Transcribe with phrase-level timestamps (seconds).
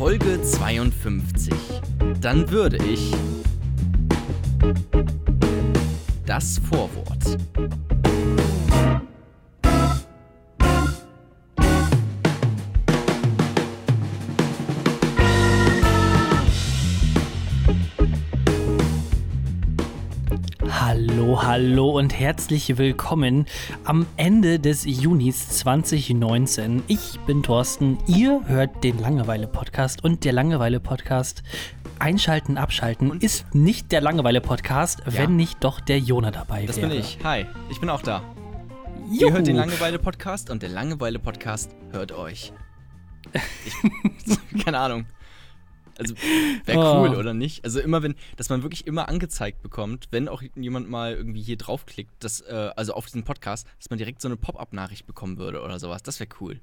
[0.00, 1.52] Folge 52.
[2.22, 3.12] Dann würde ich
[6.24, 7.36] das Vorwort.
[21.54, 23.44] Hallo, und herzlich willkommen
[23.82, 26.84] am Ende des Junis 2019.
[26.86, 31.42] Ich bin Thorsten, ihr hört den Langeweile-Podcast und der Langeweile-Podcast
[31.98, 35.12] Einschalten, Abschalten Und- ist nicht der Langeweile-Podcast, Ja.
[35.14, 36.86] wenn nicht doch der Jona dabei Das wäre.
[36.86, 37.18] bin ich.
[37.24, 38.22] Hi, ich bin auch da.
[39.10, 39.26] Juhu.
[39.30, 42.52] Ihr hört den Langeweile-Podcast und der Langeweile-Podcast hört euch.
[43.66, 43.74] Ich,
[44.64, 45.04] keine Ahnung.
[46.00, 46.14] Also,
[46.64, 47.00] wäre Oh.
[47.08, 47.64] cool, oder nicht?
[47.64, 51.56] Also immer wenn, dass man wirklich immer angezeigt bekommt, wenn auch jemand mal irgendwie hier
[51.56, 55.62] draufklickt, dass, äh, also auf diesen Podcast, dass man direkt so eine Pop-Up-Nachricht bekommen würde
[55.62, 56.02] oder sowas.
[56.02, 56.60] Das wäre cool.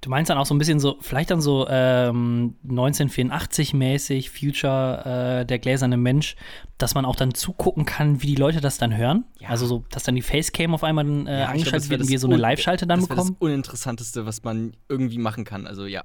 [0.00, 5.46] Du meinst dann auch so ein bisschen so, vielleicht dann so ähm, 1984-mäßig, Future, äh,
[5.46, 6.36] der gläserne Mensch,
[6.78, 9.24] dass man auch dann zugucken kann, wie die Leute das dann hören.
[9.40, 9.48] Ja.
[9.50, 11.90] Also so, dass dann die Facecam auf einmal dann, äh, Ja, glaub, angeschaltet das wär
[11.90, 13.30] wird und das wir so eine Live-Schalte dann das bekommen.
[13.32, 15.66] Das Uninteressanteste, was man irgendwie machen kann.
[15.66, 16.02] Also ja.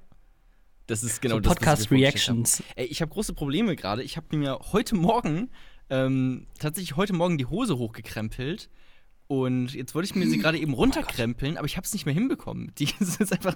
[0.90, 1.54] Das ist genau so das.
[1.54, 2.60] Podcast-Reactions.
[2.60, 2.78] hab.
[2.80, 4.02] Ey, ich habe große Probleme gerade.
[4.02, 5.52] Ich habe mir heute Morgen,
[5.92, 8.72] ähm, tatsächlich heute Morgen die Hose hochgekrempelt.
[9.28, 12.16] Und jetzt wollte ich mir sie gerade eben runterkrempeln, aber ich habe es nicht mehr
[12.16, 12.72] hinbekommen.
[12.80, 13.56] Die ist einfach.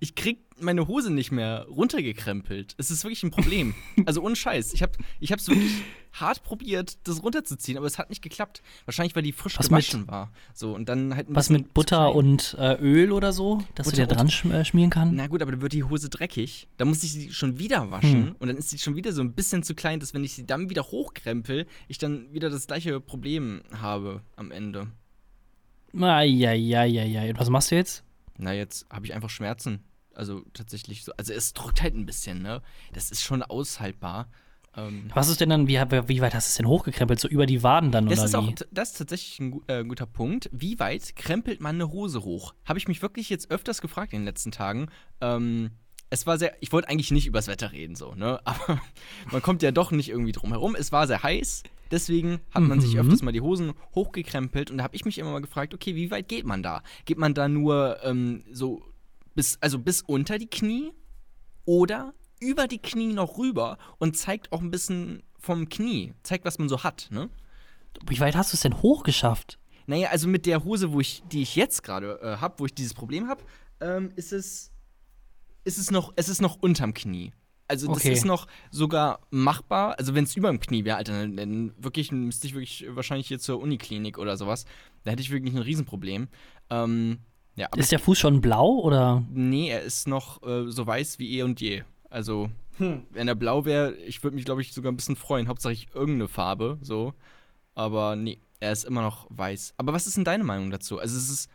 [0.00, 2.74] Ich krieg meine Hose nicht mehr runtergekrempelt.
[2.78, 3.74] Es ist wirklich ein Problem.
[4.04, 4.74] Also ohne Scheiß.
[4.74, 5.72] Ich habe ich hab's wirklich
[6.20, 8.62] hart probiert, das runterzuziehen, aber es hat nicht geklappt.
[8.84, 10.32] Wahrscheinlich, weil die frisch Was mit- gewaschen war.
[10.54, 14.08] So, und dann halt Was mit Butter und äh, Öl oder so, dass Butter du
[14.08, 15.14] dir dran schm äh, schmieren kann?
[15.14, 16.68] Na gut, aber dann wird die Hose dreckig.
[16.76, 18.28] Da muss ich sie schon wieder waschen.
[18.28, 18.36] Hm.
[18.38, 20.46] Und dann ist sie schon wieder so ein bisschen zu klein, dass wenn ich sie
[20.46, 24.88] dann wieder hochkrempel, ich dann wieder das gleiche Problem habe am Ende.
[25.98, 27.32] Eieieiei.
[27.36, 28.04] Was machst du jetzt?
[28.38, 29.80] Na, jetzt habe ich einfach Schmerzen.
[30.14, 31.12] Also tatsächlich so.
[31.16, 32.62] Also es drückt halt ein bisschen, ne?
[32.92, 34.28] Das ist schon aushaltbar.
[34.76, 37.18] Ähm, Was ist denn dann, wie, wie weit hast du es denn hochgekrempelt?
[37.18, 38.54] So über die Waden dann das oder ist auch wie?
[38.70, 40.50] das ist tatsächlich ein äh, guter Punkt.
[40.52, 42.54] Wie weit krempelt man eine Hose hoch?
[42.64, 44.88] Habe ich mich wirklich jetzt öfters gefragt in den letzten Tagen.
[45.20, 45.70] Ähm,
[46.10, 48.40] es war sehr, ich wollte eigentlich nicht übers Wetter reden, so, ne?
[48.44, 48.80] Aber
[49.32, 50.76] man kommt ja doch nicht irgendwie drum herum.
[50.78, 53.00] Es war sehr heiß, deswegen hat man sich Mhm.
[53.00, 56.10] öfters mal die Hosen hochgekrempelt und da habe ich mich immer mal gefragt, okay, wie
[56.10, 56.82] weit geht man da?
[57.06, 58.82] Geht man da nur ähm, so
[59.34, 60.92] bis, also bis unter die Knie
[61.64, 66.58] oder über die Knie noch rüber und zeigt auch ein bisschen vom Knie, zeigt, was
[66.58, 67.28] man so hat, ne?
[68.08, 69.58] Wie weit hast du es denn hochgeschafft?
[69.86, 72.74] Naja, also mit der Hose, wo ich, die ich jetzt gerade äh, habe, wo ich
[72.74, 73.42] dieses Problem habe,
[73.80, 74.70] ähm, ist es,
[75.64, 77.32] ist es noch, es ist noch unterm Knie.
[77.68, 78.12] Also das Okay.
[78.12, 79.98] ist noch sogar machbar.
[79.98, 83.28] Also wenn es über dem Knie wäre, Alter, dann, dann wirklich müsste ich wirklich wahrscheinlich
[83.28, 84.66] hier zur Uniklinik oder sowas.
[85.04, 86.28] Da hätte ich wirklich ein Riesenproblem.
[86.70, 87.18] Ähm,
[87.56, 89.24] ja, Ist der Fuß schon blau oder?
[89.32, 91.82] nee, er ist noch äh, so weiß wie eh und je.
[92.16, 95.48] Also wenn er blau wäre, ich würde mich glaube ich sogar ein bisschen freuen.
[95.48, 97.12] Hauptsache ich irgendeine Farbe, so.
[97.74, 99.74] Aber nee, er ist immer noch weiß.
[99.76, 100.98] Aber was ist denn deine Meinung dazu?
[100.98, 101.48] Also ist es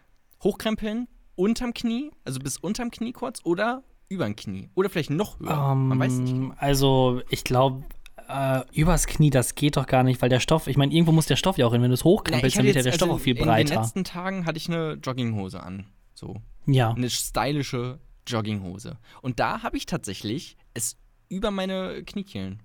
[0.44, 4.70] hochkrempeln unterm Knie, also bis unterm Knie kurz oder überm Knie?
[4.76, 5.74] Oder vielleicht noch höher?
[5.74, 6.34] Man weiß nicht.
[6.34, 7.84] Ähm, Also, ich glaube,
[8.28, 11.26] äh, übers Knie, das geht doch gar nicht, weil der Stoff, ich meine, irgendwo muss
[11.26, 11.82] der Stoff ja auch hin.
[11.82, 13.76] Wenn du es hochkrempelst, dann wird ja der Stoff also auch viel In den breiter.
[13.82, 15.88] letzten Tagen hatte ich eine Jogginghose an.
[16.14, 16.36] So.
[16.68, 16.92] Ja.
[16.92, 18.98] eine stylische Jogginghose.
[19.22, 20.98] Und da habe ich tatsächlich es
[21.30, 22.62] über meine Kniekehlen.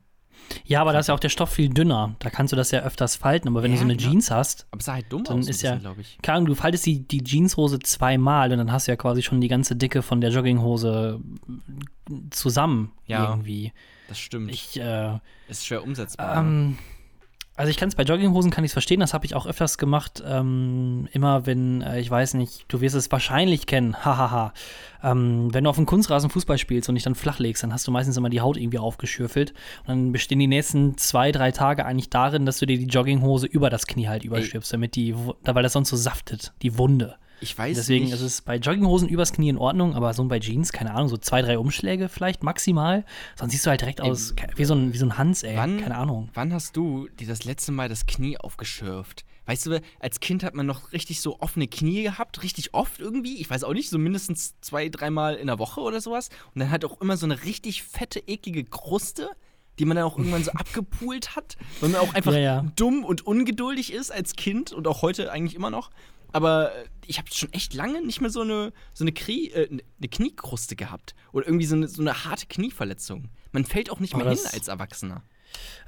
[0.66, 2.14] Ja, aber da ist ja auch der Stoff viel dünner.
[2.18, 3.48] Da kannst du das ja öfters falten.
[3.48, 4.10] Aber wenn Ja, du so eine genau.
[4.10, 6.18] Jeans hast, Aber es sah halt dumm Dann aus, ist ja- glaube ich.
[6.22, 9.40] keine Ahnung, du faltest die, die Jeanshose zweimal und dann hast du ja quasi schon
[9.40, 11.20] die ganze Dicke von der Jogginghose
[12.30, 13.30] zusammen Ja.
[13.30, 13.72] irgendwie.
[14.08, 14.50] Das stimmt.
[14.52, 15.18] Ich, äh,
[15.48, 16.36] ist schwer umsetzbar.
[16.38, 16.78] Ähm,
[17.56, 20.22] also ich kann es bei Jogginghosen kann ich verstehen, das habe ich auch öfters gemacht.
[20.26, 24.52] Ähm, immer wenn, äh, ich weiß nicht, du wirst es wahrscheinlich kennen, hahaha.
[25.02, 27.86] ähm, wenn du auf dem Kunstrasen Fußball spielst und dich dann flach legst, dann hast
[27.86, 29.52] du meistens immer die Haut irgendwie aufgeschürfelt.
[29.80, 33.46] Und dann bestehen die nächsten zwei, drei Tage eigentlich darin, dass du dir die Jogginghose
[33.46, 37.16] über das Knie halt überstülpst, damit die, weil das sonst so saftet, die Wunde.
[37.40, 38.14] Ich weiß Deswegen nicht.
[38.14, 41.16] ist es bei Jogginghosen übers Knie in Ordnung, aber so bei Jeans, keine Ahnung, so
[41.16, 43.04] zwei, drei Umschläge vielleicht maximal.
[43.36, 45.56] Sonst siehst du halt direkt Ey, aus, wie so ein, wie so ein Hans, ey.
[45.56, 46.28] wann- keine Ahnung.
[46.34, 49.24] Wann hast du dir das letzte Mal das Knie aufgeschürft?
[49.48, 53.36] Weißt du, als Kind hat man noch richtig so offene Knie gehabt, richtig oft irgendwie.
[53.36, 56.30] Ich weiß auch nicht, so mindestens zwei, dreimal in der Woche oder sowas.
[56.54, 59.30] Und dann hat auch immer so eine richtig fette, eklige Kruste,
[59.78, 62.64] die man dann auch irgendwann so abgepult hat, weil man auch einfach Ja, ja.
[62.74, 65.90] dumm und ungeduldig ist als Kind und auch heute eigentlich immer noch.
[66.32, 69.68] Aber äh, ich habe schon echt lange nicht mehr so eine, so eine, Krie, äh,
[69.68, 71.14] eine Kniekruste gehabt.
[71.32, 73.30] Oder irgendwie so eine, so eine harte Knieverletzung.
[73.52, 75.22] Man fällt auch nicht mehr hin als Erwachsener.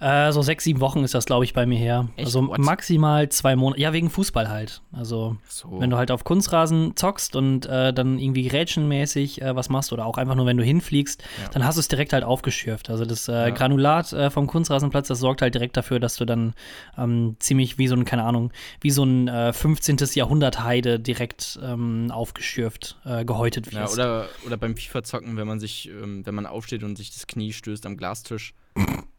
[0.00, 2.08] Äh, so sechs, sieben Wochen ist das, glaube ich, bei mir her.
[2.16, 2.26] Echt?
[2.26, 2.58] Also What?
[2.60, 3.80] maximal zwei Monate.
[3.80, 4.80] Ja, wegen Fußball halt.
[4.92, 5.80] Also, So.
[5.80, 10.06] wenn du halt auf Kunstrasen zockst und äh, dann irgendwie grätschenmäßig äh, was machst oder
[10.06, 11.48] auch einfach nur, wenn du hinfliegst, Ja.
[11.50, 12.90] dann hast du es direkt halt aufgeschürft.
[12.90, 13.50] Also das äh, Ja.
[13.50, 16.54] Granulat äh, vom Kunstrasenplatz, das sorgt halt direkt dafür, dass du dann
[16.96, 19.96] ähm, ziemlich wie so ein, keine Ahnung, wie so ein äh, 15.
[20.14, 23.94] Jahrhundert Heide direkt ähm, aufgeschürft, äh, gehäutet Ja, wirst.
[23.94, 27.52] oder, oder beim FIFA-Zocken, wenn man sich, ähm, wenn man aufsteht und sich das Knie
[27.52, 28.54] stößt am Glastisch,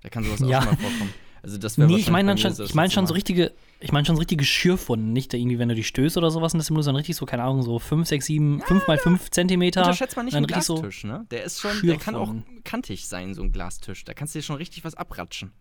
[0.01, 0.59] da kann sowas Ja.
[0.59, 1.13] auch schon mal vorkommen.
[1.41, 4.15] Also das wäre Nee, ich meine schon, ich meine schon so richtige, ich meine schon
[4.17, 6.97] so richtige Schürfwunden, nicht irgendwie, wenn du die stößt oder sowas und das nur, sondern
[6.97, 9.81] richtig so, keine Ahnung, so 5, 6, 7, 5 mal 5 Zentimeter.
[9.81, 11.25] Unterschätzt man nicht einen richtig so Glastisch, ne?
[11.31, 12.33] Der ist schon, der kann auch
[12.65, 14.03] kantig sein, so ein Glastisch.
[14.03, 15.53] Da kannst du dir schon richtig was abratschen.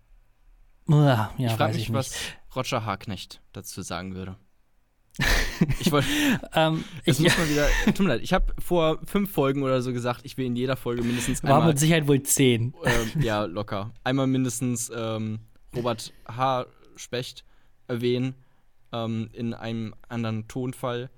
[0.89, 1.97] Uah, ja, ich frage weiß mich, ich nicht.
[1.97, 2.17] was
[2.57, 4.37] Roger Harknecht dazu sagen würde.
[5.81, 6.07] ich wollte,
[6.55, 9.93] Ähm, ich muss mal wieder, tut mir leid, ich habe vor fünf Folgen oder so
[9.93, 12.75] gesagt, ich will in jeder Folge mindestens war einmal, mit Sicherheit wohl 10.
[12.85, 12.93] ähm,
[13.23, 15.41] ja, locker, einmal mindestens ähm,
[15.75, 16.67] Robert H.
[16.97, 17.45] Specht
[17.87, 18.35] erwähnen,
[18.93, 21.11] ähm, in einem anderen Tonfall.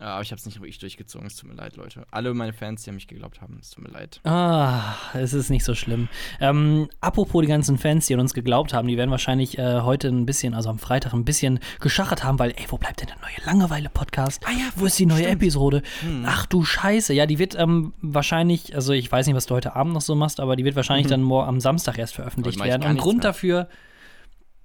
[0.00, 2.04] Äh, Aber ich habe es nicht wirklich durchgezogen, es tut mir leid, Leute.
[2.10, 4.20] Alle meine Fans, die an mich geglaubt haben, es tut mir leid.
[4.24, 6.08] Ah, es ist nicht so schlimm.
[6.40, 10.08] Ähm, apropos die ganzen Fans, die an uns geglaubt haben, die werden wahrscheinlich äh, heute
[10.08, 13.16] ein bisschen, also am Freitag ein bisschen geschachert haben, weil, ey, wo bleibt denn der
[13.18, 14.42] neue Langeweile-Podcast?
[14.46, 15.34] Ah ja, Wo ist die neue stimmt.
[15.34, 15.82] Episode?
[16.00, 16.24] Hm.
[16.26, 17.12] Ach du Scheiße.
[17.12, 20.14] Ja, die wird ähm, wahrscheinlich, also ich weiß nicht, was du heute Abend noch so
[20.14, 21.10] machst, aber die wird wahrscheinlich Mhm.
[21.10, 22.82] dann morgen am Samstag erst veröffentlicht werden.
[22.88, 23.22] Und Grund mehr.
[23.30, 23.68] dafür,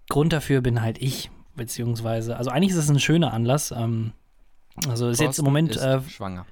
[0.09, 3.71] Grund dafür bin halt ich, beziehungsweise, also eigentlich ist es ein schöner Anlass.
[3.71, 4.13] Ähm,
[4.87, 6.45] also ist jetzt im Thorsten Moment äh, schwanger.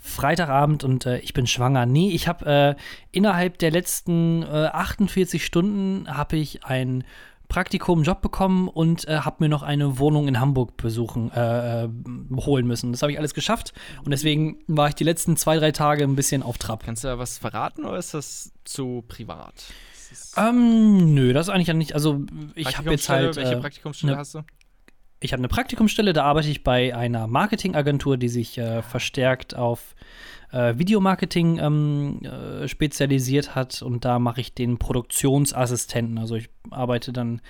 [0.00, 1.86] Freitagabend und äh, ich bin schwanger.
[1.86, 7.04] Nee, ich habe äh, innerhalb der letzten äh, 48 Stunden habe ich ein
[7.48, 11.88] Praktikum, Job bekommen und äh, habe mir noch eine Wohnung in Hamburg besuchen, äh, äh,
[12.36, 12.92] holen müssen.
[12.92, 13.72] Das habe ich alles geschafft
[14.04, 16.84] und deswegen war ich die letzten zwei, drei Tage ein bisschen auf Trab.
[16.84, 19.54] Kannst du da was verraten oder ist das zu privat?
[20.10, 22.22] Das Ähm, nö, das ist eigentlich ja nicht, also
[22.54, 24.42] ich habe jetzt halt, Welche äh, Praktikumsstelle ne- hast du?
[25.20, 29.94] Ich habe eine Praktikumsstelle, da arbeite ich bei einer Marketingagentur, die sich äh, verstärkt auf
[30.52, 36.18] äh, Videomarketing ähm, äh, spezialisiert hat und da mache ich den Produktionsassistenten.
[36.18, 37.40] Also ich arbeite dann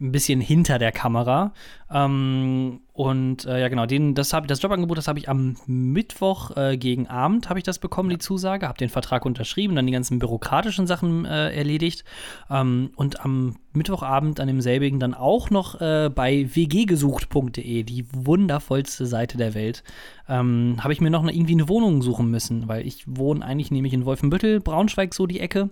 [0.00, 1.52] ein bisschen hinter der Kamera.
[1.90, 6.56] Ähm, und äh, ja, genau, den, das, hab, das Jobangebot, das habe ich am Mittwoch
[6.56, 9.92] äh, gegen Abend habe ich das bekommen, die Zusage, habe den Vertrag unterschrieben, dann die
[9.92, 12.04] ganzen bürokratischen Sachen äh, erledigt.
[12.50, 19.38] Ähm, und am Mittwochabend an demselbigen dann auch noch äh, bei wggesucht.de, die wundervollste Seite
[19.38, 19.84] der Welt,
[20.28, 23.70] ähm, habe ich mir noch eine, irgendwie eine Wohnung suchen müssen, weil ich wohne eigentlich
[23.70, 25.70] nämlich in Wolfenbüttel, Braunschweig so die Ecke.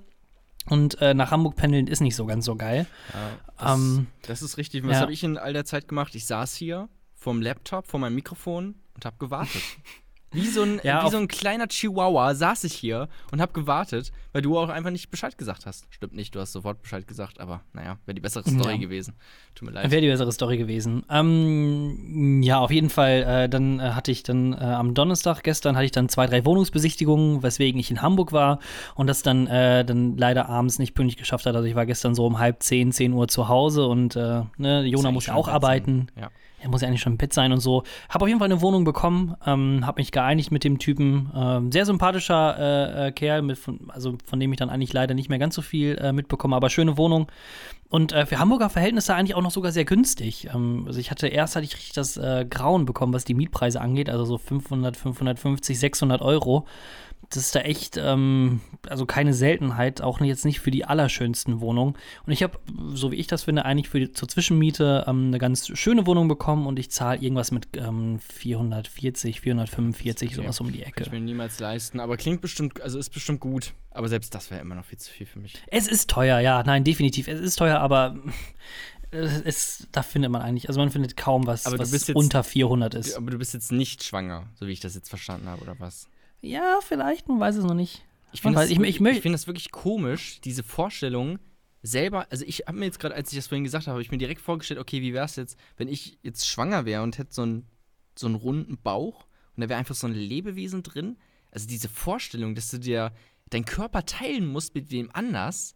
[0.68, 2.86] Und äh, nach Hamburg pendeln ist nicht so ganz so geil.
[3.12, 4.84] Ja, das, Ähm, das ist richtig.
[4.84, 5.00] Was ja.
[5.00, 6.14] habe ich in all der Zeit gemacht?
[6.14, 9.62] Ich saß hier vorm Laptop, vor meinem Mikrofon und habe gewartet.
[10.36, 14.12] Wie so, ein, Ja, wie so ein kleiner Chihuahua saß ich hier und habe gewartet,
[14.32, 15.86] weil du auch einfach nicht Bescheid gesagt hast.
[15.90, 18.76] Stimmt nicht, du hast sofort Bescheid gesagt, aber naja, wäre die bessere Story Ja.
[18.78, 19.14] gewesen.
[19.54, 19.90] Tut mir leid.
[19.90, 21.04] Wäre die bessere Story gewesen.
[21.10, 23.22] Ähm, ja, auf jeden Fall.
[23.26, 26.44] Äh, dann äh, hatte ich dann äh, am Donnerstag gestern hatte ich dann zwei, drei
[26.44, 28.58] Wohnungsbesichtigungen, weswegen ich in Hamburg war
[28.94, 31.56] und das dann, äh, dann leider abends nicht pünktlich geschafft hat.
[31.56, 34.84] Also ich war gestern so um halb zehn, zehn Uhr zu Hause und äh, ne,
[34.84, 36.08] Jona muss ja auch arbeiten.
[36.20, 36.30] Ja.
[36.60, 37.82] Er muss ja eigentlich schon im Bett sein und so.
[38.08, 41.30] Habe auf jeden Fall eine Wohnung bekommen, ähm, habe mich geeinigt mit dem Typen.
[41.34, 45.14] Ähm, sehr sympathischer äh, äh, Kerl, mit von, also von dem ich dann eigentlich leider
[45.14, 47.28] nicht mehr ganz so viel äh, mitbekomme, aber schöne Wohnung.
[47.88, 50.48] Und äh, für Hamburger Verhältnisse eigentlich auch noch sogar sehr günstig.
[50.52, 53.80] Ähm, also ich hatte erst hatte ich richtig das äh, Grauen bekommen, was die Mietpreise
[53.80, 56.66] angeht, also so 500, 550, 600 Euro.
[57.30, 61.94] Das ist da echt, ähm, also keine Seltenheit, auch jetzt nicht für die allerschönsten Wohnungen.
[62.24, 62.58] Und ich habe,
[62.94, 66.28] so wie ich das finde, eigentlich für die, zur Zwischenmiete ähm, eine ganz schöne Wohnung
[66.28, 70.36] bekommen und ich zahle irgendwas mit ähm, 440, 445, Okay.
[70.42, 71.02] sowas um die Kann Ecke.
[71.04, 73.72] ich mir niemals leisten, aber klingt bestimmt, also ist bestimmt gut.
[73.96, 75.54] Aber selbst das wäre immer noch viel zu viel für mich.
[75.68, 77.28] Es ist teuer, ja, nein, definitiv.
[77.28, 78.16] Es ist teuer, aber
[79.10, 83.14] es, da findet man eigentlich, also man findet kaum was, was jetzt- unter 400 ist.
[83.16, 86.08] Aber du bist jetzt nicht schwanger, so wie ich das jetzt verstanden habe, oder was?
[86.40, 88.04] Ja, vielleicht, man weiß es noch nicht.
[88.32, 91.38] Ich finde das, ich- wirklich- ich ich find das wirklich komisch, diese Vorstellung
[91.82, 92.26] selber.
[92.30, 94.18] Also, ich habe mir jetzt gerade, als ich das vorhin gesagt habe, habe ich mir
[94.18, 97.42] direkt vorgestellt, okay, wie wäre es jetzt, wenn ich jetzt schwanger wäre und hätte so
[97.42, 97.66] einen,
[98.18, 99.26] so einen runden Bauch
[99.56, 101.16] und da wäre einfach so ein Lebewesen drin.
[101.52, 103.12] Also, diese Vorstellung, dass du dir
[103.50, 105.74] deinen Körper teilen musst mit wem anders.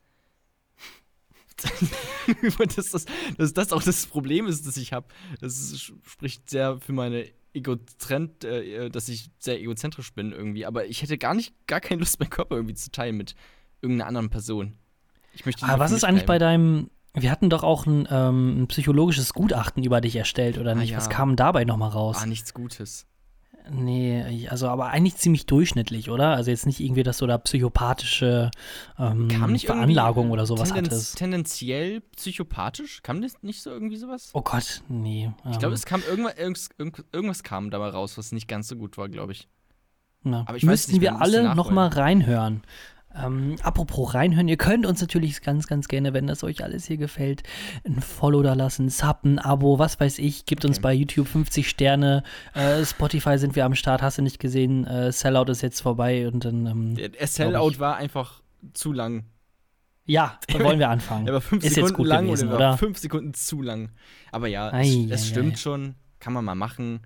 [2.75, 3.05] dass, das,
[3.37, 5.07] dass das auch das Problem ist, das ich habe.
[5.41, 10.65] Das ist, spricht sehr für meine Egotrend, äh, dass ich sehr egozentrisch bin irgendwie.
[10.67, 13.35] Aber ich hätte gar nicht, gar keine Lust, meinen Körper irgendwie zu teilen mit
[13.83, 14.79] irgendeiner anderen Person.
[15.33, 16.91] Ich möchte Aber was ist eigentlich bei deinem.
[17.15, 20.91] Wir hatten doch auch ein, ähm, ein psychologisches Gutachten über dich erstellt, oder Ah, nicht?
[20.91, 20.97] ja.
[20.97, 22.19] Was kam dabei nochmal raus?
[22.21, 23.07] Ah, nichts Gutes.
[23.71, 26.29] Nee, also aber eigentlich ziemlich durchschnittlich, oder?
[26.35, 28.51] Also jetzt nicht irgendwie, dass du da psychopathische
[28.99, 31.19] ähm, Veranlagung irgendwie oder sowas tendenz- hattest.
[31.19, 33.03] Tendenziell psychopathisch?
[33.03, 34.31] Kam das nicht so irgendwie sowas?
[34.35, 35.31] Oh Gott, nee.
[35.51, 38.69] Ich glaube, ähm, es kam irgendwas, irgendwas, irgend- irgendwas kam dabei raus, was nicht ganz
[38.69, 39.49] so gut war, glaube ich.
[40.23, 41.57] Na, Aber ich müssten wir alle nachholen.
[41.57, 42.63] noch mal reinhören.
[43.15, 46.97] Ähm, apropos reinhören, ihr könnt uns natürlich ganz, ganz gerne, wenn das euch alles hier
[46.97, 47.43] gefällt,
[47.85, 50.47] ein Follow da lassen, Sub, ein Abo, was weiß ich.
[50.47, 50.83] Gebt uns Okay.
[50.83, 52.23] bei YouTube 50 Sterne.
[52.55, 54.87] Äh, Spotify sind wir am Start, hast du nicht gesehen.
[54.87, 56.67] Äh, Sellout ist jetzt vorbei und dann.
[56.67, 58.43] Ähm, Der, Sellout war einfach
[58.75, 59.25] zu lang.
[60.05, 61.25] ja, dann wollen wir anfangen.
[61.25, 62.79] Der war fünf ist Sekunden jetzt gut lang gewesen, er war oder?
[62.79, 63.91] fünf Sekunden zu lang.
[64.31, 65.57] Aber ja, Ei, es, ei, es stimmt ei.
[65.57, 65.95] schon.
[66.21, 67.01] Kann man mal machen.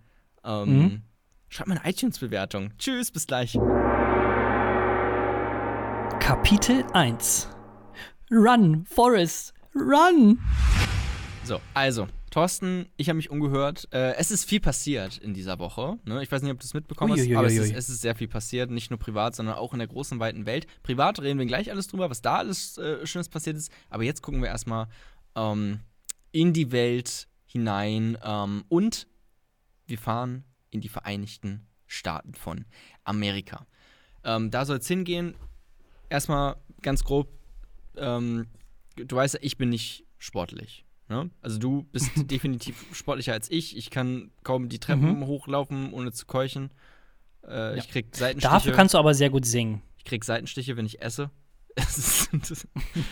[0.45, 1.03] Ähm, Mhm.
[1.49, 2.73] Schreibt mal eine iTunes-Bewertung.
[2.79, 3.57] Tschüss, bis gleich.
[6.25, 7.51] Kapitel 1.
[8.31, 10.39] Run, Forrest, run!
[11.45, 13.89] So, also, Thorsten, ich habe mich umgehört.
[13.93, 15.99] Äh, es ist viel passiert in dieser Woche.
[16.07, 16.23] Ne?
[16.23, 18.29] Ich weiß nicht, ob du es mitbekommen hast, aber es ist, es ist sehr viel
[18.29, 18.71] passiert.
[18.71, 20.67] Nicht nur privat, sondern auch in der großen, weiten Welt.
[20.83, 23.71] Privat reden wir gleich alles drüber, was da alles äh, Schönes passiert ist.
[23.91, 24.87] Aber jetzt gucken wir erstmal
[25.37, 25.81] ähm,
[26.33, 29.09] in die Welt hinein ähm, und
[29.87, 32.65] wir fahren in die Vereinigten Staaten von
[33.05, 33.67] Amerika.
[34.25, 35.35] Ähm, da soll es hingehen.
[36.15, 37.29] Erstmal ganz grob,
[37.97, 38.47] ähm,
[38.97, 40.85] du weißt ja, ich bin nicht sportlich.
[41.09, 41.29] Ne?
[41.43, 43.77] Also du bist definitiv sportlicher als ich.
[43.77, 45.27] Ich kann kaum die Treppen Mhm.
[45.27, 46.71] hochlaufen, ohne zu keuchen.
[47.43, 47.75] Äh, Ja.
[47.75, 48.53] Ich krieg Seitenstiche.
[48.53, 49.83] Dafür kannst du aber sehr gut singen.
[49.99, 51.31] ich krieg Seitenstiche, wenn ich esse.
[51.77, 52.69] Es ist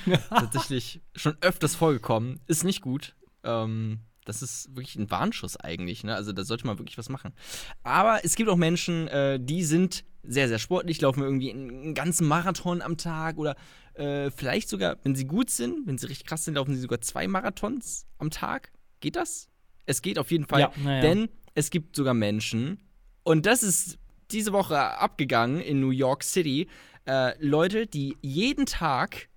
[0.31, 2.39] tatsächlich schon öfters vorgekommen.
[2.47, 3.17] Ist nicht gut.
[3.43, 6.05] Ähm, das ist wirklich ein Warnschuss eigentlich.
[6.05, 6.15] Ne?
[6.15, 7.33] Also da sollte man wirklich was machen.
[7.83, 12.29] Aber es gibt auch Menschen, äh, die sind sehr, sehr sportlich, laufen irgendwie einen ganzen
[12.29, 13.57] Marathon am Tag oder
[13.95, 17.01] äh, vielleicht sogar, wenn sie gut sind, wenn sie richtig krass sind, laufen sie sogar
[17.01, 18.71] zwei Marathons am Tag.
[19.01, 19.49] Geht das?
[19.85, 20.61] Es geht auf jeden Fall.
[20.61, 21.01] Ja, ja.
[21.01, 22.79] Denn es gibt sogar Menschen,
[23.25, 23.99] und das ist
[24.31, 26.69] diese Woche abgegangen in New York City,
[27.07, 29.29] äh, Leute, die jeden Tag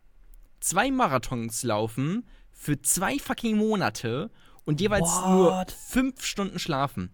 [0.60, 4.32] zwei Marathons laufen für zwei fucking Monate
[4.66, 5.30] und jeweils What?
[5.30, 7.12] nur fünf Stunden schlafen.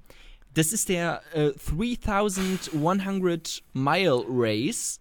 [0.54, 5.00] Das ist der äh, 3100 Mile Race.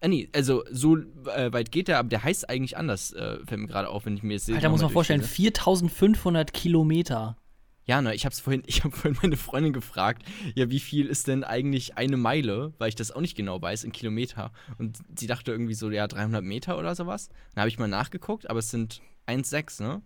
[0.00, 3.60] Äh, nee, also so äh, weit geht der, aber der heißt eigentlich anders, äh, fällt
[3.60, 4.54] mir gerade auf, wenn ich mir das sehe.
[4.54, 7.36] Alter, muss man vorstellen, 4500 Kilometer.
[7.84, 10.22] Ja, ne, ich hab's vorhin, ich habe vorhin meine Freundin gefragt,
[10.54, 13.82] ja, wie viel ist denn eigentlich eine Meile, weil ich das auch nicht genau weiß
[13.84, 14.52] in Kilometer.
[14.78, 17.28] Und sie dachte irgendwie so, ja, 300 Meter oder sowas.
[17.54, 20.02] Dann habe ich mal nachgeguckt, aber es sind 1,6, ne?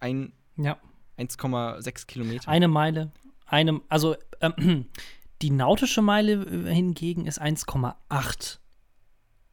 [0.00, 0.78] Ein, Ja.
[1.18, 2.48] 1,6 Kilometer.
[2.48, 3.10] Eine Meile,
[3.46, 4.86] eine, also ähm,
[5.42, 8.58] die nautische Meile äh, hingegen ist 1,8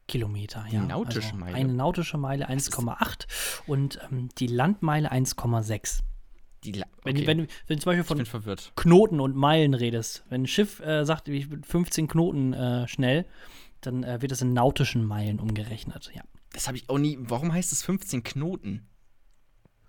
[0.08, 0.66] Kilometer.
[0.70, 0.84] Die ja.
[0.84, 1.56] nautische also Meile?
[1.56, 3.28] Eine nautische Meile 1,8
[3.68, 6.02] und ähm, die Landmeile 1,6.
[6.64, 7.28] Die, La- Wenn, okay.
[7.28, 8.58] wenn, du- wenn du zum Beispiel von.
[8.76, 13.26] Knoten und Meilen redest, wenn ein Schiff äh, sagt, ich bin 15 Knoten äh, schnell,
[13.82, 16.12] dann äh, wird das in nautischen Meilen umgerechnet.
[16.14, 16.24] Ja.
[16.54, 17.18] Das habe ich auch nie.
[17.20, 18.88] Warum heißt es 15 Knoten?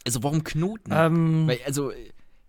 [0.06, 0.90] Also, warum Knoten?
[0.92, 1.92] Ähm, Weil, also,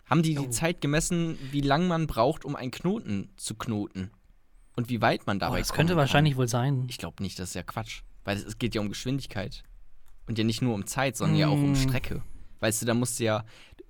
[0.05, 0.49] haben die die Oh.
[0.49, 4.11] Zeit gemessen, wie lang man braucht, um einen Knoten zu knoten?
[4.75, 5.97] Und wie weit man oh, dabei das kommen könnte kann?
[5.97, 6.85] wahrscheinlich wohl sein.
[6.87, 8.01] Ich glaube nicht, das ist ja Quatsch.
[8.23, 9.63] Weil es, geht ja um Geschwindigkeit.
[10.27, 11.75] Und ja nicht nur um Zeit, sondern ja auch um Mm.
[11.75, 12.21] Strecke.
[12.59, 13.43] Weißt du, da musst du ja.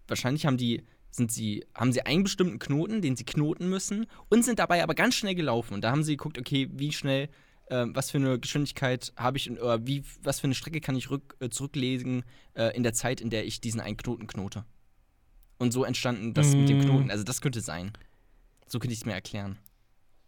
[0.08, 0.84] Wahrscheinlich haben die.
[1.10, 4.94] Sind sie, haben sie einen bestimmten Knoten, den sie knoten müssen und sind dabei aber
[4.94, 5.74] ganz schnell gelaufen.
[5.74, 7.30] Und da haben sie geguckt, okay, wie schnell,
[7.70, 11.10] ähm, was für eine Geschwindigkeit habe ich, oder wie, was für eine Strecke kann ich
[11.10, 14.66] rück, äh, zurücklegen äh, in der Zeit, in der ich diesen einen Knoten knote.
[15.58, 16.82] Und so entstanden das mit dem Mm.
[16.82, 17.12] Knoten.
[17.12, 17.92] Also das könnte sein.
[18.68, 19.58] So könnte ich es mir erklären.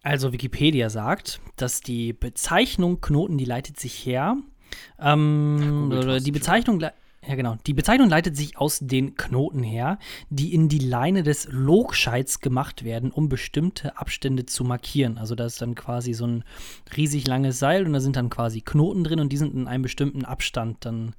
[0.02, 4.36] Also Wikipedia sagt, dass die Bezeichnung Knoten, die leitet sich her.
[4.98, 6.92] Ähm, oder Thorsten die Bezeichnung, le-
[7.26, 9.98] ja genau, die Bezeichnung leitet sich aus den Knoten her,
[10.30, 15.18] die in die Leine des Logscheits gemacht werden, um bestimmte Abstände zu markieren.
[15.18, 16.44] Also da ist dann quasi so ein
[16.96, 19.82] riesig langes Seil und da sind dann quasi Knoten drin und die sind in einem
[19.82, 21.14] bestimmten Abstand dann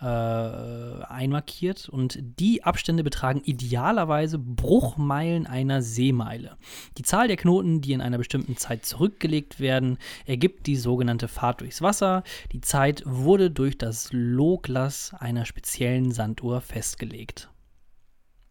[0.00, 6.56] äh, einmarkiert und die Abstände betragen idealerweise Bruchmeilen einer Seemeile.
[6.98, 11.60] Die Zahl der Knoten, die in einer bestimmten Zeit zurückgelegt werden, ergibt die sogenannte Fahrt
[11.60, 12.22] durchs Wasser.
[12.52, 17.48] Die Zeit wurde durch das Loglass einer speziellen Sanduhr festgelegt.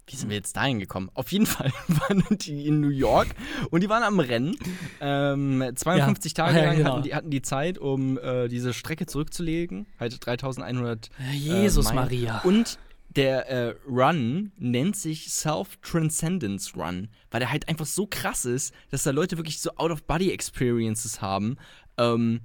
[0.08, 1.10] Wie sind wir jetzt dahin gekommen?
[1.14, 3.30] Auf jeden Fall waren die in New York
[3.72, 4.56] und die waren am Rennen.
[5.00, 6.46] Ähm, 52 Ja.
[6.46, 6.92] Tage Ja, lang genau.
[6.94, 9.88] hatten, die, hatten die Zeit, um äh, diese Strecke zurückzulegen.
[10.00, 11.10] Halt 3100.
[11.34, 11.96] Jesus Meilen.
[11.96, 12.40] Maria.
[12.42, 12.78] Und
[13.16, 19.04] der äh, Run nennt sich Self-Transcendence Run, weil der halt einfach so krass ist, dass
[19.04, 21.58] da Leute wirklich so Out-of-Body-Experiences haben.
[21.98, 22.42] Ähm,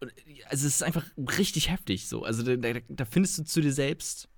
[0.00, 2.24] also es ist einfach richtig heftig so.
[2.24, 4.28] Also da, da, da findest du zu dir selbst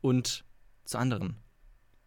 [0.00, 0.44] und
[0.84, 1.36] zu anderen.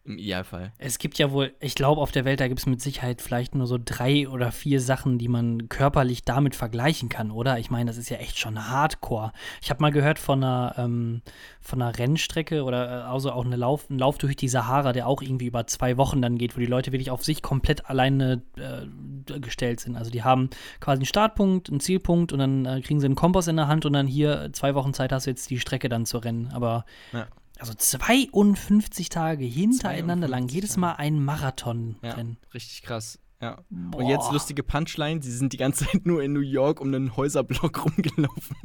[0.04, 0.72] Im Idealfall.
[0.78, 3.54] Es gibt ja wohl, ich glaube, auf der Welt, da gibt es mit Sicherheit vielleicht
[3.54, 7.60] nur so drei oder vier Sachen, die man körperlich damit vergleichen kann, oder?
[7.60, 9.32] Ich meine, das ist ja echt schon hardcore.
[9.62, 11.22] Ich habe mal gehört von einer, ähm,
[11.60, 15.22] von einer Rennstrecke oder also auch eine Lauf, ein Lauf durch die Sahara, der auch
[15.22, 19.38] irgendwie über zwei Wochen dann geht, wo die Leute wirklich auf sich komplett alleine äh,
[19.38, 19.94] gestellt sind.
[19.94, 23.46] Also die haben quasi einen Startpunkt, einen Zielpunkt und dann äh, kriegen sie einen Kompass
[23.46, 26.06] in der Hand und dann hier zwei Wochen Zeit hast du jetzt die Strecke dann
[26.06, 26.50] zu rennen.
[26.52, 27.28] Aber Ja.
[27.62, 32.36] Also 52 Tage hintereinander lang, 52 jedes Mal ein Marathon Ja, rennen.
[32.52, 33.18] richtig krass.
[33.40, 33.58] Ja.
[33.70, 37.16] Und jetzt lustige Punchline, sie sind die ganze Zeit nur in New York um einen
[37.16, 38.56] Häuserblock rumgelaufen.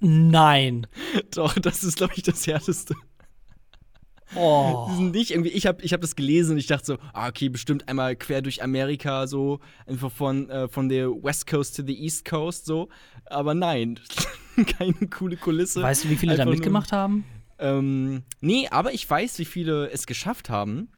[0.00, 0.86] Nein.
[1.34, 2.94] Doch, das ist, glaube ich, das Härteste.
[4.34, 4.88] Oh.
[4.96, 7.48] Sind nicht irgendwie, ich habe ich hab das gelesen und ich dachte so, ah, okay,
[7.48, 11.94] bestimmt einmal quer durch Amerika, so, einfach von, äh, von der West Coast to the
[11.98, 12.88] East Coast, so.
[13.26, 14.00] Aber nein,
[14.78, 15.80] keine coole Kulisse.
[15.80, 17.24] Weißt du, wie viele da Einfach nur- mitgemacht haben?
[17.58, 20.90] Ähm, nee, aber ich weiß, wie viele es geschafft haben.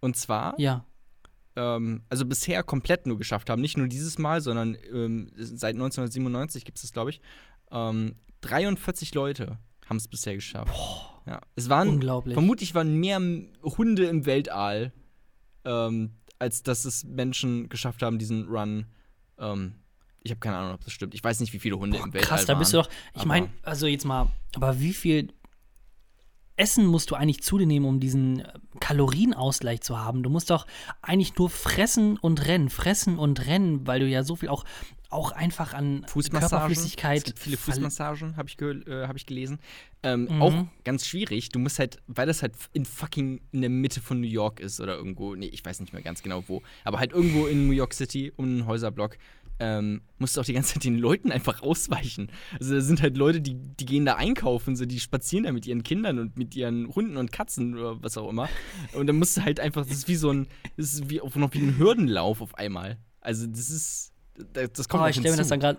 [0.00, 0.84] Und zwar, Ja.
[1.56, 3.60] ähm, also bisher komplett nur geschafft haben.
[3.60, 7.20] Nicht nur dieses Mal, sondern ähm, seit 1997 gibt es das, glaube ich.
[7.70, 10.72] Ähm, 43 Leute haben es bisher geschafft.
[11.26, 11.40] Ja.
[11.56, 12.34] Es waren, Unglaublich.
[12.34, 13.20] vermutlich waren mehr
[13.62, 14.92] Hunde im Weltall,
[15.64, 18.86] ähm, als dass es Menschen geschafft haben, diesen Run.
[19.38, 19.74] Ähm,
[20.22, 21.14] ich habe keine Ahnung, ob das stimmt.
[21.14, 22.88] Ich weiß nicht, wie viele Hunde im Weltall Krass, da bist du doch.
[23.14, 25.32] Ich meine, also jetzt mal, aber wie viel
[26.58, 30.22] Essen musst du eigentlich zu dir nehmen, um diesen äh, Kalorienausgleich zu haben?
[30.22, 30.66] Du musst doch
[31.02, 34.64] eigentlich nur fressen und rennen, fressen und rennen, weil du ja so viel auch,
[35.08, 36.44] auch einfach an Fußmassagen.
[36.44, 37.24] Es Körperflüssigkeit.
[37.24, 39.58] gibt viele Fußmassagen, habe ich, ge äh, hab ich gelesen.
[40.02, 40.42] Ähm, Mhm.
[40.42, 41.48] Auch ganz schwierig.
[41.50, 44.80] Du musst halt, weil das halt in fucking in der Mitte von New York ist
[44.80, 47.72] oder irgendwo, nee, ich weiß nicht mehr ganz genau wo, aber halt irgendwo in New
[47.72, 49.16] York City um einen Häuserblock.
[49.60, 52.30] Ähm, musst du auch die ganze Zeit den Leuten einfach ausweichen.
[52.60, 55.66] Also da sind halt Leute, die, die gehen da einkaufen, so die spazieren da mit
[55.66, 58.48] ihren Kindern und mit ihren Hunden und Katzen oder was auch immer.
[58.92, 60.46] Und dann musst du halt einfach, das ist wie so ein,
[60.76, 62.98] das ist wie, noch wie ein Hürdenlauf auf einmal.
[63.20, 64.12] Also das ist,
[64.52, 65.78] das, das kommt Oh, ich stelle mir das dann gerade.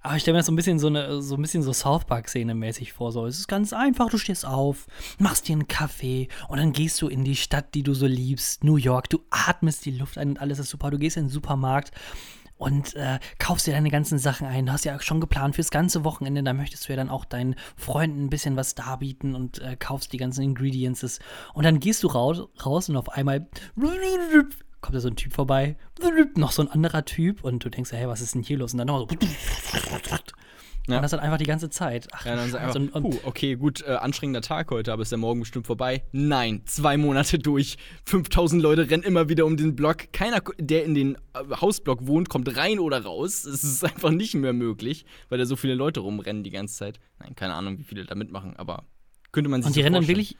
[0.00, 2.04] Aber ich stelle mir das so ein bisschen so eine, so ein bisschen so South
[2.04, 3.10] Park-Szene mäßig vor.
[3.10, 4.86] So, es ist ganz einfach, du stehst auf,
[5.18, 8.62] machst dir einen Kaffee und dann gehst du in die Stadt, die du so liebst,
[8.62, 10.90] New York, du atmest die Luft ein und alles ist super.
[10.90, 11.90] Du gehst in den Supermarkt
[12.58, 14.66] und äh, kaufst dir deine ganzen Sachen ein.
[14.66, 17.54] Du hast ja schon geplant fürs ganze Wochenende, da möchtest du ja dann auch deinen
[17.76, 21.20] Freunden ein bisschen was darbieten und äh, kaufst die ganzen Ingredients.
[21.54, 23.48] Und dann gehst du raus, raus und auf einmal
[24.80, 25.76] kommt da so ein Typ vorbei,
[26.36, 28.72] noch so ein anderer Typ und du denkst, hey, was ist denn hier los?
[28.72, 29.16] Und dann nochmal so.
[30.88, 30.96] Ja.
[30.96, 32.08] Und das hat einfach die ganze Zeit.
[32.12, 35.12] Ach, Ja, dann einfach, und, und, puh, okay, gut, äh, anstrengender Tag heute, aber ist
[35.12, 36.02] der morgen bestimmt vorbei?
[36.12, 40.12] Nein, zwei Monate durch, 5000 Leute rennen immer wieder um den Block.
[40.12, 43.44] Keiner, der in den äh, Hausblock wohnt, kommt rein oder raus.
[43.44, 47.00] Es ist einfach nicht mehr möglich, weil da so viele Leute rumrennen die ganze Zeit.
[47.18, 48.84] Nein, keine Ahnung, wie viele da mitmachen, aber
[49.32, 50.18] könnte man sich und die so rennen dann vorstellen.
[50.18, 50.36] wirklich.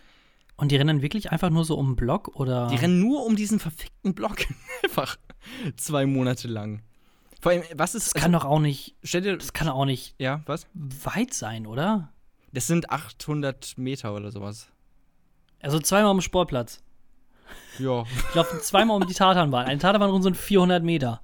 [0.57, 2.67] Und die rennen wirklich einfach nur so um den Block oder.
[2.69, 4.39] Die rennen nur um diesen verfickten Block.
[4.83, 5.17] einfach
[5.77, 6.83] zwei Monate lang.
[7.41, 8.15] Vor allem, was ist.
[8.15, 8.97] das kann doch auch nicht.
[9.03, 9.37] stell dir.
[9.37, 10.67] Das kann auch nicht Ja, was?
[10.75, 12.13] weit sein, oder?
[12.53, 14.69] Das sind 800 Meter oder sowas.
[15.61, 16.83] Also zweimal um den Sportplatz.
[17.79, 18.03] Ja.
[18.29, 19.67] Ich laufe zweimal um die Tatanbahn.
[19.67, 21.21] Eine Tatanbahn sind 400 Meter.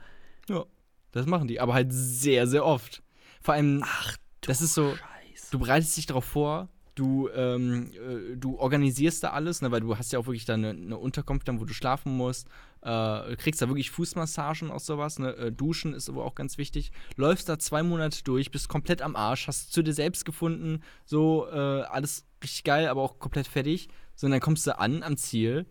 [0.49, 0.65] Ja,
[1.13, 3.03] das machen die, aber halt sehr, sehr oft.
[3.43, 5.51] Vor allem, Ach, das ist so, Scheiße.
[5.51, 9.97] du bereitest dich darauf vor, du, ähm, äh, du organisierst da alles, ne, weil du
[9.97, 12.49] hast ja auch wirklich da eine, eine Unterkunft, dann, wo du schlafen musst,
[12.83, 16.93] äh, kriegst da wirklich Fußmassagen aus sowas, ne, äh, Duschen ist aber auch ganz wichtig,
[17.17, 21.47] läufst da zwei Monate durch, bist komplett am Arsch, hast zu dir selbst gefunden, so,
[21.51, 25.17] äh, alles richtig geil, aber auch komplett fertig, so, und dann kommst du an am
[25.17, 25.67] Ziel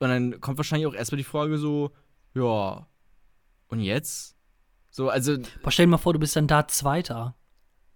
[0.00, 1.92] und dann kommt wahrscheinlich auch erstmal die Frage so,
[2.34, 2.86] ja,
[3.68, 4.36] und jetzt?
[4.90, 7.36] So, also, Boah, stell dir mal vor, du bist dann da Zweiter.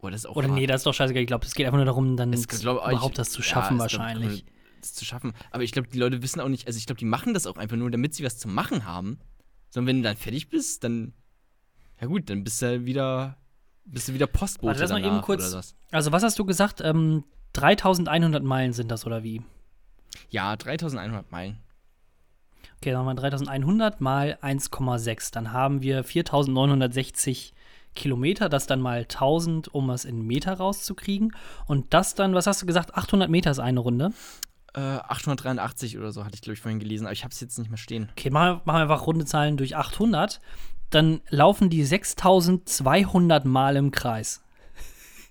[0.00, 0.58] Oh, das ist auch Oder hart.
[0.58, 1.22] nee, das ist doch scheißegal.
[1.22, 3.78] Ich glaube, es geht einfach nur darum, dann Es glaub, ich- überhaupt das zu schaffen,
[3.78, 4.44] ja, es glaub, wahrscheinlich.
[4.80, 5.32] Das zu schaffen.
[5.50, 7.56] Aber ich glaube, die Leute wissen auch nicht, also ich glaube, die machen das auch
[7.56, 9.18] einfach nur, damit sie was zu machen haben.
[9.70, 11.12] Sondern wenn du dann fertig bist, dann,
[12.00, 13.36] ja gut, dann bist du wieder,
[13.84, 15.74] bist du wieder Postbote Warte, lass mal eben kurz- oder was.
[15.90, 16.80] Also, was hast du gesagt?
[16.80, 19.42] Ähm, 3100 Meilen sind das, oder wie?
[20.30, 21.58] Ja, 3100 Meilen.
[22.76, 25.32] Okay, dann haben wir 3100 mal 1,6.
[25.32, 27.52] Dann haben wir 4960
[27.94, 31.34] Kilometer, das dann mal 1000, um es in Meter rauszukriegen.
[31.66, 34.12] Und das dann, was hast du gesagt, 800 Meter ist eine Runde.
[34.74, 37.58] Äh, 883 oder so hatte ich, glaube ich, vorhin gelesen, aber ich habe es jetzt
[37.58, 38.08] nicht mehr stehen.
[38.12, 40.40] Okay, machen wir, einfach runde Zahlen durch 800.
[40.90, 44.42] Dann laufen die 6200 Mal im Kreis.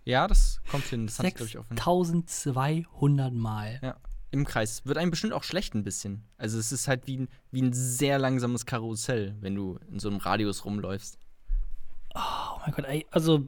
[0.06, 1.06] Ja, das kommt hin.
[1.06, 1.78] Das hatte ich, glaube ich, auch vorhin.
[1.78, 3.80] 6200 Mal.
[3.84, 3.98] Ja,
[4.32, 4.86] im Kreis.
[4.86, 6.24] Wird einem bestimmt auch schlecht ein bisschen.
[6.38, 10.18] Also es ist halt wie wie ein sehr langsames Karussell, wenn du in so einem
[10.18, 11.18] Radius rumläufst.
[12.18, 13.48] Oh mein Gott, ey, also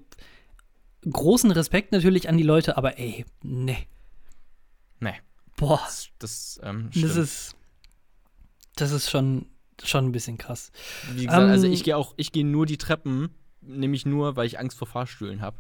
[1.10, 3.88] großen Respekt natürlich an die Leute, aber ey, nee.
[5.00, 5.16] Nee,
[5.60, 7.56] Boah, das, das, ähm, das ist.
[8.76, 9.46] Das ist schon,
[9.84, 10.72] schon ein bisschen krass.
[11.14, 13.30] Wie gesagt, also Ähm, ich gehe auch, ich gehe nur die Treppen,
[13.62, 15.58] nämlich nur, weil ich Angst vor Fahrstühlen habe.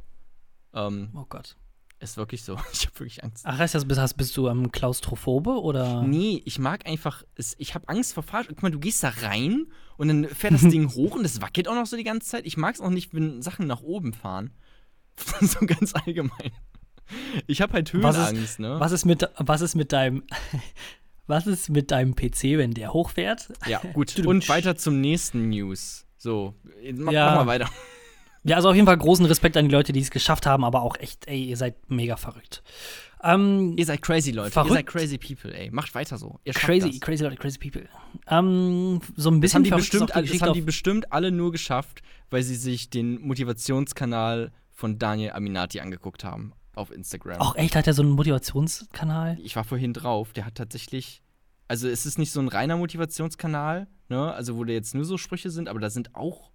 [0.73, 1.57] Ähm, Oh Gott.
[1.99, 2.57] Ist wirklich so.
[2.73, 3.45] Ich habe wirklich Angst.
[3.45, 6.03] Ach, heißt das, bist, hast- bist du ähm, Klaustrophobe oder?
[6.03, 7.23] Nee, ich mag einfach,
[7.57, 8.55] ich habe Angst vor Fahrstühlen.
[8.55, 11.67] Guck mal, du gehst da rein und dann fährt das Ding hoch und das wackelt
[11.67, 12.45] auch noch so die ganze Zeit.
[12.45, 14.51] Ich mag es auch nicht, wenn Sachen nach oben fahren.
[15.41, 16.51] so ganz allgemein.
[17.47, 18.79] Ich habe halt Was ist- Höhenangst, ne?
[18.79, 20.23] Was ist mit, was ist mit deinem,
[21.27, 23.51] was ist mit deinem PC, wenn der hochfährt?
[23.67, 24.17] Ja, gut.
[24.25, 26.05] Und weiter zum nächsten News.
[26.17, 27.25] So, jetzt mach, Ja.
[27.31, 27.69] mach mal weiter.
[28.43, 30.81] Ja, also auf jeden Fall großen Respekt an die Leute, die es geschafft haben, aber
[30.81, 32.63] auch echt, ey, ihr seid mega verrückt.
[33.21, 34.51] Ähm, Ihr seid crazy, Leute.
[34.51, 34.71] Verrückt.
[34.71, 35.69] Ihr seid crazy people, ey.
[35.71, 36.39] Macht weiter so.
[36.53, 36.99] Crazy, das.
[37.01, 37.89] crazy Leute, crazy people.
[38.27, 41.51] Ähm, so ein Das bisschen haben, die bestimmt, die das haben die bestimmt alle nur
[41.51, 47.41] geschafft, weil sie sich den Motivationskanal von Daniel Aminati angeguckt haben auf Instagram.
[47.41, 49.37] Auch echt, hat er so einen Motivationskanal?
[49.43, 51.21] Ich war vorhin drauf, der hat tatsächlich.
[51.67, 54.33] Also es ist nicht so ein reiner Motivationskanal, ne?
[54.33, 56.51] Also wo da jetzt nur so Sprüche sind, aber da sind auch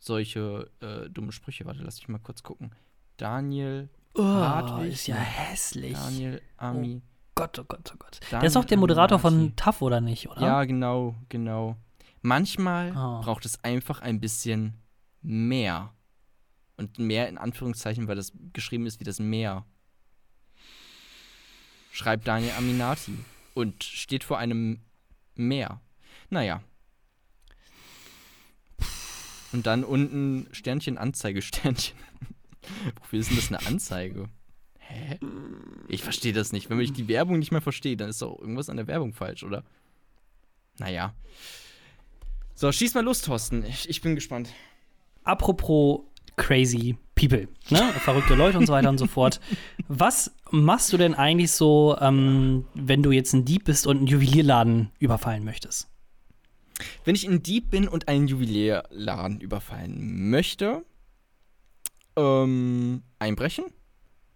[0.00, 1.64] solche äh, dumme Sprüche.
[1.66, 2.72] Warte, lass mich mal kurz gucken.
[3.16, 4.92] Daniel, Oh, Hartwig?
[4.94, 5.92] ist ja hässlich.
[5.92, 7.00] Daniel Ami.
[7.36, 8.18] Gott, oh Gott, oh Gott.
[8.22, 9.54] der Daniel ist auch der Moderator von.
[9.54, 10.40] TAF, oder nicht, oder?
[10.40, 11.76] Ja, genau, genau.
[12.22, 13.20] Manchmal Ah.
[13.22, 14.74] braucht es einfach ein bisschen
[15.22, 15.94] mehr.
[16.76, 19.64] Und mehr in Anführungszeichen, weil das geschrieben ist wie das Meer.
[21.92, 23.18] Schreibt Daniel Aminati.
[23.54, 24.80] Und steht vor einem
[25.34, 25.80] Meer.
[26.30, 26.62] Naja.
[29.52, 31.96] Und dann unten Sternchen, Anzeige, Sternchen.
[33.00, 34.28] Wofür ist denn das eine Anzeige?
[34.78, 35.18] Hä?
[35.88, 36.70] Ich verstehe das nicht.
[36.70, 39.42] Wenn ich die Werbung nicht mehr verstehe, dann ist doch irgendwas an der Werbung falsch,
[39.42, 39.64] oder?
[40.78, 41.14] Naja.
[42.54, 43.64] So, schieß mal los, Thorsten.
[43.64, 44.50] Ich, ich bin gespannt.
[45.24, 46.00] Apropos
[46.36, 47.92] crazy people, ne?
[48.00, 49.40] Verrückte Leute und so weiter und so fort.
[49.88, 54.06] Was machst du denn eigentlich so, ähm, wenn du jetzt ein Dieb bist und einen
[54.06, 55.88] Juwelierladen überfallen möchtest?
[57.04, 60.84] Wenn ich ein Dieb bin und einen Juwelierladen überfallen möchte,
[62.16, 63.64] ähm, einbrechen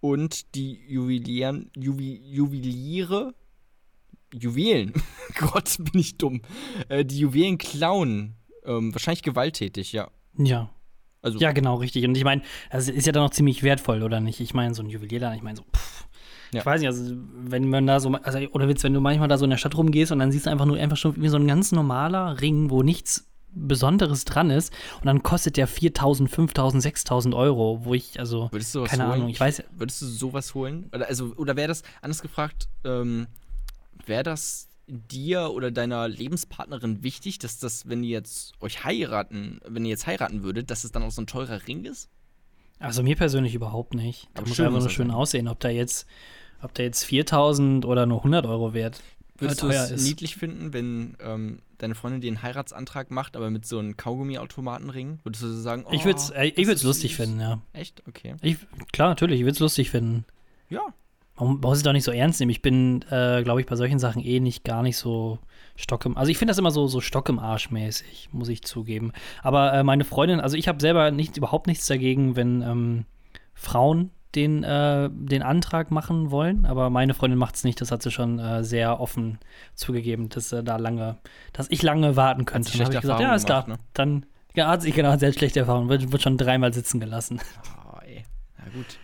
[0.00, 3.34] und die Juwelieren, Juwi, Juweliere,
[4.32, 4.92] Juwelen,
[5.38, 6.42] Gott, bin ich dumm,
[6.88, 10.10] äh, die Juwelen klauen, ähm, wahrscheinlich gewalttätig, ja.
[10.36, 10.70] Ja.
[11.22, 12.04] Also, Ja, genau, richtig.
[12.04, 14.40] Und ich meine, das ist ja dann noch ziemlich wertvoll, oder nicht?
[14.40, 16.06] Ich meine, so ein Juwelierladen, ich meine, so, pff.
[16.54, 16.60] Ja.
[16.60, 17.14] Ich weiß nicht, also,
[17.44, 19.76] wenn man da so, also, oder Witz, wenn du manchmal da so in der Stadt
[19.76, 22.70] rumgehst und dann siehst du einfach nur einfach schon wie so ein ganz normaler Ring,
[22.70, 28.18] wo nichts Besonderes dran ist und dann kostet der 4.000, 5.000, 6.000 Euro, wo ich,
[28.18, 29.12] also, Würdest du keine holen?
[29.12, 30.90] Ahnung, ich weiß, Würdest du sowas holen?
[30.92, 33.26] Oder, also, oder wäre das, anders gefragt, ähm,
[34.06, 39.84] wäre das dir oder deiner Lebenspartnerin wichtig, dass das, wenn ihr jetzt euch heiraten, wenn
[39.84, 42.08] ihr jetzt heiraten würdet, dass es dann auch so ein teurer Ring ist?
[42.78, 44.28] Also mir persönlich überhaupt nicht.
[44.34, 45.16] Aber muss einfach nur schön sein.
[45.16, 46.06] aussehen, ob der jetzt,
[46.64, 49.02] ob der jetzt 4000 oder nur 100 Euro wert
[49.38, 50.04] Würdest äh, du es ist.
[50.04, 55.20] niedlich finden, wenn ähm, deine Freundin dir einen Heiratsantrag macht, aber mit so einem Kaugummiautomatenring?
[55.24, 57.26] Würdest du so sagen, ich oh, würde es äh, ich das würd's ist lustig süß?
[57.26, 57.60] finden, ja.
[57.72, 58.02] Echt?
[58.08, 58.36] Okay.
[58.42, 58.58] Ich,
[58.92, 60.24] klar, natürlich, ich würde es lustig finden.
[60.68, 60.82] Ja.
[61.36, 62.50] Man muss es doch nicht so ernst nehmen.
[62.50, 65.40] Ich bin, äh, glaube ich, bei solchen Sachen eh nicht gar nicht so
[65.74, 66.16] Stock im.
[66.16, 69.12] Also ich finde das immer so, so Stock im Arsch mäßig, muss ich zugeben.
[69.42, 73.04] Aber äh, meine Freundin, also ich habe selber nicht, überhaupt nichts dagegen, wenn ähm,
[73.52, 76.66] Frauen den, äh, den Antrag machen wollen.
[76.66, 77.80] Aber meine Freundin macht es nicht.
[77.80, 79.38] Das hat sie schon äh, sehr offen
[79.74, 81.18] zugegeben, dass äh, da lange,
[81.52, 82.70] dass ich lange warten könnte.
[82.70, 83.68] Dann hab schlechte ich gesagt, ja, Erfahrungen ist klar.
[83.68, 83.78] ne?
[83.92, 85.88] Dann ja, hat sie genau sehr schlechte Erfahrungen.
[85.88, 87.40] Wird, wird schon dreimal sitzen gelassen.
[87.92, 88.24] Oh, ey.
[88.58, 88.98] Na gut.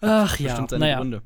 [0.00, 0.98] Ach ja, Bestimmt seine naja.
[0.98, 1.22] Gründe.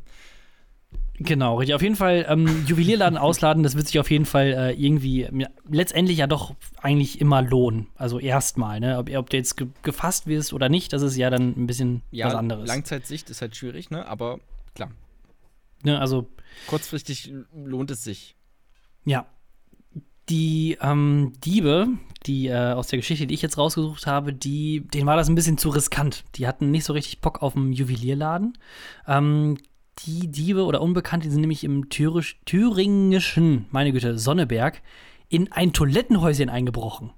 [1.19, 1.75] Genau, richtig.
[1.75, 5.49] Auf jeden Fall ähm, Juwelierladen ausladen, das wird sich auf jeden Fall äh, irgendwie ja,
[5.69, 7.87] letztendlich ja doch eigentlich immer lohnen.
[7.95, 8.99] Also erstmal, ne?
[8.99, 12.03] Ob, ob du jetzt ge gefasst wirst oder nicht, das ist ja dann ein bisschen
[12.11, 12.69] Ja, was anderes.
[12.69, 14.07] Langzeitsicht ist halt schwierig, ne?
[14.07, 14.41] Aber
[14.75, 14.91] klar.
[15.83, 15.99] Ne?
[15.99, 16.29] Also,
[16.67, 18.37] Kurzfristig lohnt es sich.
[19.05, 19.27] ja.
[20.29, 21.87] Die ähm, Diebe,
[22.27, 25.37] die äh, aus der Geschichte, die ich jetzt rausgesucht habe, die, denen war das ein
[25.37, 26.25] bisschen zu riskant.
[26.35, 28.59] Die hatten nicht so richtig Bock auf einen Juwelierladen.
[29.07, 29.57] Ähm,
[30.01, 34.83] die Diebe oder Unbekannte die sind nämlich im Thürisch, thüringischen, meine Güte, Sonneberg,
[35.29, 37.13] in ein Toilettenhäuschen eingebrochen.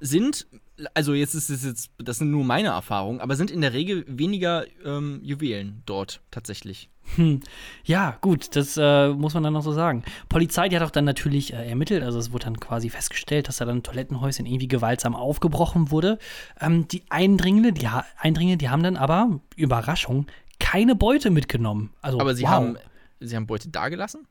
[0.00, 0.46] Sind,
[0.92, 4.04] also jetzt ist es jetzt, das sind nur meine Erfahrungen, aber sind in der Regel
[4.06, 6.90] weniger ähm, Juwelen dort tatsächlich.
[7.16, 7.40] Hm.
[7.84, 10.04] Ja, gut, das äh, muss man dann noch so sagen.
[10.28, 13.58] Polizei, die hat auch dann natürlich äh, ermittelt, also es wurde dann quasi festgestellt, dass
[13.58, 16.18] da dann ein Toilettenhäuschen irgendwie gewaltsam aufgebrochen wurde.
[16.60, 20.26] Ähm, die Eindringlinge, die, ha Eindringlinge, die haben dann aber, Überraschung,
[20.58, 21.92] keine Beute mitgenommen.
[22.00, 22.50] Also, Aber sie wow.
[22.50, 22.76] haben,
[23.20, 24.26] sie haben Beute dagelassen?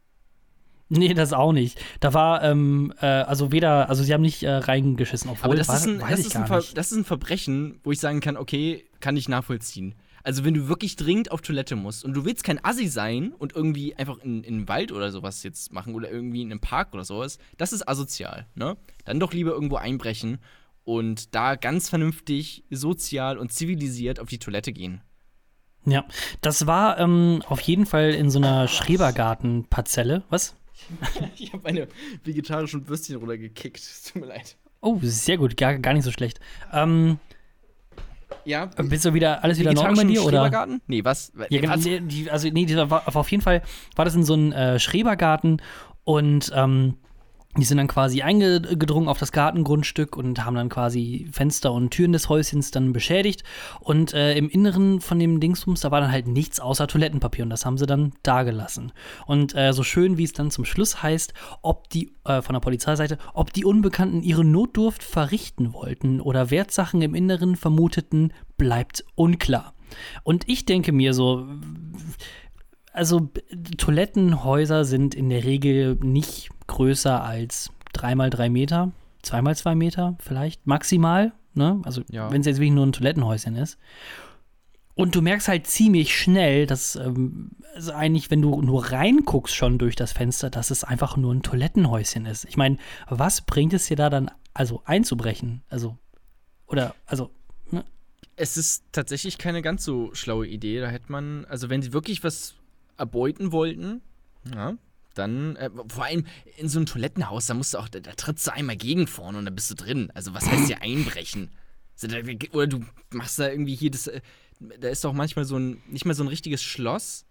[0.90, 1.80] Nee, das auch nicht.
[2.02, 5.68] Da war, ähm, äh, also weder, also sie haben nicht äh, reingeschissen, obwohl, Aber das
[5.70, 8.86] war- ist, ein, das, ist ein das ist ein Verbrechen, wo ich sagen kann, okay,
[9.00, 9.96] kann ich nachvollziehen.
[10.26, 13.54] Also wenn du wirklich dringend auf Toilette musst und du willst kein Assi sein und
[13.56, 16.94] irgendwie einfach in, in den Wald oder sowas jetzt machen oder irgendwie in einem Park
[16.94, 18.78] oder sowas, das ist asozial, ne?
[19.04, 20.38] Dann doch lieber irgendwo einbrechen
[20.86, 25.02] und da ganz vernünftig, sozial und zivilisiert auf die Toilette gehen.
[25.86, 26.06] Ja,
[26.42, 30.24] das war ähm, auf jeden Fall in so einer Schrebergartenparzelle.
[30.30, 30.56] Was?
[31.38, 31.88] ich habe meine
[32.24, 33.80] vegetarischen Würstchen runtergekickt.
[33.80, 34.56] Es tut mir leid.
[34.82, 36.40] Oh, sehr gut, gar, gar nicht so schlecht.
[36.72, 37.20] Ähm,
[38.46, 38.66] ja.
[38.66, 40.40] Bist du wieder alles wieder in Ordnung bei dir oder?
[40.40, 40.82] Schrebergarten?
[40.88, 41.32] Nee, was?
[41.50, 43.62] Ja, genau, die, also nee, war, auf jeden Fall
[43.96, 45.62] war das in so einem äh, Schrebergarten
[46.04, 46.96] und ähm,
[47.58, 52.12] die sind dann quasi eingedrungen auf das Gartengrundstück und haben dann quasi Fenster und Türen
[52.12, 53.44] des Häuschens dann beschädigt.
[53.80, 57.52] Und äh, im Inneren von dem Dingsbums, da war dann halt nichts außer Toilettenpapier und
[57.52, 58.92] das haben sie dann da gelassen.
[59.28, 62.60] Und äh, so schön, wie es dann zum Schluss heißt, ob die, äh, von der
[62.60, 69.74] Polizeiseite, ob die Unbekannten ihre Notdurft verrichten wollten oder Wertsachen im Inneren vermuteten, bleibt unklar.
[70.24, 71.48] Und ich denke mir so,
[72.94, 73.30] also
[73.78, 78.92] Toilettenhäuser sind in der Regel nicht größer als 3x3 Meter,
[79.24, 81.32] 2x2 Meter vielleicht maximal.
[81.54, 81.82] Ne?
[81.84, 82.32] Also Ja.
[82.32, 83.78] wenn es jetzt wirklich nur ein Toilettenhäuschen ist.
[84.96, 89.78] Und du merkst halt ziemlich schnell, dass ähm, also eigentlich, wenn du nur reinguckst schon
[89.80, 92.46] durch das Fenster, dass es einfach nur ein Toilettenhäuschen ist.
[92.46, 95.64] Ich meine, was bringt es dir da dann, also einzubrechen?
[95.70, 95.98] Also,
[96.68, 97.32] oder, also,
[97.72, 97.84] ne?
[98.36, 100.80] Es ist tatsächlich keine ganz so schlaue Idee.
[100.80, 102.56] Da hätte man, also wenn sie wirklich was
[102.98, 104.02] erbeuten wollten,
[104.54, 104.74] ja,
[105.14, 106.26] dann, äh, vor allem
[106.58, 109.38] in so einem Toilettenhaus, da musst du auch, da, da trittst du einmal gegen vorne
[109.38, 110.12] und dann bist du drin.
[110.14, 111.52] Also was heißt ja einbrechen?
[112.52, 114.22] Oder du machst da irgendwie hier das, äh,
[114.60, 117.26] da ist doch manchmal so ein, nicht mehr so ein richtiges Schloss,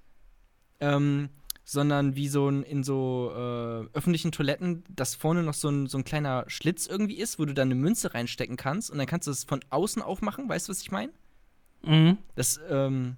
[0.81, 1.31] ähm,
[1.65, 5.99] sondern wie so ein, in so äh, öffentlichen Toiletten, dass vorne noch so ein, so
[5.99, 9.27] ein kleiner Schlitz irgendwie ist, wo du dann eine Münze reinstecken kannst und dann kannst
[9.27, 11.13] du es von außen aufmachen, weißt du, was ich meine?
[11.85, 12.19] Mhm.
[12.35, 13.17] Das ähm,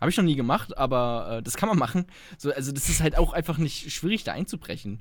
[0.00, 2.06] habe ich noch nie gemacht, aber äh, das kann man machen.
[2.38, 5.00] So, also das ist halt auch einfach nicht schwierig, da einzubrechen.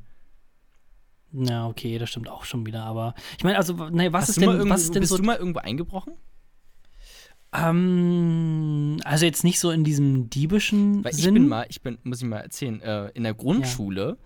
[1.32, 4.70] Ja, okay, das stimmt auch schon wieder, aber ich meine, also, ne, was ist denn,
[4.70, 6.14] was ist denn bist so du mal irgendwo eingebrochen?
[7.54, 11.36] Ähm, also jetzt nicht so in diesem diebischen Weil ich Sinn.
[11.36, 14.18] bin mal, ich bin, muss ich mal erzählen, äh, in der Grundschule,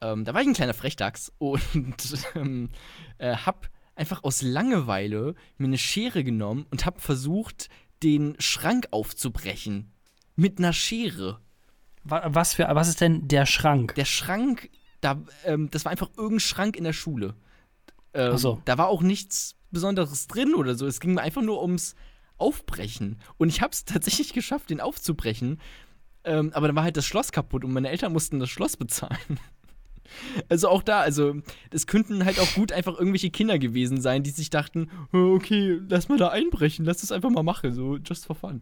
[0.00, 1.96] ähm, da war ich ein kleiner Frechdachs und
[2.34, 2.70] ähm,
[3.18, 7.68] äh, hab einfach aus Langeweile mir eine Schere genommen und hab versucht,
[8.02, 9.92] den Schrank aufzubrechen.
[10.36, 11.40] Mit einer Schere.
[12.04, 13.94] Wa- was für, was ist denn der Schrank?
[13.94, 17.34] Der Schrank, da, ähm, das war einfach irgendein Schrank in der Schule.
[18.14, 18.60] Ähm, so.
[18.64, 20.86] Da war auch nichts Besonderes drin oder so.
[20.86, 21.94] Es ging mir einfach nur ums
[22.38, 23.18] Aufbrechen.
[23.38, 25.60] Und ich habe es tatsächlich geschafft, den aufzubrechen.
[26.24, 29.18] Ähm, aber dann war halt das Schloss kaputt und meine Eltern mussten das Schloss bezahlen.
[30.50, 31.36] Also auch da, also
[31.70, 35.80] es könnten halt auch gut einfach irgendwelche Kinder gewesen sein, die sich dachten, "Oh, okay,
[35.88, 38.60] lass mal da einbrechen, lass das einfach mal machen, so just for fun.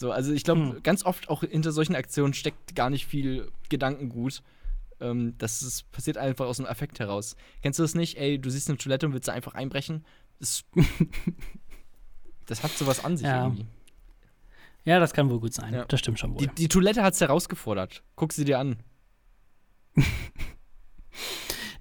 [0.00, 0.82] So, also ich glaube, Hm.
[0.84, 4.42] ganz oft auch hinter solchen Aktionen steckt gar nicht viel Gedankengut.
[5.00, 7.34] Ähm, das ist, passiert einfach aus dem Affekt heraus.
[7.62, 8.16] Kennst du das nicht?
[8.16, 10.04] Ey, du siehst eine Toilette und willst da einfach einbrechen?
[10.38, 10.64] Das,
[12.46, 13.44] das hat sowas an sich Ja.
[13.44, 13.66] irgendwie.
[14.84, 15.74] Ja, das kann wohl gut sein.
[15.74, 15.84] Ja.
[15.86, 16.38] Das stimmt schon wohl.
[16.38, 18.02] Die, die Toilette hat's herausgefordert.
[18.14, 18.76] Guck sie dir an.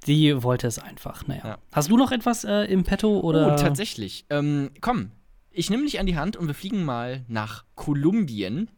[0.08, 1.27] Die wollte es einfach.
[1.27, 1.41] Naja.
[1.45, 1.58] Ja.
[1.73, 3.53] Hast du noch etwas äh, im Petto oder?
[3.53, 4.25] Oh, tatsächlich.
[4.30, 5.12] Ähm, komm,
[5.58, 8.70] ich nehme dich an die Hand und wir fliegen mal nach Kolumbien.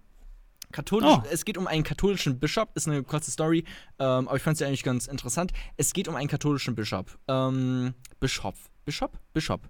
[0.71, 1.23] Katholisch, Oh.
[1.31, 3.63] Es geht um einen katholischen Bischof, ist eine kurze Story,
[3.97, 5.51] ähm, aber ich fand es ja eigentlich ganz interessant.
[5.77, 7.17] Es geht um einen katholischen Bischof.
[7.27, 8.69] Ähm, Bischof.
[8.85, 9.09] Bischof?
[9.33, 9.61] Bischof.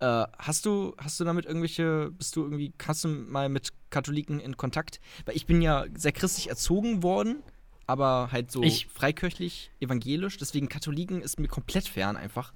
[0.00, 4.40] Äh, hast du, hast du damit irgendwelche, bist du irgendwie, hast du mal mit Katholiken
[4.40, 5.00] in Kontakt?
[5.26, 7.42] Weil ich bin ja sehr christlich erzogen worden,
[7.86, 12.52] aber halt so Ich- freikirchlich, evangelisch, deswegen Katholiken ist mir komplett fern einfach.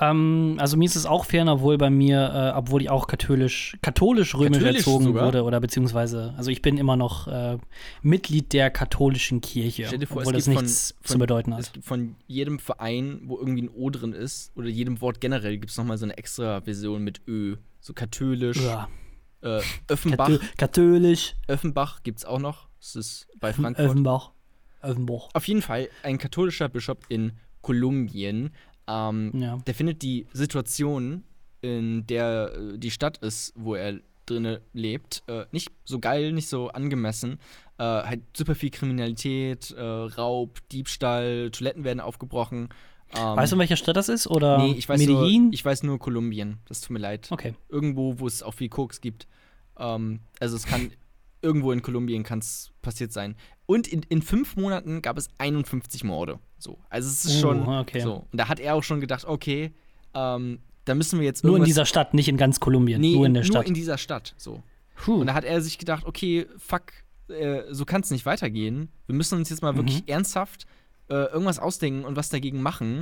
[0.00, 3.76] Ähm, also mir ist es auch fern, obwohl bei mir, äh, obwohl ich auch katholisch,
[3.82, 5.26] katholisch-römisch Katholisch erzogen sogar?
[5.26, 7.58] wurde oder beziehungsweise, also ich bin immer noch äh,
[8.02, 11.52] Mitglied der katholischen Kirche, Stell dir vor, obwohl es das nichts von- zu von- bedeuten
[11.52, 11.78] Es hat.
[11.84, 15.76] von jedem Verein, wo irgendwie ein O drin ist, oder jedem Wort generell, gibt es
[15.76, 17.56] nochmal so eine extra Version mit Ö.
[17.80, 18.58] So katholisch.
[18.62, 18.88] Ja.
[19.40, 20.30] Äh, Öffenbach.
[20.56, 22.68] Katholisch, Öffenbach gibt es auch noch.
[22.80, 23.86] Das ist bei Frankfurt.
[23.86, 24.30] Öffenbach,
[24.80, 25.28] Öffenbach.
[25.32, 27.32] Auf jeden Fall ein katholischer Bischof in
[27.62, 28.50] Kolumbien.
[28.88, 29.58] Ähm, Ja.
[29.66, 31.22] Der findet die Situation,
[31.60, 36.48] in der äh, die Stadt ist, wo er drinne lebt, äh, nicht so geil, nicht
[36.48, 37.38] so angemessen.
[37.78, 42.68] Äh, halt super viel Kriminalität, äh, Raub, Diebstahl, Toiletten werden aufgebrochen.
[43.14, 44.26] Ähm, Weißt du, in welcher Stadt das ist?
[44.26, 45.44] Oder nee, ich weiß, Medellin?
[45.44, 46.58] nur, ich weiß nur Kolumbien.
[46.66, 47.28] Das tut mir leid.
[47.30, 47.54] okay.
[47.68, 49.26] Irgendwo, wo es auch viel Koks gibt.
[49.78, 50.90] Ähm, also es kann
[51.42, 53.36] irgendwo in Kolumbien kann es passiert sein.
[53.70, 56.38] Und in, in fünf Monaten gab es 51 Morde.
[56.58, 58.00] So, also es ist Oh, schon okay.
[58.00, 58.26] so.
[58.32, 59.72] Und da hat er auch schon gedacht, okay,
[60.14, 63.26] ähm, da müssen wir jetzt Nur in dieser Stadt, nicht in ganz Kolumbien, nee, nur
[63.26, 63.56] in der Stadt.
[63.56, 64.32] Nur in dieser Stadt.
[64.38, 64.62] So.
[64.96, 65.20] Puh.
[65.20, 66.84] Und da hat er sich gedacht, okay, fuck,
[67.28, 68.88] äh, so kann es nicht weitergehen.
[69.06, 69.76] Wir müssen uns jetzt mal mhm.
[69.76, 70.64] wirklich ernsthaft
[71.10, 73.00] äh, irgendwas ausdenken und was dagegen machen.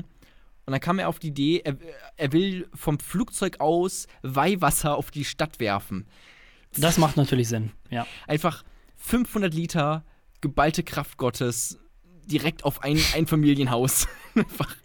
[0.66, 1.76] Und dann kam er auf die Idee, er,
[2.16, 6.06] er will vom Flugzeug aus Weihwasser auf die Stadt werfen.
[6.76, 8.04] Das macht natürlich Sinn, ja.
[8.26, 8.64] Einfach
[8.96, 10.04] 500 Liter
[10.46, 11.78] geballte Kraft Gottes
[12.26, 14.08] direkt auf ein Einfamilienhaus.
[14.34, 14.76] einfach,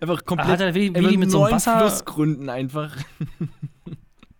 [0.00, 0.48] einfach komplett.
[0.48, 1.78] Hat er wie, wie mit so einem Wasser.
[1.78, 2.96] Flussgründen einfach.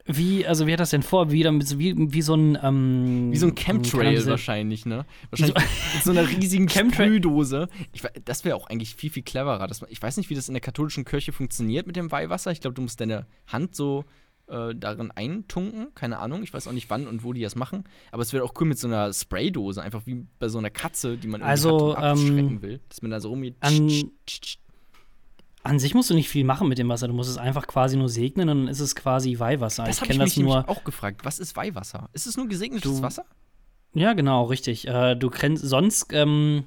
[0.05, 1.31] Wie, also wie hat das denn vor?
[1.31, 5.07] Wie, wie, wie so ein ähm, Wie so ein Chemtrail wahrscheinlich, ne?
[5.31, 7.68] Wahrscheinlich so, mit so einer riesigen Sprühdose.
[7.92, 9.66] Ich, das wäre auch eigentlich viel, viel cleverer.
[9.68, 12.50] Dass man, ich weiß nicht, wie das in der katholischen Kirche funktioniert mit dem Weihwasser.
[12.50, 14.05] Ich glaube, du musst deine Hand so
[14.52, 15.94] äh, darin eintunken.
[15.94, 16.42] Keine Ahnung.
[16.42, 17.84] Ich weiß auch nicht, wann und wo die das machen.
[18.10, 19.82] Aber es wäre auch cool mit so einer Spraydose.
[19.82, 22.80] Einfach wie bei so einer Katze, die man also, abschrecken ähm, will.
[22.88, 23.56] Dass man da so rumgeht.
[23.60, 23.90] An,
[25.62, 27.08] an sich musst du nicht viel machen mit dem Wasser.
[27.08, 29.84] Du musst es einfach quasi nur segnen und dann ist es quasi Weihwasser.
[29.84, 31.24] Das habe ich, ich mich nur auch gefragt.
[31.24, 32.08] Was ist Weihwasser?
[32.12, 33.24] Ist es nur gesegnetes du, Wasser?
[33.94, 34.86] Ja, genau, richtig.
[34.88, 36.64] Äh, du kennst sonst ähm,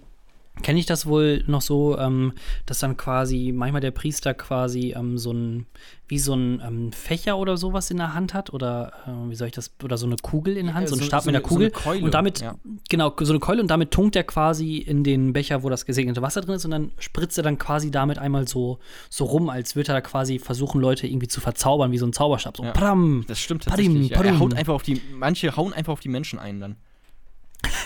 [0.61, 2.33] kenne ich das wohl noch so, ähm,
[2.65, 5.65] dass dann quasi manchmal der Priester quasi ähm, so ein,
[6.07, 9.47] wie so ein ähm, Fächer oder sowas in der Hand hat oder äh, wie soll
[9.47, 11.35] ich das, oder so eine Kugel in der Hand, so, so ein Stab so mit
[11.35, 11.71] einer Kugel.
[11.83, 12.55] So und damit, ja.
[12.89, 16.21] genau, so eine Keule und damit tunkt er quasi in den Becher, wo das gesegnete
[16.21, 19.75] Wasser drin ist und dann spritzt er dann quasi damit einmal so, so rum, als
[19.75, 22.57] würde er da quasi versuchen, Leute irgendwie zu verzaubern, wie so ein Zauberstab.
[22.57, 23.93] So, ja, pram, das stimmt tatsächlich.
[23.93, 24.25] Padim, padim.
[24.25, 26.75] Ja, er haut einfach auf die, manche hauen einfach auf die Menschen ein dann.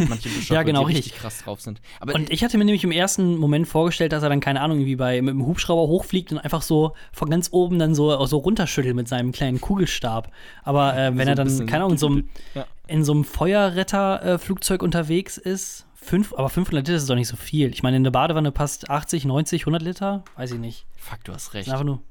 [0.08, 1.82] Manche Bischöfe, ja, genau, die richtig krass drauf sind.
[2.00, 4.86] Aber und ich hatte mir nämlich im ersten Moment vorgestellt, dass er dann, keine Ahnung,
[4.86, 8.38] wie bei mit dem Hubschrauber hochfliegt und einfach so von ganz oben dann so, so
[8.38, 10.32] runterschüttelt mit seinem kleinen Kugelstab.
[10.64, 12.66] Aber äh, wenn so er dann, keine Ahnung, in so einem, ja.
[12.88, 17.72] in so einem Feuerretter-Flugzeug unterwegs ist, fünf, aber 500 Liter ist doch nicht so viel.
[17.72, 20.24] Ich meine, in eine Badewanne passt 80, 90, 100 Liter?
[20.36, 20.86] Weiß ich nicht.
[20.98, 21.70] Fuck, du hast recht.
[21.70, 22.02] Einfach nur.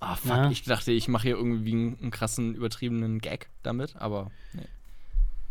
[0.00, 0.50] Ah, fuck, ja.
[0.50, 4.62] ich dachte, ich mache hier irgendwie einen, einen krassen, übertriebenen Gag damit, aber nee.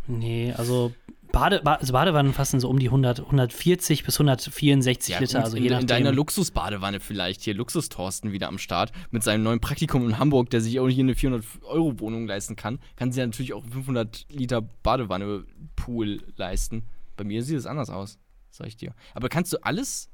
[0.08, 0.92] Nee, also
[1.32, 5.38] Bade, also Badewannen fassen so um die 100, 140 bis 164 ja, Liter.
[5.38, 7.42] Gut, also je in, in deiner Luxusbadewanne vielleicht.
[7.42, 11.04] Hier Luxus-Thorsten wieder am Start mit seinem neuen Praktikum in Hamburg, der sich auch hier
[11.04, 16.84] eine 400-Euro-Wohnung leisten kann, kann sich ja natürlich auch 500 Liter Badewanne-Pool leisten.
[17.16, 18.18] Bei mir sieht es anders aus,
[18.50, 18.94] sag ich dir.
[19.14, 20.10] Aber kannst du alles.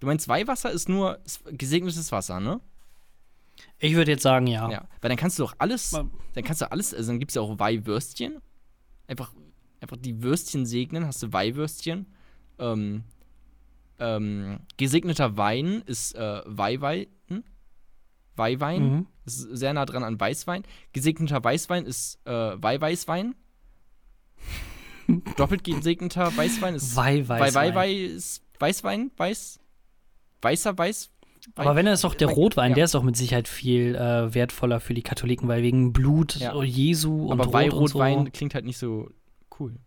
[0.00, 1.18] Du meinst, Weihwasser ist nur
[1.50, 2.60] gesegnetes Wasser, ne?
[3.78, 4.70] Ich würde jetzt sagen, ja.
[4.70, 5.90] Ja, weil dann kannst du doch alles.
[5.90, 6.92] Dann kannst du alles.
[6.92, 8.40] Also dann gibt es ja auch Weihwürstchen.
[9.06, 9.32] Einfach
[9.86, 12.06] einfach die Würstchen segnen, hast du Weihwürstchen.
[12.58, 13.04] Ähm,
[13.98, 17.06] ähm, gesegneter Wein ist äh, Weihwein.
[18.36, 18.82] Weihwein.
[18.82, 19.06] Mhm.
[19.24, 20.62] Ist sehr nah dran an Weißwein.
[20.92, 23.34] Gesegneter Weißwein ist äh, Weihweißwein.
[25.36, 27.74] Doppelt gesegneter Weißwein ist Weihweißwein.
[27.74, 29.60] Weiß, Weißwein, Weiß,
[30.42, 31.10] weißer Weiß.
[31.54, 32.74] Aber wenn er ist doch der Rotwein, ja.
[32.76, 36.60] der ist doch mit Sicherheit viel äh, wertvoller für die Katholiken, weil wegen Blut ja.
[36.60, 38.30] Jesu und Aber Weihrotwein so.
[38.32, 39.10] klingt halt nicht so
[39.58, 39.78] cool.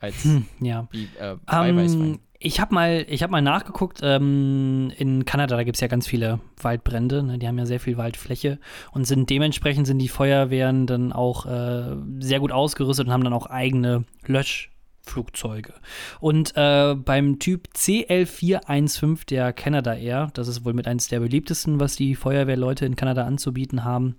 [0.00, 0.88] Als hm, ja.
[0.90, 5.80] Wie, äh, ähm, ich habe mal, hab mal nachgeguckt, ähm, in Kanada, da gibt es
[5.80, 7.38] ja ganz viele Waldbrände, ne?
[7.38, 8.58] die haben ja sehr viel Waldfläche
[8.92, 13.32] und sind dementsprechend sind die Feuerwehren dann auch äh, sehr gut ausgerüstet und haben dann
[13.32, 15.72] auch eigene Löschflugzeuge.
[16.20, 21.80] Und äh, beim Typ CL415 der Canada Air, das ist wohl mit eines der beliebtesten,
[21.80, 24.16] was die Feuerwehrleute in Kanada anzubieten haben,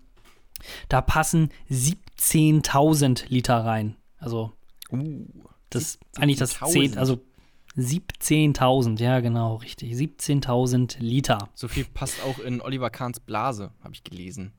[0.89, 3.97] da passen 17.000 Liter rein.
[4.17, 4.53] Also
[4.91, 5.25] uh,
[5.69, 7.19] das eigentlich das 10, also
[7.77, 9.93] 17.000, ja genau, richtig.
[9.93, 11.49] 17.000 Liter.
[11.53, 14.53] So viel passt auch in Oliver Kahns Blase, habe ich gelesen.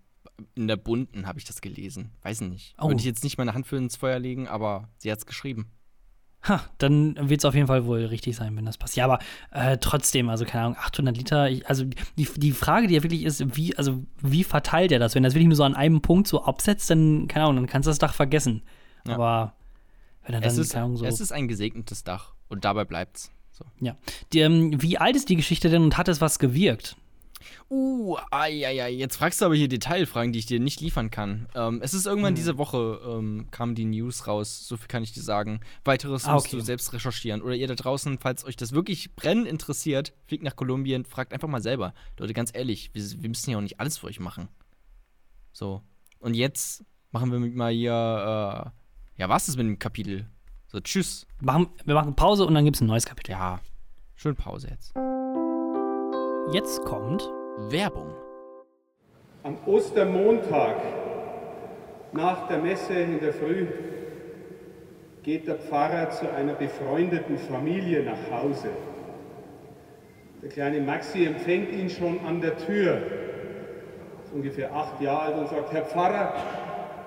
[0.55, 2.13] In der bunten habe ich das gelesen.
[2.23, 2.75] Weiß nicht.
[2.79, 2.89] Oh.
[2.89, 5.71] Würde ich jetzt nicht meine Hand für ins Feuer legen, aber sie hat es geschrieben.
[6.43, 8.99] Ha, dann wird es auf jeden Fall wohl richtig sein, wenn das passiert.
[8.99, 9.19] Ja, aber
[9.51, 11.51] äh, trotzdem, also keine Ahnung, 800 Liter.
[11.51, 11.85] Ich, also
[12.19, 15.15] die, die Frage, die ja wirklich ist, wie, also wie verteilt er das?
[15.15, 17.87] Wenn das wirklich nur so an einem Punkt so absetzt, dann, keine Ahnung, dann kannst
[17.87, 18.63] du das Dach vergessen.
[19.07, 19.15] Ja.
[19.15, 19.55] Aber
[20.25, 23.31] wenn er dann, es, ist, Ahnung, so es ist ein gesegnetes Dach und dabei bleibt's.
[23.53, 23.65] So.
[23.81, 23.97] Ja.
[24.33, 26.97] Die, ähm, wie alt ist die Geschichte denn und hat es was gewirkt?
[27.71, 28.91] Uh, ai, ai, ai.
[28.91, 31.49] jetzt fragst du aber hier Detailfragen, die ich dir nicht liefern kann.
[31.55, 32.37] Ähm, es ist irgendwann hm.
[32.37, 35.61] diese Woche, ähm, kamen die News raus, so viel kann ich dir sagen.
[35.85, 36.57] Weiteres ah, musst okay.
[36.57, 37.43] du selbst recherchieren.
[37.43, 41.49] Oder ihr da draußen, falls euch das wirklich brennend interessiert, fliegt nach Kolumbien, fragt einfach
[41.49, 41.95] mal selber.
[42.19, 44.49] Leute, ganz ehrlich, wir, wir müssen ja auch nicht alles für euch machen.
[45.53, 45.83] So.
[46.19, 48.86] Und jetzt machen wir mal hier, äh,
[49.17, 50.27] ja, was ist mit dem Kapitel?
[50.67, 51.27] So, tschüss.
[51.41, 53.33] Machen, wir machen Pause und dann gibt es ein neues Kapitel.
[53.33, 53.61] Ja,
[54.15, 54.93] schön Pause jetzt.
[56.53, 57.23] Jetzt kommt
[57.71, 58.13] Werbung.
[59.43, 60.77] Am Ostermontag
[62.13, 63.67] nach der Messe in der Früh
[65.23, 68.69] geht der Pfarrer zu einer befreundeten Familie nach Hause.
[70.43, 73.01] Der kleine Maxi empfängt ihn schon an der Tür,
[74.25, 76.35] ist ungefähr acht Jahre alt, und sagt, Herr Pfarrer,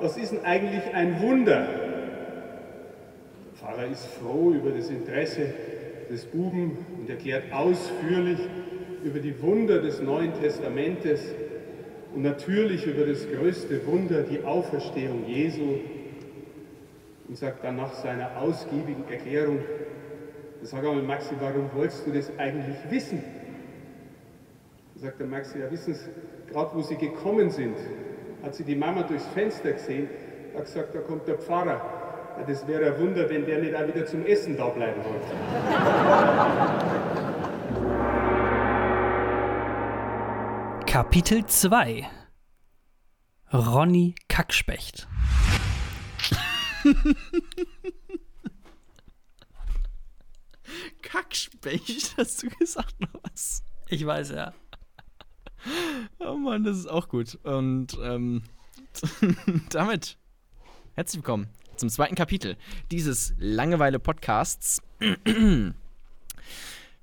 [0.02, 1.89] was ist denn eigentlich ein Wunder?
[3.70, 5.54] Pfarrer ist froh über das Interesse
[6.10, 8.40] des Buben und erklärt ausführlich
[9.04, 11.22] über die Wunder des Neuen Testamentes
[12.16, 15.76] und natürlich über das größte Wunder, die Auferstehung Jesu
[17.28, 19.60] und sagt dann nach seiner ausgiebigen Erklärung,
[20.64, 23.24] sag einmal Maxi, warum wolltest du das eigentlich wissen?
[24.96, 26.10] Da sagt der Maxi, ja wissen Sie,
[26.52, 27.78] gerade wo Sie gekommen sind,
[28.42, 30.10] hat sie die Mama durchs Fenster gesehen,
[30.56, 31.99] hat gesagt, da kommt der Pfarrer.
[32.40, 35.28] Ja, das wäre ein Wunder, wenn der nicht auch wieder zum Essen da bleiben wollte.
[40.86, 42.10] Kapitel 2
[43.52, 45.08] Ronny Kackspecht
[51.02, 53.64] Kackspecht, hast du gesagt noch was?
[53.90, 54.54] Ich weiß ja.
[56.20, 57.38] Oh Mann, das ist auch gut.
[57.44, 58.44] Und ähm,
[59.72, 60.18] damit
[60.96, 61.50] herzlich willkommen
[61.80, 62.58] zum zweiten Kapitel
[62.92, 64.82] dieses Langeweile-Podcasts.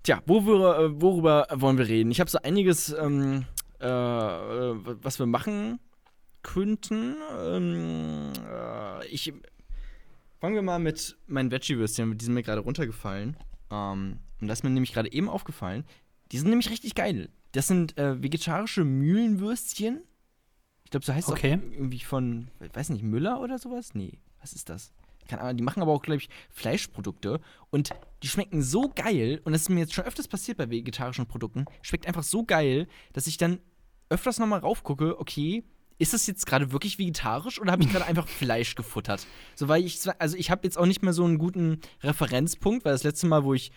[0.03, 2.11] Tja, wo wir, worüber wollen wir reden?
[2.11, 3.45] Ich habe so einiges, ähm,
[3.81, 5.81] äh, was wir machen
[6.43, 7.17] könnten.
[7.43, 9.33] Ähm, äh, ich
[10.41, 13.37] fangen wir mal mit meinen Veggie-Würstchen, die sind mir gerade runtergefallen.
[13.71, 15.85] Ähm, und das ist mir nämlich gerade eben aufgefallen.
[16.31, 17.31] Die sind nämlich richtig geil.
[17.53, 20.03] Das sind äh, vegetarische Mühlenwürstchen.
[20.85, 21.55] Ich glaube, so heißt es Okay.
[21.59, 23.95] auch irgendwie von, weiß nicht, Müller oder sowas?
[23.95, 24.93] Nee, was ist das?
[25.27, 27.41] Keine Ahnung, die machen aber auch, glaube ich, Fleischprodukte.
[27.71, 27.91] Und
[28.23, 29.41] die schmecken so geil.
[29.45, 31.65] Und das ist mir jetzt schon öfters passiert bei vegetarischen Produkten.
[31.83, 33.59] Schmeckt einfach so geil, dass ich dann
[34.09, 35.65] öfters nochmal raufgucke, okay,
[35.99, 39.27] ist das jetzt gerade wirklich vegetarisch oder habe ich gerade einfach Fleisch gefuttert?
[39.57, 42.93] So, weil ich, also ich habe jetzt auch nicht mehr so einen guten Referenzpunkt, weil
[42.93, 43.73] das letzte Mal, wo ich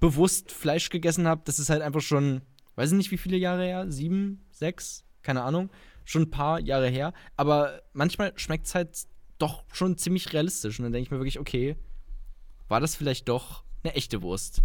[0.00, 2.42] bewusst Fleisch gegessen habe, das ist halt einfach schon,
[2.74, 3.90] weiß ich nicht, wie viele Jahre her?
[3.90, 5.70] Sieben, sechs, keine Ahnung.
[6.04, 7.14] Schon ein paar Jahre her.
[7.36, 9.06] Aber manchmal schmeckt es halt
[9.40, 10.78] doch schon ziemlich realistisch.
[10.78, 11.76] Und dann denke ich mir wirklich, okay,
[12.68, 14.62] war das vielleicht doch eine echte Wurst?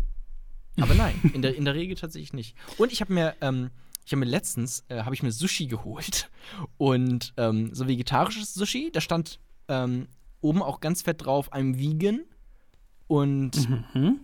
[0.80, 2.56] Aber nein, in der, in der Regel tatsächlich nicht.
[2.78, 3.72] Und ich habe mir, ähm,
[4.06, 6.30] ich habe mir letztens, äh, habe ich mir Sushi geholt.
[6.78, 10.08] Und ähm, so vegetarisches Sushi, da stand ähm,
[10.42, 12.22] oben auch ganz fett drauf, I'm vegan.
[13.08, 14.20] Und Mhm.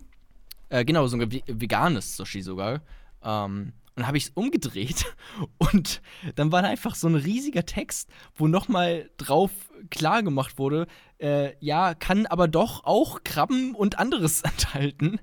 [0.70, 2.82] äh, genau, so ein ve- veganes Sushi sogar.
[3.24, 5.06] Ähm, und habe ich es umgedreht
[5.58, 6.02] und
[6.36, 9.52] dann war da einfach so ein riesiger Text, wo nochmal drauf
[9.90, 10.88] klar gemacht wurde,
[11.20, 15.20] äh, ja, kann aber doch auch Krabben und anderes enthalten.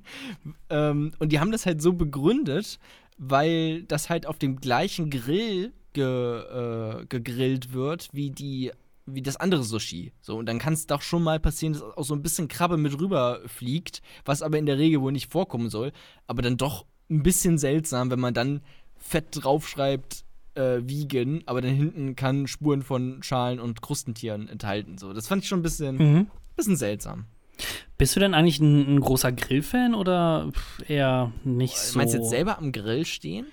[0.71, 2.79] Ähm, und die haben das halt so begründet,
[3.16, 8.73] weil das halt auf dem gleichen Grill ge, äh, gegrillt wird wie die
[9.11, 10.12] wie das andere Sushi.
[10.21, 12.77] So, und dann kann es doch schon mal passieren, dass auch so ein bisschen Krabbe
[12.77, 15.93] mit rüber fliegt, was aber in der Regel wohl nicht vorkommen soll.
[16.27, 18.61] Aber dann doch ein bisschen seltsam, wenn man dann
[18.96, 24.98] fett draufschreibt, äh, vegan, aber dann hinten kann Spuren von Schalen und Krustentieren enthalten.
[24.98, 26.26] So, das fand ich schon ein bisschen, Mhm.
[26.56, 27.24] bisschen seltsam.
[27.96, 30.50] Bist du denn eigentlich ein, ein großer Grillfan oder
[30.86, 31.98] eher nicht so?
[31.98, 33.46] Meinst du jetzt selber am Grill stehen?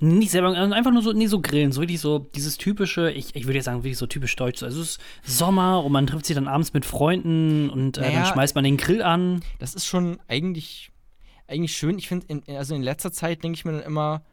[0.00, 3.34] Nicht selber, also einfach nur so, nee, so grillen, so wirklich so dieses typische, ich,
[3.36, 4.62] ich würde jetzt sagen, wirklich so typisch deutsch.
[4.62, 8.12] Also es ist Sommer und man trifft sich dann abends mit Freunden und äh, dann
[8.12, 8.24] Naja.
[8.24, 9.40] schmeißt man den Grill an.
[9.60, 10.90] Das ist schon eigentlich,
[11.46, 11.98] eigentlich schön.
[11.98, 14.24] Ich finde, in, also in letzter Zeit denke ich mir dann immer,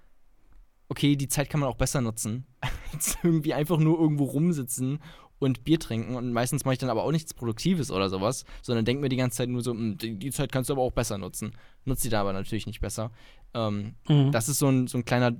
[0.89, 2.45] okay, die Zeit kann man auch besser nutzen,
[2.93, 4.99] als irgendwie einfach nur irgendwo rumsitzen
[5.39, 6.15] und Bier trinken.
[6.15, 9.15] Und meistens mache ich dann aber auch nichts Produktives oder sowas, sondern denke mir die
[9.15, 11.51] ganze Zeit nur so, "Hm, die, die Zeit kannst du aber auch besser nutzen.
[11.85, 13.11] Nutzt die da aber natürlich nicht besser.
[13.53, 14.31] Ähm, Mhm.
[14.31, 15.33] das ist so ein, so ein kleiner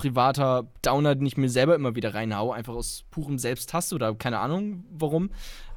[0.00, 4.38] privater Downer, den ich mir selber immer wieder reinhau, einfach aus purem Selbsthass oder keine
[4.38, 5.30] Ahnung warum.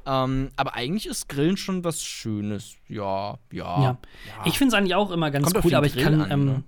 [0.06, 2.76] Ähm, aber eigentlich ist Grillen schon was Schönes.
[2.88, 3.82] Ja, ja.
[3.82, 3.98] Ja.
[4.44, 6.20] Ich finde es eigentlich auch immer ganz Kommt cool, aber ich Grill kann.
[6.22, 6.52] an, ähm, ne?
[6.52, 6.62] ja,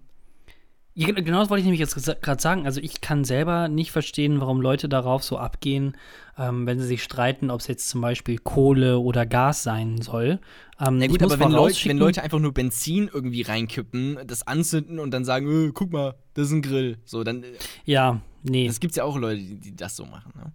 [0.97, 2.65] genau das wollte ich nämlich jetzt gerade sagen.
[2.65, 5.97] Also ich kann selber nicht verstehen, warum Leute darauf so abgehen,
[6.39, 10.41] ähm, wenn sie sich streiten, ob es jetzt zum Beispiel Kohle oder Gas sein soll.
[10.81, 14.99] Ähm, Na gut, aber wenn Leute, wenn Leute einfach nur Benzin irgendwie reinkippen, das anzünden
[14.99, 16.99] und dann sagen, äh, guck mal, das ist ein Grill.
[17.05, 17.53] So, dann, äh,
[17.85, 18.67] Ja, nee.
[18.67, 20.53] das gibt's ja auch Leute, die, die das so machen, ne?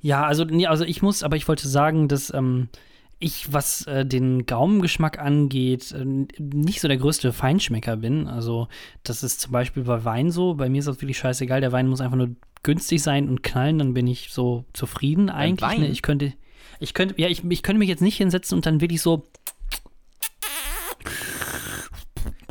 [0.00, 2.68] Ja, also, nee, also ich muss, aber ich wollte sagen, dass ähm,
[3.22, 6.04] ich, was äh, den Gaumengeschmack angeht, äh,
[6.38, 8.28] nicht so der größte Feinschmecker bin.
[8.28, 8.68] Also,
[9.02, 10.54] das ist zum Beispiel bei Wein so.
[10.54, 11.60] Bei mir ist das wirklich scheißegal.
[11.60, 12.30] Der Wein muss einfach nur
[12.62, 15.68] günstig sein und knallen, dann bin ich so zufrieden eigentlich.
[15.68, 15.80] Wein?
[15.80, 15.88] Ne?
[15.88, 16.32] Ich könnte,
[16.78, 19.24] ich könnte, ja, ich, ich könnte mich jetzt nicht hinsetzen und dann wirklich so,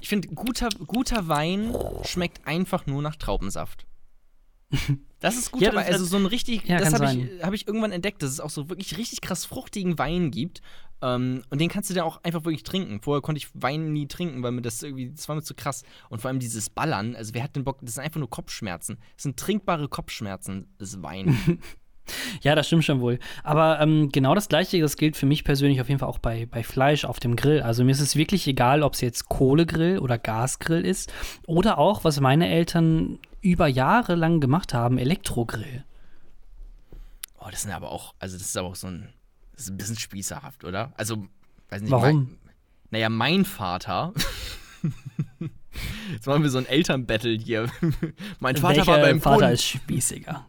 [0.01, 3.85] Ich finde, guter, guter Wein schmeckt einfach nur nach Traubensaft.
[5.19, 5.85] Das ist guter Ja, Wein.
[5.85, 8.49] Also so ein richtig, Ja, das habe ich, hab ich irgendwann entdeckt, dass es auch
[8.49, 10.61] so wirklich richtig krass fruchtigen Wein gibt.
[11.03, 13.01] Ähm, und den kannst du dann auch einfach wirklich trinken.
[13.01, 15.83] Vorher konnte ich Wein nie trinken, weil mir das irgendwie, das war mir zu krass.
[16.09, 18.97] Und vor allem dieses Ballern, also wer hat den Bock, das sind einfach nur Kopfschmerzen.
[19.15, 21.37] Das sind trinkbare Kopfschmerzen, das Wein.
[22.41, 23.19] Ja, das stimmt schon wohl.
[23.43, 26.47] Aber ähm, genau das Gleiche, das gilt für mich persönlich auf jeden Fall auch bei,
[26.49, 27.61] bei Fleisch auf dem Grill.
[27.61, 31.11] Also mir ist es wirklich egal, ob es jetzt Kohlegrill oder Gasgrill ist
[31.45, 35.83] oder auch, was meine Eltern über Jahre lang gemacht haben, Elektrogrill.
[37.39, 39.09] Oh, das sind aber auch, also das ist aber auch so ein,
[39.53, 40.93] das ist ein bisschen spießerhaft, oder?
[40.95, 41.27] Also,
[41.69, 41.91] weiß nicht.
[41.91, 42.03] Warum?
[42.05, 42.37] Mein,
[42.91, 44.13] naja, mein Vater.
[46.11, 47.67] Jetzt machen wir so ein Elternbattle hier.
[48.39, 49.53] mein Vater Welcher war beim Vater Bund.
[49.53, 50.45] ist spießiger?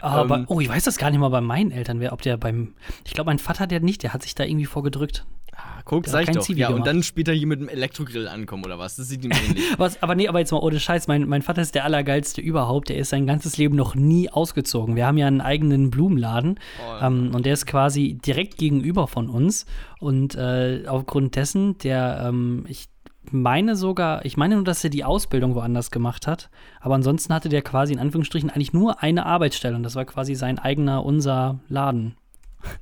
[0.00, 0.44] Aber, Ähm.
[0.48, 2.74] oh, ich weiß das gar nicht mal bei meinen Eltern, wer, ob der beim,
[3.04, 5.24] ich glaube, mein Vater, der nicht, der hat sich da irgendwie vorgedrückt.
[5.54, 6.40] Ah, guck, Der sag ich doch.
[6.42, 6.86] Zivi Ja, und gemacht.
[6.88, 8.96] dann später hier mit dem Elektrogrill ankommen, oder was?
[8.96, 9.62] Das sieht ihm ähnlich.
[9.78, 12.88] Was, aber nee, aber jetzt mal ohne Scheiß, mein, mein Vater ist der Allergeilste überhaupt.
[12.88, 14.96] Der ist sein ganzes Leben noch nie ausgezogen.
[14.96, 17.04] Wir haben ja einen eigenen Blumenladen Oh.
[17.04, 19.66] ähm, und der ist quasi direkt gegenüber von uns.
[20.00, 22.86] Und äh, aufgrund dessen, der, ähm, ich
[23.30, 26.50] meine sogar, ich meine nur, dass er die Ausbildung woanders gemacht hat.
[26.80, 30.34] Aber ansonsten hatte der quasi in Anführungsstrichen eigentlich nur eine Arbeitsstelle und das war quasi
[30.34, 32.16] sein eigener, unser Laden.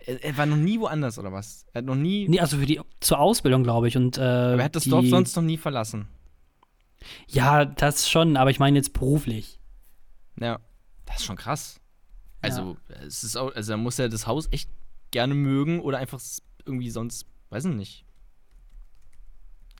[0.06, 1.66] er, er war noch nie woanders, oder was?
[1.72, 2.28] Er hat noch nie.
[2.28, 3.96] Nee, also für die, zur Ausbildung, glaube ich.
[3.96, 6.08] Und, äh, aber er hat das die, Dorf sonst noch nie verlassen.
[7.28, 9.58] Ja, das schon, aber ich meine jetzt beruflich.
[10.38, 10.60] Ja,
[11.06, 11.80] das ist schon krass.
[12.42, 12.76] Also,
[13.06, 14.70] es ist auch, also er muss ja das Haus echt
[15.10, 16.20] gerne mögen oder einfach
[16.64, 18.04] irgendwie sonst, weiß ich nicht.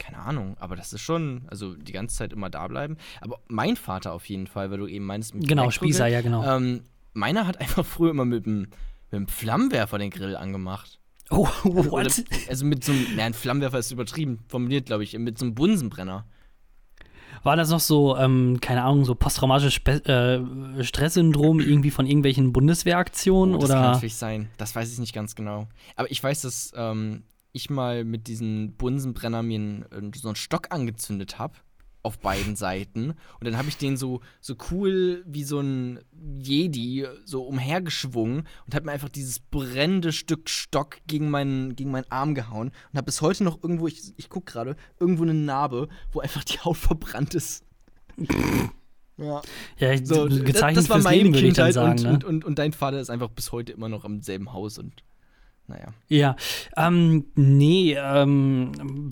[0.01, 2.97] Keine Ahnung, aber das ist schon, also die ganze Zeit immer da bleiben.
[3.21, 6.43] Aber mein Vater auf jeden Fall, weil du eben meinst, mit Genau, Spießer, ja, genau.
[6.43, 10.99] Ähm, meiner hat einfach früher immer mit dem, mit dem Flammenwerfer den Grill angemacht.
[11.29, 12.25] Oh, Oder, what?
[12.49, 15.55] also mit so einem, ja, ein Flammenwerfer ist übertrieben formuliert, glaube ich, mit so einem
[15.55, 16.25] Bunsenbrenner.
[17.43, 20.03] War das noch so, ähm, keine Ahnung, so posttraumatisches Spe
[20.79, 23.91] äh, Stresssyndrom irgendwie von irgendwelchen Bundeswehraktionen Oh, das kann oder?
[23.93, 24.49] natürlich sein.
[24.57, 25.69] Das weiß ich nicht ganz genau.
[25.97, 27.23] Aber ich weiß, dass ähm,
[27.53, 31.55] ich mal mit diesen Bunsenbrenner mir einen, so einen Stock angezündet habe.
[32.03, 33.11] Auf beiden Seiten.
[33.11, 36.01] Und dann habe ich den so, so cool wie so ein
[36.39, 42.11] Jedi so umhergeschwungen und habe mir einfach dieses brennende Stück Stock gegen meinen, gegen meinen
[42.11, 45.89] Arm gehauen und habe bis heute noch irgendwo, ich, ich gucke gerade, irgendwo eine Narbe,
[46.13, 47.65] wo einfach die Haut verbrannt ist.
[49.19, 49.43] ja.
[49.79, 51.91] Ja, ich- So, gezeichnet das war fürs meine Leben, Kindheit sagen.
[51.99, 52.11] und, ne?
[52.15, 55.03] und, und, und dein Vater ist einfach bis heute immer noch am selben Haus und
[55.71, 55.89] naja.
[56.09, 56.37] Ja,
[56.77, 59.11] ähm, nee, ähm,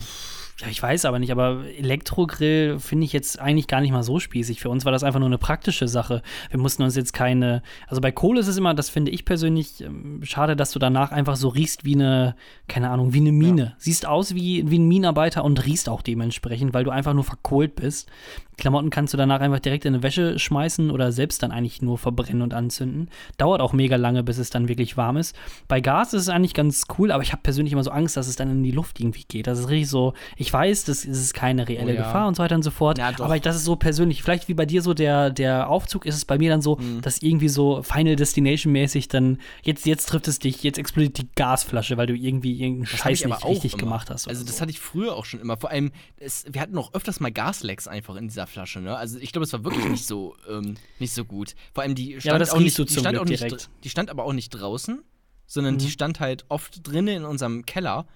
[0.61, 4.19] ja, ich weiß aber nicht, aber Elektrogrill finde ich jetzt eigentlich gar nicht mal so
[4.19, 4.61] spießig.
[4.61, 6.21] Für uns war das einfach nur eine praktische Sache.
[6.51, 9.81] Wir mussten uns jetzt keine, also bei Kohle ist es immer, das finde ich persönlich
[9.83, 12.35] ähm, schade, dass du danach einfach so riechst wie eine,
[12.67, 13.77] keine Ahnung, wie eine Mine.
[13.79, 17.77] Siehst aus wie, wie ein Minenarbeiter und riechst auch dementsprechend, weil du einfach nur verkohlt
[17.77, 18.11] bist.
[18.59, 21.97] Klamotten kannst du danach einfach direkt in eine Wäsche schmeißen oder selbst dann eigentlich nur
[21.97, 23.09] verbrennen und anzünden.
[23.39, 25.35] Dauert auch mega lange, bis es dann wirklich warm ist.
[25.69, 28.29] Bei Gas ist es eigentlich ganz cool, aber ich habe persönlich immer so Angst, dass
[28.29, 29.47] es dann in die Luft irgendwie geht.
[29.47, 32.03] Das ist richtig so, ich weiß, das ist keine reelle Oh ja.
[32.03, 32.99] Gefahr und so weiter und so fort.
[32.99, 34.23] Ja, aber das ist so persönlich.
[34.23, 37.01] Vielleicht wie bei dir so der, der Aufzug ist es bei mir dann so, Mhm.
[37.01, 41.29] dass irgendwie so Final Destination mäßig dann, jetzt, jetzt trifft es dich, jetzt explodiert die
[41.37, 43.81] Gasflasche, weil du irgendwie irgendeinen Scheiß nicht richtig immer.
[43.85, 44.29] gemacht hast.
[44.29, 44.61] Also das so.
[44.63, 45.57] hatte ich früher auch schon immer.
[45.57, 48.81] Vor allem, es, wir hatten auch öfters mal Gaslecks einfach in dieser Flasche.
[48.81, 48.97] Ne?
[48.97, 51.55] Also ich glaube, es war wirklich nicht so ähm, nicht so gut.
[51.73, 53.71] Vor allem die stand aber das auch nicht, du die stand Glück auch nicht, direkt.
[53.85, 55.03] die stand aber auch nicht draußen,
[55.47, 55.79] sondern Mhm.
[55.79, 58.07] die stand halt oft drinnen in unserem Keller.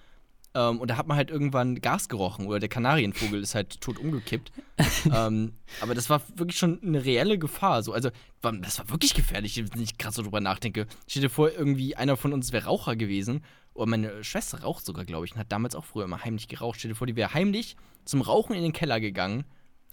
[0.55, 3.97] Ähm, und da hat man halt irgendwann Gas gerochen oder der Kanarienvogel ist halt tot
[3.97, 4.51] umgekippt.
[5.11, 7.81] ähm, aber das war wirklich schon eine reelle Gefahr.
[7.81, 8.09] So, also
[8.41, 10.85] das war wirklich gefährlich, wenn ich gerade so drüber nachdenke.
[11.07, 13.43] Stell dir vor, irgendwie einer von uns wäre Raucher gewesen.
[13.73, 16.77] Oder meine Schwester raucht sogar, glaube ich, und hat damals auch früher immer heimlich geraucht.
[16.77, 17.75] Stell dir vor, die wäre heimlich
[18.05, 19.45] zum Rauchen in den Keller gegangen.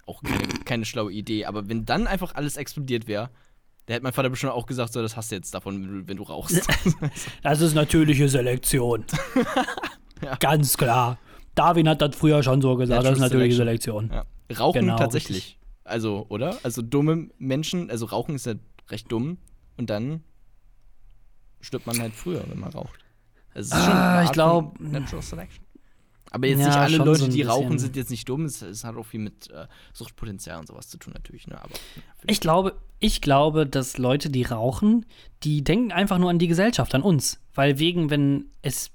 [0.05, 1.45] Auch keine, keine schlaue Idee.
[1.45, 3.29] Aber wenn dann einfach alles explodiert wäre,
[3.85, 6.07] da hätte mein Vater bestimmt auch gesagt, so, das hast du jetzt davon, wenn du,
[6.07, 6.67] wenn du rauchst.
[7.43, 9.05] Das ist natürliche Selektion.
[10.23, 10.35] Ja.
[10.35, 11.17] Ganz klar.
[11.55, 14.07] Darwin hat das früher schon so gesagt, das ist natürliche Selection.
[14.09, 14.25] Selektion.
[14.49, 14.55] Ja.
[14.59, 15.35] Rauchen Genau, tatsächlich.
[15.37, 15.59] richtig.
[15.83, 16.59] Also, oder?
[16.61, 18.53] Also dumme Menschen, also Rauchen ist ja
[18.89, 19.39] recht dumm
[19.77, 20.23] und dann
[21.59, 22.99] stirbt man halt früher, wenn man raucht.
[23.55, 25.65] Also Ah, ich Art glaub- von Natural Selection.
[26.31, 27.79] Aber jetzt Ja, nicht alle Leute, so die rauchen, bisschen.
[27.79, 28.45] sind jetzt nicht dumm.
[28.45, 31.45] Es, es hat auch viel mit äh, Suchtpotenzial und sowas zu tun, natürlich.
[31.47, 31.61] Ne?
[31.61, 31.73] Aber,
[32.25, 35.05] Ich glaube, ich glaube, dass Leute, die rauchen,
[35.43, 37.39] die denken einfach nur an die Gesellschaft, an uns.
[37.53, 38.91] Weil wegen, wenn es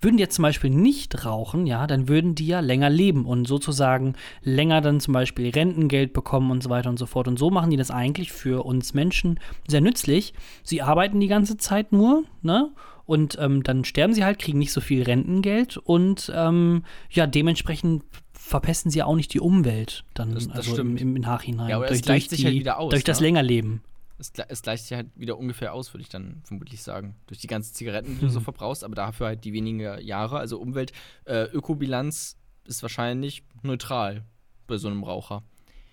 [0.00, 3.46] würden die jetzt zum Beispiel nicht rauchen, ja, dann würden die ja länger leben und
[3.46, 7.28] sozusagen länger dann zum Beispiel Rentengeld bekommen und so weiter und so fort.
[7.28, 10.34] Und so machen die das eigentlich für uns Menschen sehr nützlich.
[10.62, 12.70] Sie arbeiten die ganze Zeit nur, ne?
[13.06, 18.02] Und ähm, dann sterben sie halt, kriegen nicht so viel Rentengeld und ähm, ja, dementsprechend
[18.32, 21.00] verpesten sie auch nicht die Umwelt dann Das- das also im, stimmt.
[21.16, 21.68] im Nachhinein.
[21.68, 23.26] Ja, aber es durch, gleicht durch sich halt wieder aus, Durch das ne?
[23.26, 23.82] Längerleben.
[24.18, 27.14] es, es gleicht sich halt wieder ungefähr aus, würde ich dann vermutlich sagen.
[27.26, 28.44] Durch die ganzen Zigaretten, die du so Mhm.
[28.44, 30.38] verbrauchst, aber dafür halt die wenigen Jahre.
[30.38, 30.92] Also Umwelt,
[31.26, 34.24] äh, Ökobilanz ist wahrscheinlich neutral
[34.66, 35.42] bei so einem Raucher.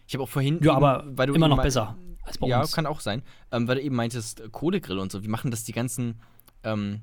[0.08, 0.56] Ich habe auch vorhin.
[0.62, 1.98] Ja, eben, aber weil du immer noch besser.
[2.24, 2.72] als bei ja, uns.
[2.74, 3.22] kann auch sein.
[3.52, 5.24] Ähm, weil du eben meintest, äh, Kohlegrill und so.
[5.24, 6.20] Wie machen das die ganzen.
[6.64, 7.02] Ähm,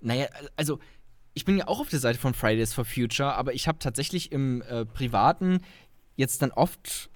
[0.00, 0.78] naja, also
[1.34, 4.32] ich bin ja auch auf der Seite von Fridays for Future, aber ich habe tatsächlich
[4.32, 5.60] im äh, Privaten
[6.16, 7.10] jetzt dann oft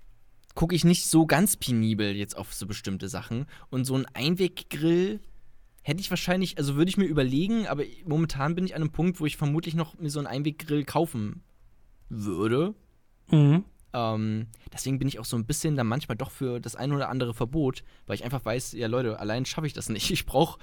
[0.55, 3.47] gucke ich nicht so ganz penibel jetzt auf so bestimmte Sachen.
[3.71, 5.21] Und so ein Einweggrill
[5.83, 9.21] hätte ich wahrscheinlich, also würde ich mir überlegen, aber momentan bin ich an einem Punkt,
[9.21, 11.43] wo ich vermutlich noch mir so einen Einweggrill kaufen
[12.09, 12.75] würde.
[13.31, 13.65] Mhm.
[13.93, 17.09] Ähm, deswegen bin ich auch so ein bisschen dann manchmal doch für das ein oder
[17.09, 20.11] andere Verbot, weil ich einfach weiß, ja Leute, allein schaffe ich das nicht.
[20.11, 20.59] Ich brauche,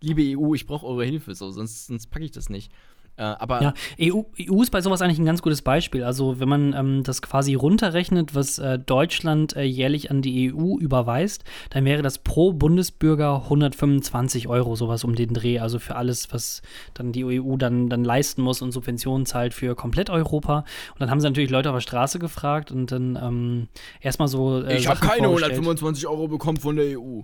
[0.00, 2.72] liebe EU, ich brauche eure Hilfe, so, sonst, sonst packe ich das nicht.
[3.16, 6.04] Äh, aber Ja, EU, EU ist bei sowas eigentlich ein ganz gutes Beispiel.
[6.04, 10.78] Also wenn man ähm, das quasi runterrechnet, was äh, Deutschland äh, jährlich an die EU
[10.78, 15.58] überweist, dann wäre das pro Bundesbürger 125 Euro, sowas um den Dreh.
[15.58, 16.62] Also für alles, was
[16.94, 20.64] dann die EU dann, dann leisten muss und Subventionen zahlt für komplett Europa.
[20.94, 23.68] Und dann haben sie natürlich Leute auf der Straße gefragt und dann ähm,
[24.00, 24.62] erstmal so.
[24.62, 25.52] Äh, ich habe keine vorgestellt.
[25.52, 27.20] 125 Euro bekommen von der EU.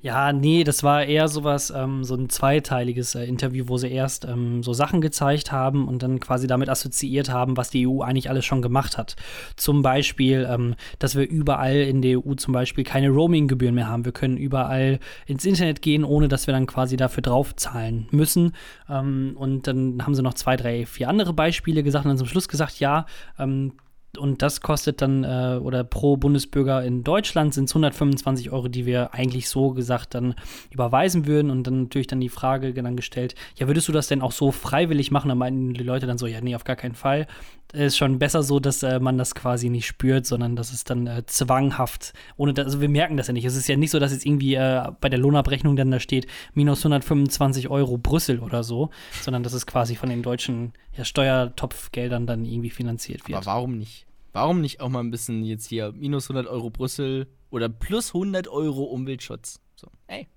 [0.00, 4.24] Ja, nee, das war eher sowas, ähm, so ein zweiteiliges äh, Interview, wo sie erst
[4.24, 8.30] ähm, so Sachen gezeigt haben und dann quasi damit assoziiert haben, was die EU eigentlich
[8.30, 9.16] alles schon gemacht hat.
[9.56, 14.04] Zum Beispiel, ähm, dass wir überall in der EU zum Beispiel keine Roaming-Gebühren mehr haben.
[14.04, 18.52] Wir können überall ins Internet gehen, ohne dass wir dann quasi dafür draufzahlen müssen.
[18.88, 22.28] Ähm, und dann haben sie noch zwei, drei, vier andere Beispiele gesagt und dann zum
[22.28, 23.06] Schluss gesagt, ja,
[23.38, 23.72] ähm,
[24.16, 28.86] und das kostet dann, äh, oder pro Bundesbürger in Deutschland sind es 125 Euro, die
[28.86, 30.34] wir eigentlich so gesagt dann
[30.70, 31.50] überweisen würden.
[31.50, 34.50] Und dann natürlich dann die Frage dann gestellt, ja, würdest du das denn auch so
[34.52, 35.28] freiwillig machen?
[35.28, 37.26] Da meinten die Leute dann so, ja, nee, auf gar keinen Fall.
[37.72, 41.06] Ist schon besser so, dass äh, man das quasi nicht spürt, sondern dass es dann
[41.08, 43.44] äh, zwanghaft, ohne dass, also wir merken das ja nicht.
[43.44, 46.26] Es ist ja nicht so, dass jetzt irgendwie äh, bei der Lohnabrechnung dann da steht,
[46.54, 48.90] minus 125 Euro Brüssel oder so,
[49.20, 53.36] sondern dass es quasi von den deutschen ja, Steuertopfgeldern dann irgendwie finanziert wird.
[53.36, 54.05] Aber warum nicht?
[54.36, 58.48] Warum nicht auch mal ein bisschen jetzt hier minus 100 Euro Brüssel oder plus 100
[58.48, 59.60] Euro Umweltschutz?
[59.76, 60.28] So, ey.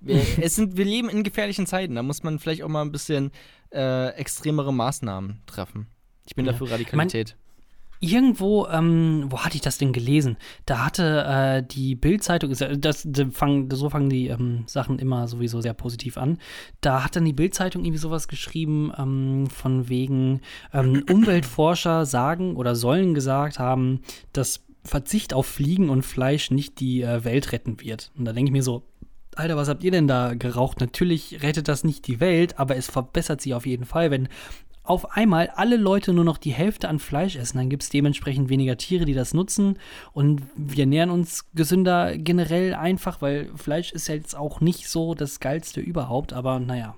[0.00, 1.94] Wir, es sind, wir leben in gefährlichen Zeiten.
[1.94, 3.30] Da muss man vielleicht auch mal ein bisschen
[3.70, 5.88] äh, extremere Maßnahmen treffen.
[6.26, 6.52] Ich bin Ja.
[6.52, 7.36] dafür Radikalität.
[8.04, 10.36] Irgendwo, ähm, wo hatte ich das denn gelesen?
[10.66, 15.60] Da hatte äh, die Bild-Zeitung, das, das fang, so fangen die ähm, Sachen immer sowieso
[15.60, 16.38] sehr positiv an.
[16.80, 20.40] Da hat dann die Bild-Zeitung irgendwie sowas geschrieben, ähm, von wegen
[20.72, 24.00] ähm, Umweltforscher sagen oder sollen gesagt haben,
[24.32, 28.10] dass Verzicht auf Fliegen und Fleisch nicht die äh, Welt retten wird.
[28.18, 28.82] Und da denke ich mir so,
[29.36, 30.80] Alter, was habt ihr denn da geraucht?
[30.80, 34.28] Natürlich rettet das nicht die Welt, aber es verbessert sie auf jeden Fall, wenn
[34.84, 38.48] auf einmal alle Leute nur noch die Hälfte an Fleisch essen, dann gibt es dementsprechend
[38.48, 39.78] weniger Tiere, die das nutzen
[40.12, 45.14] und wir ernähren uns gesünder generell einfach, weil Fleisch ist ja jetzt auch nicht so
[45.14, 46.96] das Geilste überhaupt, aber naja.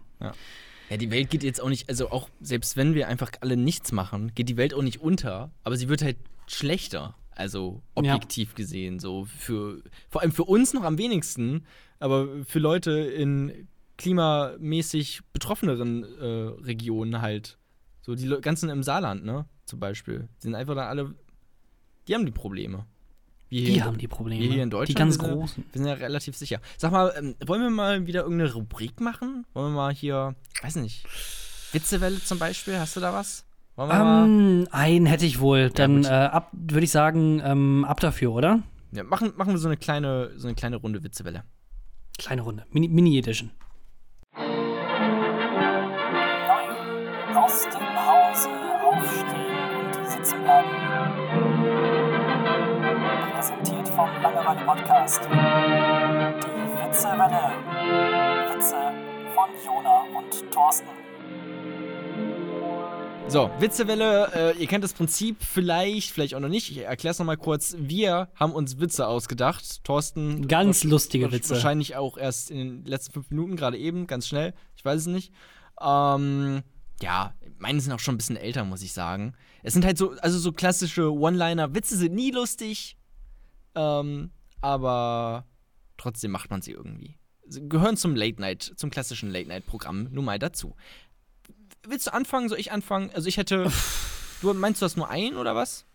[0.91, 3.93] Ja, die Welt geht jetzt auch nicht, also auch selbst wenn wir einfach alle nichts
[3.93, 6.16] machen, geht die Welt auch nicht unter, aber sie wird halt
[6.47, 7.14] schlechter.
[7.37, 11.66] Also objektiv gesehen, so für vor allem für uns noch am wenigsten,
[11.99, 13.66] aber für Leute in
[13.97, 17.59] klimamäßig betroffeneren äh, Regionen halt.
[18.05, 19.46] So die Le ganzen im Saarland, ne?
[19.64, 20.28] Zum Beispiel.
[20.38, 21.14] Die sind einfach da alle.
[22.07, 22.84] Die haben die Probleme.
[23.48, 24.42] Wir hier Die in- haben die Probleme.
[24.42, 24.88] wir hier in Deutschland.
[24.90, 25.64] Die ganz wir sind, ja- großen.
[25.72, 26.61] Wir sind ja relativ sicher.
[26.76, 29.46] Sag mal, ähm, wollen wir mal wieder irgendeine Rubrik machen?
[29.55, 31.07] Wollen wir mal hier, weiß nicht,
[31.72, 32.78] Witzewelle zum Beispiel?
[32.78, 33.46] Hast du da was?
[33.76, 34.24] Wollen wir mal?
[34.26, 35.70] Ähm, einen hätte ich wohl.
[35.70, 38.62] Dann äh, ab, würde ich sagen, ähm, ab dafür, oder?
[38.92, 41.42] Ja, machen, machen wir so eine kleine, so eine kleine Runde Witzewelle.
[42.18, 42.66] Kleine Runde.
[42.70, 43.50] Mini- Mini-Edition.
[46.44, 47.66] Neu aus
[54.74, 55.20] Podcast.
[55.22, 55.28] Die
[56.88, 57.52] Witzewelle.
[58.50, 58.74] Witze
[59.32, 60.88] von Jona und Thorsten.
[63.28, 66.72] So, Witzewelle, äh, ihr kennt das Prinzip vielleicht, vielleicht auch noch nicht.
[66.72, 67.76] Ich erkläre es nochmal kurz.
[67.78, 69.84] Wir haben uns Witze ausgedacht.
[69.84, 70.48] Thorsten.
[70.48, 71.54] Ganz lustige Witze.
[71.54, 74.54] Wahrscheinlich auch erst in den letzten fünf Minuten, gerade eben, ganz schnell.
[74.74, 75.32] Ich weiß es nicht.
[75.80, 76.64] Ähm,
[77.00, 79.34] ja, meine sind auch schon ein bisschen älter, muss ich sagen.
[79.62, 81.76] Es sind halt so, also so klassische One-Liner.
[81.76, 82.96] Witze sind nie lustig,
[83.76, 84.32] ähm,
[84.64, 85.44] aber
[85.98, 87.18] trotzdem macht man sie irgendwie.
[87.46, 90.74] Sie gehören zum Late-Night, zum klassischen Late-Night-Programm nun mal dazu.
[91.86, 92.48] Willst du anfangen?
[92.48, 93.10] Soll ich anfangen?
[93.14, 93.70] Also ich hätte.
[94.40, 95.86] Du meinst du hast nur einen oder was?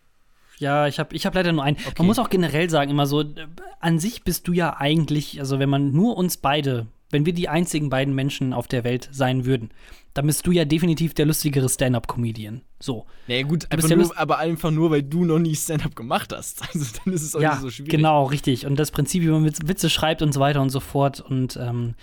[0.57, 1.77] Ja, ich habe ich hab leider nur einen.
[1.77, 1.93] Okay.
[1.99, 3.47] Man muss auch generell sagen, immer so, äh,
[3.79, 7.49] an sich bist du ja eigentlich, also wenn man nur uns beide, wenn wir die
[7.49, 9.69] einzigen beiden Menschen auf der Welt sein würden,
[10.13, 12.61] dann bist du ja definitiv der lustigere Stand-up-Comedian.
[12.79, 13.05] So.
[13.27, 16.61] Nee, gut, einfach nur, aber einfach nur, weil du noch nie Stand-up gemacht hast.
[16.73, 17.91] Also dann ist es auch Ja, nicht so schwierig.
[17.91, 18.65] genau, richtig.
[18.65, 21.19] Und das Prinzip, wie man Witz- Witze schreibt und so weiter und so fort.
[21.21, 21.95] Und ähm,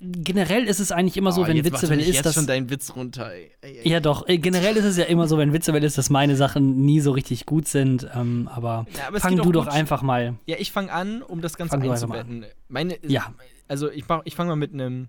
[0.00, 2.34] generell ist es eigentlich immer so, Oh, wenn Witzewelle ist, jetzt dass.
[2.34, 3.32] schon deinen Witz runter.
[3.32, 3.50] Ey.
[3.60, 3.88] Ey, ey.
[3.88, 4.28] Ja, doch.
[4.28, 7.12] äh, Generell ist es ja immer so, wenn Witzewelle ist, dass meine Sachen nie so
[7.12, 8.06] richtig gut sind.
[8.14, 9.72] Ähm, aber, Ja, aber fang du doch gut.
[9.74, 10.36] einfach mal.
[10.46, 12.44] Ja, ich fange an, um das Ganze Fang einzubetten.
[12.68, 13.32] Meine, Ja.
[13.68, 15.08] Also ich, mach- ich fange mal mit einem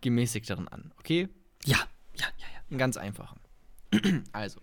[0.00, 1.28] gemäßigteren an, okay?
[1.64, 1.76] Ja,
[2.16, 2.60] ja, ja, ja.
[2.70, 3.38] Einen ganz einfachen.
[4.32, 4.60] also,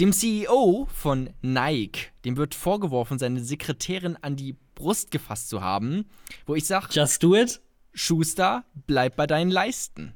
[0.00, 6.04] dem CEO von Nike, dem wird vorgeworfen, seine Sekretärin an die Brust gefasst zu haben,
[6.46, 7.60] wo ich sage, Just do it.
[7.98, 10.14] Schuster, bleib bei deinen Leisten.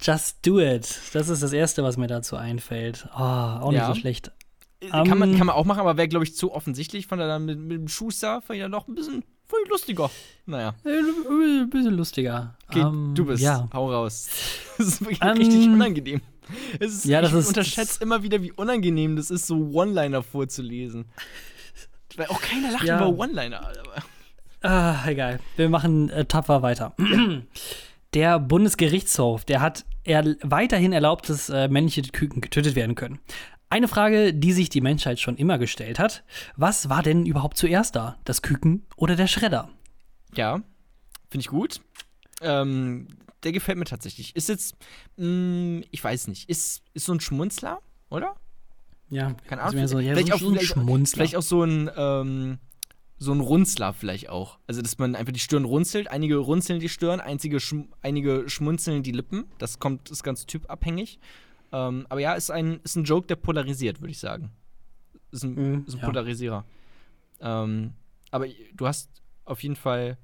[0.00, 1.00] Just do it.
[1.12, 3.06] Das ist das Erste, was mir dazu einfällt.
[3.14, 3.88] Oh, auch nicht Ja.
[3.88, 4.32] so schlecht.
[4.90, 5.38] Kann, man, Ähm.
[5.38, 7.06] kann man auch machen, aber wäre, glaube ich, zu offensichtlich.
[7.06, 10.10] Von der mit, mit dem Schuster fand ich ja noch ein bisschen voll lustiger.
[10.46, 12.56] Naja, Äh, Ein bisschen lustiger.
[12.68, 13.42] okay, Ähm, du bist.
[13.42, 13.68] Ja.
[13.72, 14.28] Hau raus.
[14.78, 15.36] Das ist wirklich Ähm.
[15.38, 16.20] richtig unangenehm.
[16.78, 20.22] Es ist, Ja, das ich ist- unterschätze immer wieder, wie unangenehm das ist, so One-Liner
[20.22, 21.06] vorzulesen.
[22.16, 22.96] Weil auch keiner lacht Ja.
[22.98, 23.72] über One-Liner.
[24.66, 25.38] Ah, egal.
[25.56, 26.94] Wir machen äh, tapfer weiter.
[28.14, 33.18] Der Bundesgerichtshof, der hat er weiterhin erlaubt, dass äh, männliche Küken getötet werden können.
[33.68, 36.24] Eine Frage, die sich die Menschheit schon immer gestellt hat:
[36.56, 38.16] Was war denn überhaupt zuerst da?
[38.24, 39.68] Das Küken oder der Schredder?
[40.34, 40.62] Ja,
[41.28, 41.80] finde ich gut.
[42.40, 43.08] Ähm,
[43.42, 44.34] der gefällt mir tatsächlich.
[44.34, 44.76] Ist jetzt,
[45.16, 48.34] mh, ich weiß nicht, ist, ist so ein Schmunzler, oder?
[49.10, 49.76] Ja, Keine also Ahnung.
[49.76, 52.58] mehr so, ja, vielleicht, so, auch, vielleicht auch so ein, ähm,
[53.18, 54.58] so ein Runzler vielleicht auch.
[54.66, 56.08] Also, dass man einfach die Stirn runzelt.
[56.08, 59.44] Einige runzeln die Stirn, einzige schm einige schmunzeln die Lippen.
[59.58, 61.18] Das kommt, ist ganz typabhängig.
[61.72, 64.50] Ähm, aber ja, ist ein, ist ein Joke, der polarisiert, würde ich sagen.
[65.30, 66.06] Ist ein, Mhm, ist ein ja.
[66.06, 66.64] Polarisierer.
[67.40, 67.92] Ähm,
[68.30, 69.10] aber du hast
[69.44, 70.18] auf jeden Fall.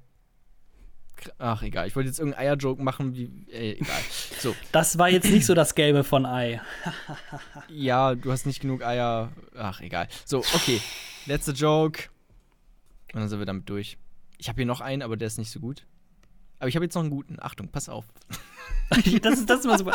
[1.37, 1.87] Ach, egal.
[1.87, 3.29] Ich wollte jetzt irgendeinen Eier-Joke machen, wie.
[3.51, 4.01] Ey, egal.
[4.39, 4.55] So.
[4.71, 6.61] Das war jetzt nicht so das Gelbe von Ei.
[7.69, 9.31] Ja, du hast nicht genug Eier.
[9.55, 10.07] Ach, egal.
[10.25, 10.81] So, okay.
[11.25, 12.09] Letzter Joke.
[13.13, 13.97] Und dann sind wir damit durch.
[14.37, 15.85] Ich habe hier noch einen, aber der ist nicht so gut.
[16.59, 17.37] Aber ich habe jetzt noch einen guten.
[17.39, 18.05] Achtung, pass auf.
[19.23, 19.91] Das ist, das ist immer so.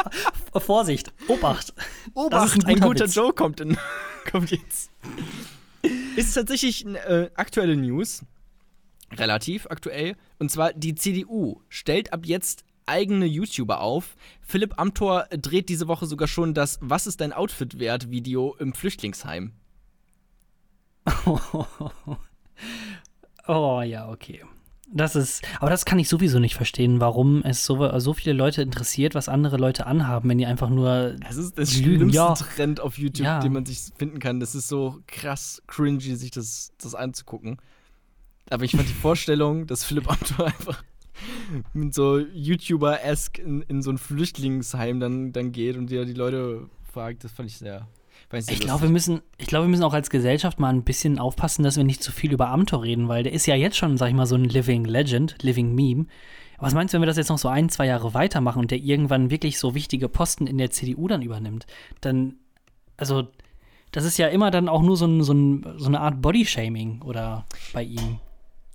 [0.58, 1.72] Vorsicht, Obacht.
[2.14, 3.06] Obacht, ein ein guter guter.
[3.06, 3.76] Joke kommt, in,
[4.30, 4.90] kommt jetzt.
[6.16, 8.24] Ist tatsächlich eine äh, aktuelle News.
[9.12, 10.16] Relativ aktuell.
[10.40, 14.16] Und zwar die CDU stellt ab jetzt eigene YouTuber auf.
[14.40, 18.72] Philipp Amthor dreht diese Woche sogar schon das Was ist dein Outfit wert Video im
[18.72, 19.52] Flüchtlingsheim.
[23.48, 24.42] Oh ja, okay.
[24.90, 28.62] Das ist, aber das kann ich sowieso nicht verstehen, warum es so, so viele Leute
[28.62, 31.14] interessiert, was andere Leute anhaben, wenn die einfach nur.
[31.20, 32.34] Das ist das Lügen, schlimmste ja.
[32.34, 33.40] Trend auf YouTube, Ja.
[33.40, 34.40] den man sich finden kann.
[34.40, 37.58] Das ist so krass cringy, sich das, das anzugucken.
[38.48, 40.82] Aber ich fand die Vorstellung, dass Philipp Amthor einfach
[41.74, 46.68] mit so YouTuber-esque in, in so ein Flüchtlingsheim dann, dann geht und die, die Leute
[46.90, 47.86] fragt, das fand ich sehr.
[48.30, 51.18] Sehr Ich glaube, wir müssen, ich glaube, wir müssen auch als Gesellschaft mal ein bisschen
[51.18, 53.96] aufpassen, dass wir nicht zu viel über Amtor reden, weil der ist ja jetzt schon,
[53.96, 56.06] sag ich mal, so ein Living Legend, Living Meme.
[56.58, 58.78] Was meinst du, wenn wir das jetzt noch so ein, zwei Jahre weitermachen und der
[58.78, 61.66] irgendwann wirklich so wichtige Posten in der CDU dann übernimmt?
[62.00, 62.34] Dann,
[62.96, 63.28] also,
[63.92, 67.02] das ist ja immer dann auch nur so, ein, so, ein, so eine Art Bodyshaming
[67.02, 68.18] oder bei ihm.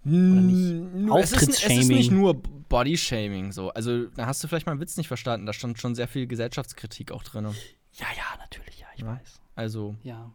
[0.06, 0.95] nicht.
[0.95, 3.70] Nur, es, ist, es ist nicht nur Bodyshaming so.
[3.70, 5.45] Also, da hast du vielleicht meinen Witz nicht verstanden.
[5.45, 7.43] Da stand schon sehr viel Gesellschaftskritik auch drin.
[7.43, 9.08] Ja, ja, natürlich, ja, ich Ja.
[9.10, 9.42] weiß.
[9.56, 10.32] Also, Ja.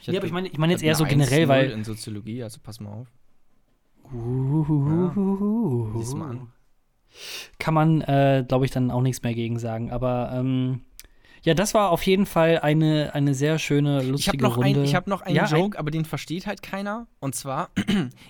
[0.00, 1.70] ich Nee, aber ich meine ich mein jetzt eher so generell, 1-0 weil.
[1.70, 3.08] In Soziologie, also pass mal auf.
[4.12, 5.98] Uhuhuhuhu.
[5.98, 6.52] Sieh's mal an.
[7.58, 9.90] Kann man, äh, glaube ich, dann auch nichts mehr gegen sagen.
[9.90, 10.80] Aber ähm,
[11.42, 14.80] ja, das war auf jeden Fall eine, eine sehr schöne, Ich habe lustige noch, Runde.
[14.80, 17.06] ein, ich hab noch einen Ja, ein- Joke, aber den versteht halt keiner.
[17.20, 17.70] Und zwar,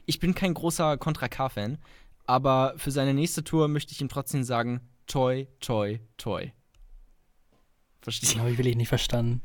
[0.06, 1.78] ich bin kein großer Contra K-Fan,
[2.26, 6.52] aber für seine nächste Tour möchte ich ihm trotzdem sagen: Toy, Toy, Toy.
[8.00, 9.42] Verstehst Den habe ich wirklich nicht verstanden.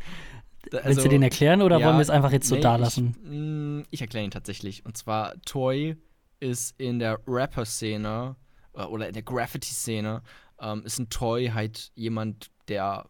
[0.74, 0.84] Du?
[0.84, 3.16] Willst du den erklären oder ja, wollen wir es einfach jetzt so nee, da lassen?
[3.24, 4.86] Ich, mm, ich erkläre ihn tatsächlich.
[4.86, 5.96] Und zwar, Toy
[6.40, 8.36] ist in der Rapper-Szene
[8.74, 10.22] äh, oder in der Graffiti-Szene,
[10.60, 13.06] ähm, ist ein Toy halt jemand, der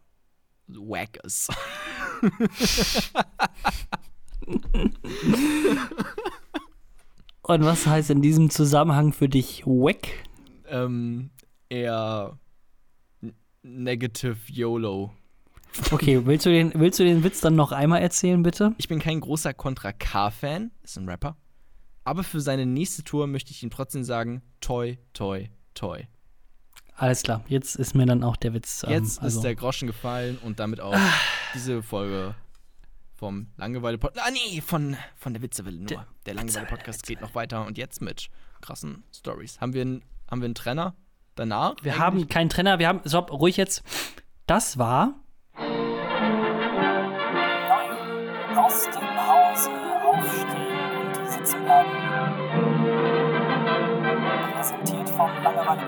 [0.66, 1.50] wack ist.
[7.42, 10.08] Und was heißt in diesem Zusammenhang für dich wack?
[10.70, 11.30] ähm,
[11.68, 12.38] eher
[13.62, 15.12] negative YOLO.
[15.90, 18.74] Okay, willst du, den, willst du den Witz dann noch einmal erzählen, bitte?
[18.78, 21.36] Ich bin kein großer Contra K-Fan, ist ein Rapper.
[22.04, 26.08] Aber für seine nächste Tour möchte ich ihm trotzdem sagen: Toy, Toy, Toy.
[26.96, 28.82] Alles klar, jetzt ist mir dann auch der Witz.
[28.82, 30.96] ähm, Jetzt also, ist der Groschen gefallen und damit auch
[31.54, 32.34] diese Folge
[33.14, 34.26] vom Langeweile-Podcast.
[34.26, 35.86] Ah, nee, von, von der Witzewelle nur.
[35.86, 39.60] Der Der, Langeweile-Podcast geht noch weiter und jetzt mit krassen Stories.
[39.60, 40.96] Haben wir einen, haben wir einen Trenner
[41.36, 41.76] danach?
[41.82, 42.00] Wir eigentlich?
[42.00, 43.82] haben keinen Trainer, wir haben, stopp, ruhig jetzt.
[44.46, 45.14] Das war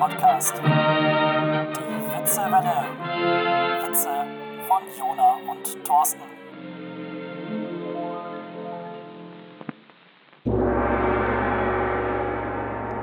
[0.00, 0.54] Podcast.
[0.56, 0.62] Die
[2.18, 2.86] Witzewelle.
[3.86, 4.08] Witze
[4.66, 6.22] von Jona und Thorsten.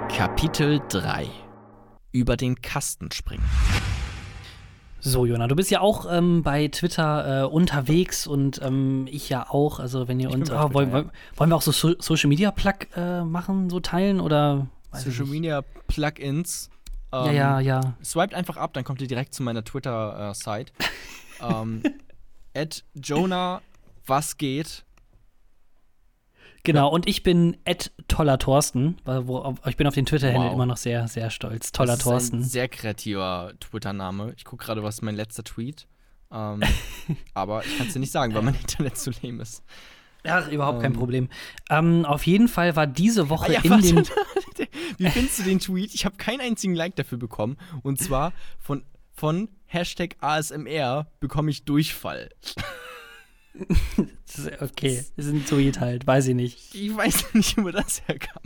[0.09, 1.27] Kapitel 3
[2.13, 3.45] Über den Kasten springen.
[4.99, 9.47] So, Jona, du bist ja auch ähm, bei Twitter äh, unterwegs und ähm, ich ja
[9.47, 9.79] auch.
[9.79, 10.49] Also, wenn ihr Ich uns.
[10.49, 13.79] Ah, wollen, Twitter, wollen, wollen wir auch so, so Social Media Plug äh, machen, so
[13.79, 14.65] teilen oder?
[14.93, 15.27] Social.
[15.27, 16.71] Media Plugins.
[17.25, 17.93] Ja, Ähm, ja, ja.
[18.03, 20.71] Swiped einfach ab, dann kommt ihr direkt zu meiner Twitter-Site.
[21.41, 21.83] ähm,
[22.55, 23.61] at Jonah,
[24.05, 24.83] was geht?
[26.63, 28.97] Genau, und ich bin Ed Toller Thorsten.
[29.05, 30.53] weil Wo, ich bin auf den Twitter-Handle Wow.
[30.53, 31.71] immer noch sehr, sehr stolz.
[31.71, 32.37] Toller das ist Thorsten.
[32.39, 34.33] Ein sehr kreativer Twitter-Name.
[34.35, 35.87] Ich gucke gerade, was ist mein letzter Tweet.
[36.29, 36.61] Ähm,
[37.33, 39.63] aber ich kann es dir nicht sagen, weil mein Internet zu lame ist.
[40.27, 40.97] Ach, überhaupt kein Ähm.
[40.99, 41.29] Problem.
[41.69, 43.93] Ähm, auf jeden Fall war diese Woche Ah ja, in warte.
[43.93, 44.67] den.
[44.97, 45.93] Wie findest du den Tweet?
[45.93, 47.57] Ich habe keinen einzigen Like dafür bekommen.
[47.83, 52.29] Und zwar von, von Hashtag ASMR bekomme ich Durchfall.
[54.61, 56.75] Okay, ist ein Tweet halt, weiß ich nicht.
[56.75, 58.43] Ich weiß nicht, wo das herkam.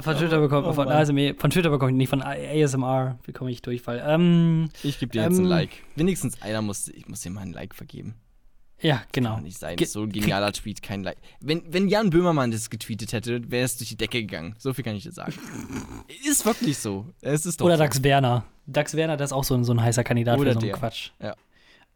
[0.00, 0.96] Von Twitter oh von, Mann.
[0.96, 4.02] ASMR, von Twitter bekomme ich nicht, von ASMR bekomme ich Durchfall.
[4.04, 5.44] Ähm, Ich gebe dir jetzt Ähm.
[5.44, 5.70] ein Like.
[5.96, 8.14] Wenigstens einer muss, ich muss dir mal ein Like vergeben.
[8.82, 9.34] Ja, genau.
[9.34, 9.76] Kann nicht sein.
[9.76, 11.18] Ge- so ein genialer Tweet, kein Like.
[11.40, 14.54] Wenn, wenn Jan Böhmermann das getweetet hätte, wäre es durch die Decke gegangen.
[14.58, 15.34] So viel kann ich dir sagen.
[16.28, 17.06] ist wirklich so.
[17.20, 17.82] Es ist doch Oder so.
[17.82, 18.44] Dax Werner.
[18.66, 20.68] Dax Werner, das ist auch so ein, so ein heißer Kandidat Oder für so einen
[20.68, 20.76] der.
[20.78, 21.10] Quatsch.
[21.20, 21.34] Ja.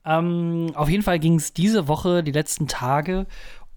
[0.05, 3.27] Ähm, auf jeden Fall ging es diese Woche, die letzten Tage,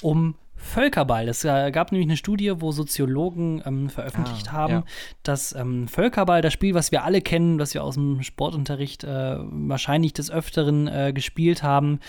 [0.01, 1.29] um Völkerball.
[1.29, 4.83] Es äh, gab nämlich eine Studie, wo Soziologen ähm, veröffentlicht Ah, haben, ja.
[5.23, 9.37] dass ähm, Völkerball, das Spiel, was wir alle kennen, was wir aus dem Sportunterricht äh,
[9.39, 11.99] wahrscheinlich des Öfteren äh, gespielt haben,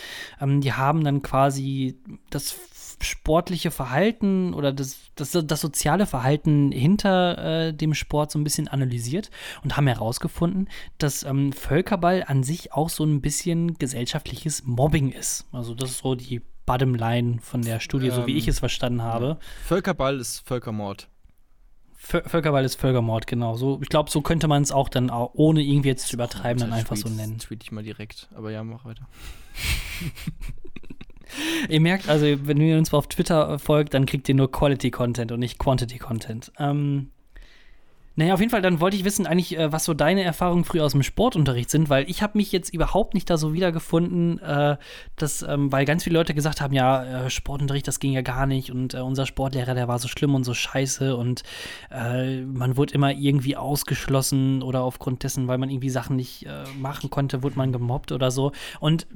[0.41, 1.99] ähm, die haben dann quasi
[2.31, 2.57] das
[3.01, 8.67] sportliche Verhalten oder das, das, das soziale Verhalten hinter äh, dem Sport so ein bisschen
[8.67, 9.31] analysiert
[9.63, 10.69] und haben herausgefunden,
[10.99, 15.47] dass ähm, Völkerball an sich auch so ein bisschen gesellschaftliches Mobbing ist.
[15.53, 19.03] Also das ist so die Bottomline von der Studie, so wie Ähm, ich es verstanden
[19.03, 19.39] habe.
[19.65, 21.09] Völkerball ist Völkermord.
[22.01, 23.57] Vö- Völkerball ist Völkermord, genau.
[23.57, 26.61] So, ich glaube, so könnte man es auch dann, auch, ohne irgendwie jetzt zu übertreiben,
[26.61, 27.39] dann einfach so Tweet- nennen.
[27.39, 28.29] Tweet ich mal direkt.
[28.37, 29.09] Aber ja, mach weiter.
[31.69, 35.31] Ihr merkt also, wenn ihr uns auf Twitter folgt, dann kriegt ihr nur Quality Content
[35.31, 36.51] und nicht Quantity Content.
[36.59, 37.11] Ähm,
[38.19, 40.85] naja, auf jeden Fall, dann wollte ich wissen eigentlich, äh, was so deine Erfahrungen früher
[40.85, 44.77] aus dem Sportunterricht sind, weil ich habe mich jetzt überhaupt nicht da so wiedergefunden, äh,
[45.15, 48.47] dass, ähm, weil ganz viele Leute gesagt haben, ja, äh, Sportunterricht, das ging ja gar
[48.47, 51.45] nicht und äh, unser Sportlehrer, der war so schlimm und so scheiße und
[51.93, 56.45] äh, man wurde immer irgendwie ausgeschlossen oder aufgrund dessen, weil man irgendwie Sachen nicht
[56.77, 58.51] machen konnte, wurde man gemobbt oder so.
[58.81, 59.07] Und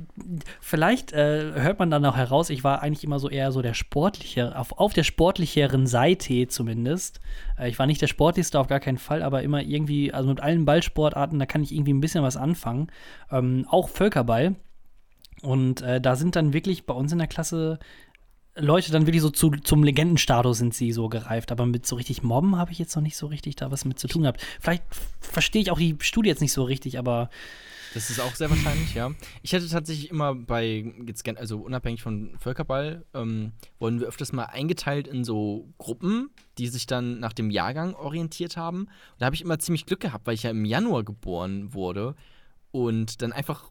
[0.61, 4.57] vielleicht hört man dann auch heraus, ich war eigentlich immer so eher so der sportliche,
[4.57, 7.21] auf, auf der sportlicheren Seite zumindest.
[7.65, 10.65] Ich war nicht der sportlichste, auf gar keinen Fall, aber immer irgendwie, also mit allen
[10.65, 12.89] Ballsportarten, da kann ich irgendwie ein bisschen was anfangen.
[13.31, 14.57] Ähm, auch Völkerball.
[15.43, 17.79] Und äh, da sind dann wirklich bei uns in der Klasse
[18.55, 21.53] Leute dann wirklich so zu, zum Legendenstatus sind sie so gereift.
[21.53, 23.99] Aber mit so richtig Mobben habe ich jetzt noch nicht so richtig da was mit
[23.99, 24.45] zu tun gehabt.
[24.61, 24.85] Vielleicht
[25.21, 27.31] verstehe ich auch die Studie jetzt nicht so richtig, aber
[27.95, 29.11] Das ist auch sehr wahrscheinlich, ja.
[29.43, 34.45] Ich hätte tatsächlich immer bei, jetzt also unabhängig von Völkerball, ähm, wurden wir öfters mal
[34.45, 38.83] eingeteilt in so Gruppen, die sich dann nach dem Jahrgang orientiert haben.
[38.83, 42.15] Und da habe ich immer ziemlich Glück gehabt, weil ich ja im Januar geboren wurde
[42.71, 43.71] und dann einfach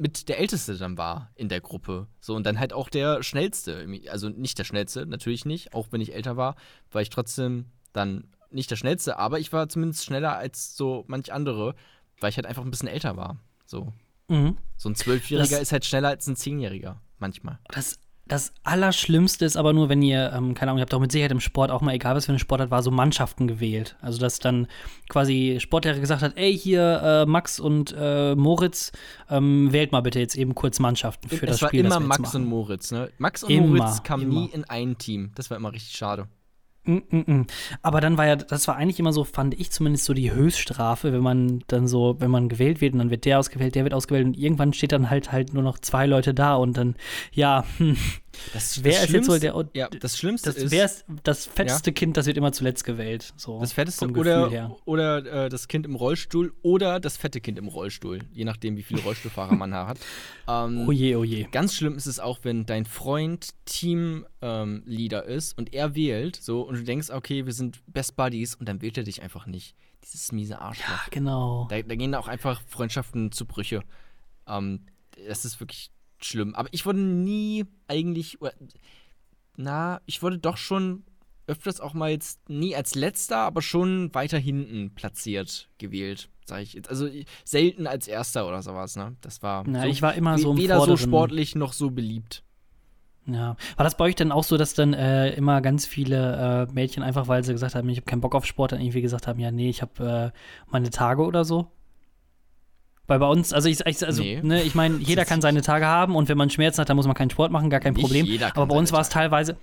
[0.00, 2.06] mit der Älteste dann war in der Gruppe.
[2.20, 3.86] So, und dann halt auch der Schnellste.
[4.08, 6.56] Also nicht der Schnellste, natürlich nicht, auch wenn ich älter war,
[6.90, 11.32] war ich trotzdem dann nicht der Schnellste, aber ich war zumindest schneller als so manch
[11.32, 11.74] andere,
[12.18, 13.38] weil ich halt einfach ein bisschen älter war.
[13.66, 13.92] So,
[14.28, 14.56] mhm.
[14.76, 17.58] so ein Zwölfjähriger ist halt schneller als ein Zehnjähriger, manchmal.
[17.68, 18.00] Das,
[18.30, 21.32] das Allerschlimmste ist aber nur, wenn ihr, ähm, keine Ahnung, ihr habt doch mit Sicherheit
[21.32, 23.96] im Sport auch mal, egal was für eine Sportart war, so Mannschaften gewählt.
[24.00, 24.68] Also, dass dann
[25.08, 28.92] quasi Sportlehrer gesagt hat, ey, hier äh, Max und äh, Moritz,
[29.28, 31.82] ähm, wählt mal bitte jetzt eben kurz Mannschaften für das es war Spiel.
[31.82, 32.44] das immer wir jetzt Max und.
[32.44, 33.10] Moritz, ne?
[33.18, 34.40] Max und Immer, Moritz kamen immer.
[34.40, 35.32] nie in ein Team.
[35.34, 36.28] Das war immer richtig schade.
[36.84, 37.46] Mm, mm, mm.
[37.82, 41.12] Aber dann war ja, das war eigentlich immer so, fand ich zumindest so die Höchststrafe,
[41.12, 43.92] wenn man dann so, wenn man gewählt wird und dann wird der ausgewählt, der wird
[43.94, 46.96] ausgewählt und irgendwann steht dann halt halt nur noch zwei Leute da und dann,
[47.32, 47.96] ja, hm,
[48.52, 51.04] Das, ist jetzt wohl der, Ja, das Schlimmste das, ist.
[51.22, 53.32] das fetteste Kind, das wird immer zuletzt gewählt.
[53.36, 54.76] So, Das fetteste oder, her.
[54.84, 58.82] oder äh, das Kind im Rollstuhl oder das fette Kind im Rollstuhl, je nachdem, wie
[58.82, 59.98] viele Rollstuhlfahrer man hat.
[60.48, 61.46] Ähm, Oh je, oh je.
[61.52, 66.62] Ganz schlimm ist es auch, wenn dein Freund Teamleader ähm, ist und er wählt, so
[66.62, 69.76] und du denkst, okay, wir sind Best Buddies und dann wählt er dich einfach nicht.
[70.02, 70.88] Dieses miese Arschloch.
[70.88, 71.68] Ja, genau.
[71.70, 73.82] Da, da gehen auch einfach Freundschaften zu Brüche.
[74.48, 74.86] Ähm,
[75.28, 75.90] das ist wirklich
[76.24, 76.54] schlimm.
[76.54, 78.38] Aber ich wurde nie eigentlich,
[79.56, 81.04] na, ich wurde doch schon
[81.46, 86.74] öfters auch mal jetzt nie als letzter, aber schon weiter hinten platziert gewählt, sage ich
[86.74, 86.88] jetzt.
[86.88, 87.08] Also
[87.44, 89.16] selten als erster oder sowas, ne?
[89.20, 92.44] Das war Na, so, ich war immer so weder so sportlich noch so beliebt.
[93.26, 93.56] Ja.
[93.76, 97.02] War das bei euch denn auch so, dass dann äh, immer ganz viele äh, Mädchen
[97.02, 99.38] einfach, weil sie gesagt haben, ich habe keinen Bock auf Sport, dann irgendwie gesagt haben,
[99.38, 101.70] ja, nee, ich habe äh, meine Tage oder so?
[103.10, 104.38] Weil bei uns, also ich, also, Nee.
[104.40, 107.06] ne, ich meine, jeder kann seine Tage haben und wenn man Schmerzen hat, dann muss
[107.08, 108.28] man keinen Sport machen, gar kein Nicht Problem.
[108.54, 109.56] Aber bei uns war es teilweise,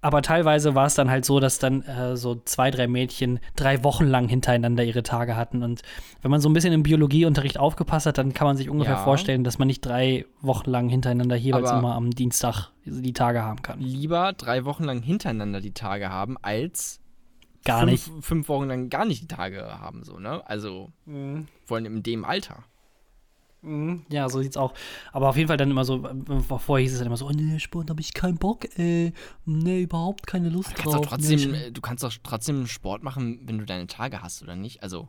[0.00, 3.84] aber teilweise war es dann halt so, dass dann äh, so zwei, drei Mädchen drei
[3.84, 5.62] Wochen lang hintereinander ihre Tage hatten.
[5.62, 5.82] Und
[6.22, 9.04] wenn man so ein bisschen im Biologieunterricht aufgepasst hat, dann kann man sich ungefähr Ja.
[9.04, 13.42] vorstellen, dass man nicht drei Wochen lang hintereinander jeweils Aber- immer am Dienstag die Tage
[13.42, 13.78] haben kann.
[13.80, 17.00] Lieber drei Wochen lang hintereinander die Tage haben, als
[17.64, 18.24] Gar fünf, nicht.
[18.24, 20.42] fünf Wochen lang gar nicht die Tage haben, so, ne?
[20.48, 21.46] Also, Mhm.
[21.64, 22.64] vor allem in dem Alter.
[24.08, 24.72] Ja, so sieht's auch.
[25.12, 27.32] Aber auf jeden Fall dann immer so, äh, vorher hieß es dann immer so, oh,
[27.34, 29.12] nee, Sport habe ich keinen Bock, ey.
[29.46, 31.08] Nee, überhaupt keine Lust Du kannst doch drauf.
[31.08, 34.54] trotzdem, Nee, äh, du kannst doch trotzdem Sport machen, wenn du deine Tage hast, oder
[34.54, 34.84] nicht?
[34.84, 35.08] Also,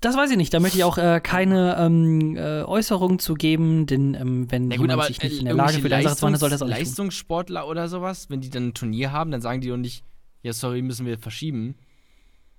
[0.00, 0.52] das weiß ich nicht.
[0.52, 4.80] Da möchte ich auch äh, keine ähm, äh, Äußerung zu geben, denn ähm, wenn jemand
[4.80, 6.02] gut, aber sich äh, nicht in der Lage fühlt, dann
[6.36, 6.84] soll das auch nicht tun.
[6.86, 10.02] Leistungssportler oder sowas, wenn die dann ein Turnier haben, dann sagen die doch nicht,
[10.44, 11.74] ja, sorry, müssen wir verschieben.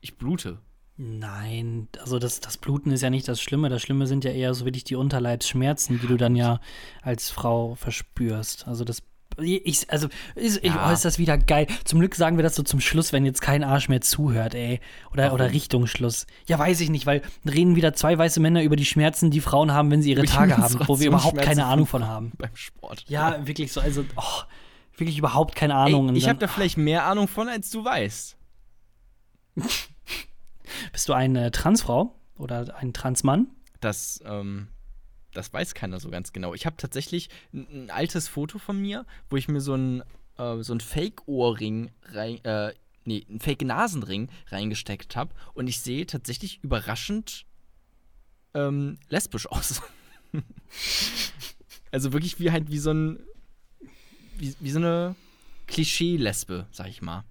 [0.02, 0.58] Ich blute.
[0.98, 3.70] Nein, also das, das Bluten ist ja nicht das Schlimme.
[3.70, 6.60] Das Schlimme sind ja eher so wirklich die Unterleibsschmerzen, die du dann ja
[7.04, 8.68] als Frau verspürst.
[8.68, 9.04] Also das.
[9.38, 10.90] Ich, also, ist, ich, Ja.
[10.90, 11.68] oh, ist das wieder geil.
[11.84, 14.80] Zum Glück sagen wir das so zum Schluss, wenn jetzt kein Arsch mehr zuhört, ey.
[15.12, 16.26] Oder, oder Richtung Schluss.
[16.48, 19.74] Ja, weiß ich nicht, weil reden wieder zwei weiße Männer über die Schmerzen, die Frauen
[19.74, 22.32] haben, wenn sie ihre Tage haben, wo wir überhaupt keine Ahnung von haben.
[22.38, 23.04] Beim Sport.
[23.10, 24.42] Ja, wirklich so, also, oh,
[24.98, 26.10] wirklich überhaupt keine Ahnung.
[26.10, 28.38] Ey, ich habe da vielleicht mehr Ahnung von, als du weißt.
[30.92, 33.48] Bist du eine Transfrau oder ein Transmann?
[33.80, 34.68] Das, ähm,
[35.34, 36.54] das weiß keiner so ganz genau.
[36.54, 40.04] Ich habe tatsächlich ein, ein altes Foto von mir, wo ich mir so ein,
[40.38, 42.74] äh, so ein Fake-Ohrring rein, äh,
[43.06, 47.46] nee, ein Fake-Nasenring reingesteckt habe und ich sehe tatsächlich überraschend
[48.54, 49.82] ähm, lesbisch aus.
[51.92, 53.20] also wirklich wie halt wie so ein,
[54.38, 55.16] wie, wie so eine
[55.68, 57.24] Klischee-Lesbe, sag ich mal.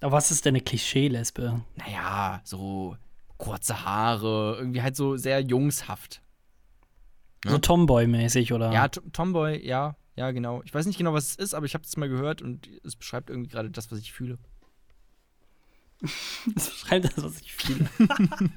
[0.00, 1.62] Aber was ist denn eine Klischee-Lesbe?
[1.76, 2.96] Naja, so
[3.38, 6.20] kurze Haare, irgendwie halt so sehr jungshaft.
[7.44, 7.58] So Ja.
[7.58, 8.72] Tomboy-mäßig oder?
[8.72, 10.62] Ja, Tomboy, ja, ja, genau.
[10.64, 12.96] Ich weiß nicht genau, was es ist, aber ich habe es mal gehört und es
[12.96, 14.38] beschreibt irgendwie gerade das, was ich fühle.
[16.54, 17.88] das beschreibt das, was ich fühle.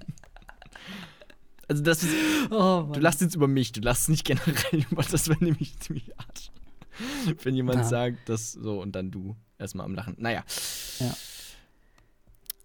[1.70, 2.14] Also das ist,
[2.50, 6.10] Oh, du lachst jetzt über mich, du lachst nicht generell über das, wäre nämlich ziemlich
[6.18, 6.47] hart.
[7.44, 7.84] Wenn jemand Ja.
[7.84, 10.16] sagt, das so und dann du erstmal am Lachen.
[10.18, 10.44] Naja.
[11.00, 11.14] Ja.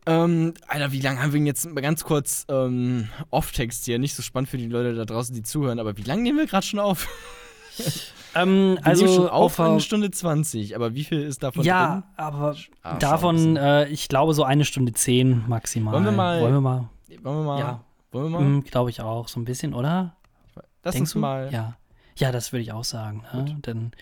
[0.04, 3.98] Ähm, Alter, wie lange haben wir denn jetzt mal ganz kurz ähm, Off-Text hier?
[4.00, 6.46] Nicht so spannend für die Leute da draußen, die zuhören, aber wie lange nehmen wir
[6.46, 7.06] gerade schon auf?
[8.34, 11.62] ähm, Wir also nehmen schon auf auf, eine Stunde 20, aber wie viel ist davon
[11.64, 12.02] ja, drin?
[12.16, 15.94] aber Ah, davon, äh, ich glaube, so eine Stunde zehn maximal.
[15.94, 16.88] Wollen wir mal- Wollen wir mal?
[17.22, 17.58] Wollen wir mal?
[17.60, 17.84] Ja.
[18.10, 18.44] Wollen wir mal?
[18.44, 20.16] Hm, glaube ich auch, so ein bisschen, oder?
[20.82, 21.18] Lass Denkst uns du?
[21.20, 21.48] mal.
[21.52, 21.76] Ja.
[22.16, 23.24] Ja, das würde ich auch sagen.
[23.32, 23.56] Ne?
[23.62, 23.92] Dann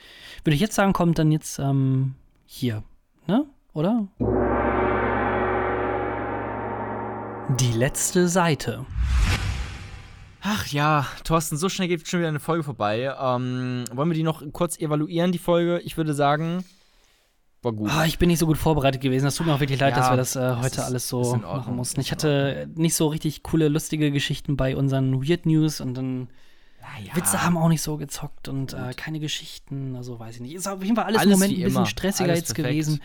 [0.45, 2.15] würde ich jetzt sagen, kommt dann jetzt ähm,
[2.47, 2.83] hier,
[3.27, 3.47] ne?
[3.73, 4.09] Oder?
[7.59, 8.87] Die letzte Seite.
[10.43, 13.15] Ach ja, Thorsten, so schnell geht schon wieder eine Folge vorbei.
[13.21, 15.81] Ähm, wollen wir die noch kurz evaluieren, die Folge?
[15.81, 16.65] Ich würde sagen,
[17.63, 17.91] war gut.
[17.93, 19.27] Ah, ich bin nicht so gut vorbereitet gewesen.
[19.27, 21.09] Das tut mir auch wirklich leid, Ja, dass wir das äh, das heute ist- alles
[21.09, 22.01] so machen mussten.
[22.01, 26.29] Ich hatte nicht so richtig coole, lustige Geschichten bei unseren Weird News und dann
[26.99, 29.97] Naja, Witze haben auch nicht so gezockt und äh, keine Geschichten.
[29.97, 30.55] Also weiß ich nicht.
[30.55, 32.69] Ist auf jeden Fall alles, Alles im Moment ein bisschen stressiger Alles jetzt perfekt.
[32.75, 33.01] gewesen.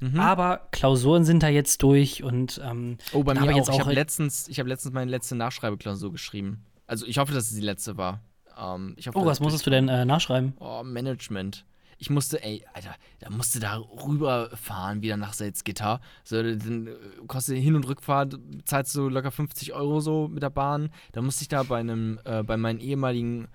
[0.00, 0.18] Mhm.
[0.18, 3.56] Aber Klausuren sind da jetzt durch und ähm, oh, bei mir hab ich auch.
[3.58, 6.64] jetzt Ich auch habe letztens, ich hab letztens meine letzte Nachschreibeklausur geschrieben.
[6.86, 8.20] Also ich hoffe, dass es die letzte war.
[8.58, 10.54] Ähm, ich hoffe, Oh, was musstest du denn äh, nachschreiben?
[10.58, 11.64] Oh, Management.
[12.02, 16.00] Ich musste, ey, Alter, da musste da rüberfahren, wieder nach Salzgitter.
[16.24, 16.92] So, dann äh,
[17.26, 20.88] kostet Hin- und Rückfahrt, zahlst du locker 50 Euro so mit der Bahn.
[21.12, 23.48] Da musste ich da bei einem, äh, bei meinem ehemaligen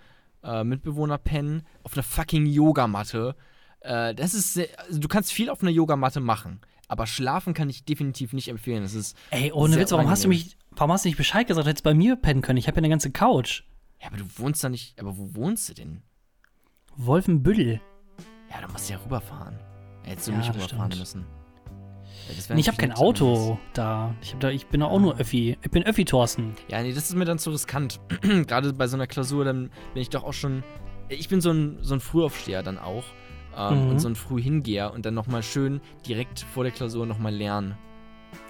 [0.43, 3.36] äh, Mitbewohner pennen, auf einer fucking Yogamatte.
[3.80, 7.68] Äh, das ist, sehr, also du kannst viel auf einer Yogamatte machen, aber schlafen kann
[7.68, 8.84] ich definitiv nicht empfehlen.
[8.84, 11.66] Das ist, Ey, ohne Witz, warum hast du mich, warum hast du nicht Bescheid gesagt?
[11.68, 12.58] Hättest bei mir pennen können.
[12.58, 13.64] Ich habe ja eine ganze Couch.
[14.00, 16.04] ja, aber du wohnst da nicht, aber wo wohnst du denn?
[16.96, 17.82] Wolfenbüttel.
[18.56, 19.60] Ja, da musst du ja rüberfahren.
[20.03, 20.99] Hättest du Ja, nicht rüberfahren stimmt.
[20.99, 21.26] müssen.
[22.49, 24.16] Nee, ich habe kein Auto da.
[24.22, 24.49] Ich, hab da.
[24.49, 25.58] ich bin auch nur Öffi.
[25.62, 26.56] Ich bin Öffi, Thorsten.
[26.70, 27.99] Ja, nee, das ist mir dann zu riskant.
[28.22, 30.64] Gerade bei so einer Klausur, dann bin ich doch auch schon.
[31.10, 33.03] Ich bin so ein, so ein Frühaufsteher dann auch.
[33.58, 33.89] Ähm, Mhm.
[33.91, 37.78] Und so ein Frühhingeher und dann nochmal schön direkt vor der Klausur nochmal lernen.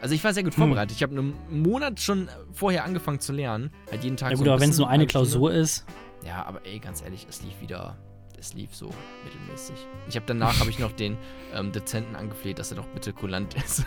[0.01, 0.63] Also ich war sehr gut Hm.
[0.63, 0.95] vorbereitet.
[0.97, 3.71] Ich habe einen Monat schon vorher angefangen zu lernen.
[3.91, 5.11] Halt jeden Tag Ja so gut, ein aber wenn es nur eine Stunde.
[5.11, 5.85] Klausur ist.
[6.25, 7.97] Ja, aber ey, ganz ehrlich, es lief wieder
[8.39, 8.89] es lief so
[9.23, 9.75] mittelmäßig.
[10.09, 11.17] Ich habe danach habe ich noch den
[11.53, 13.85] ähm, Dozenten angefleht, dass er doch bitte kulant ist.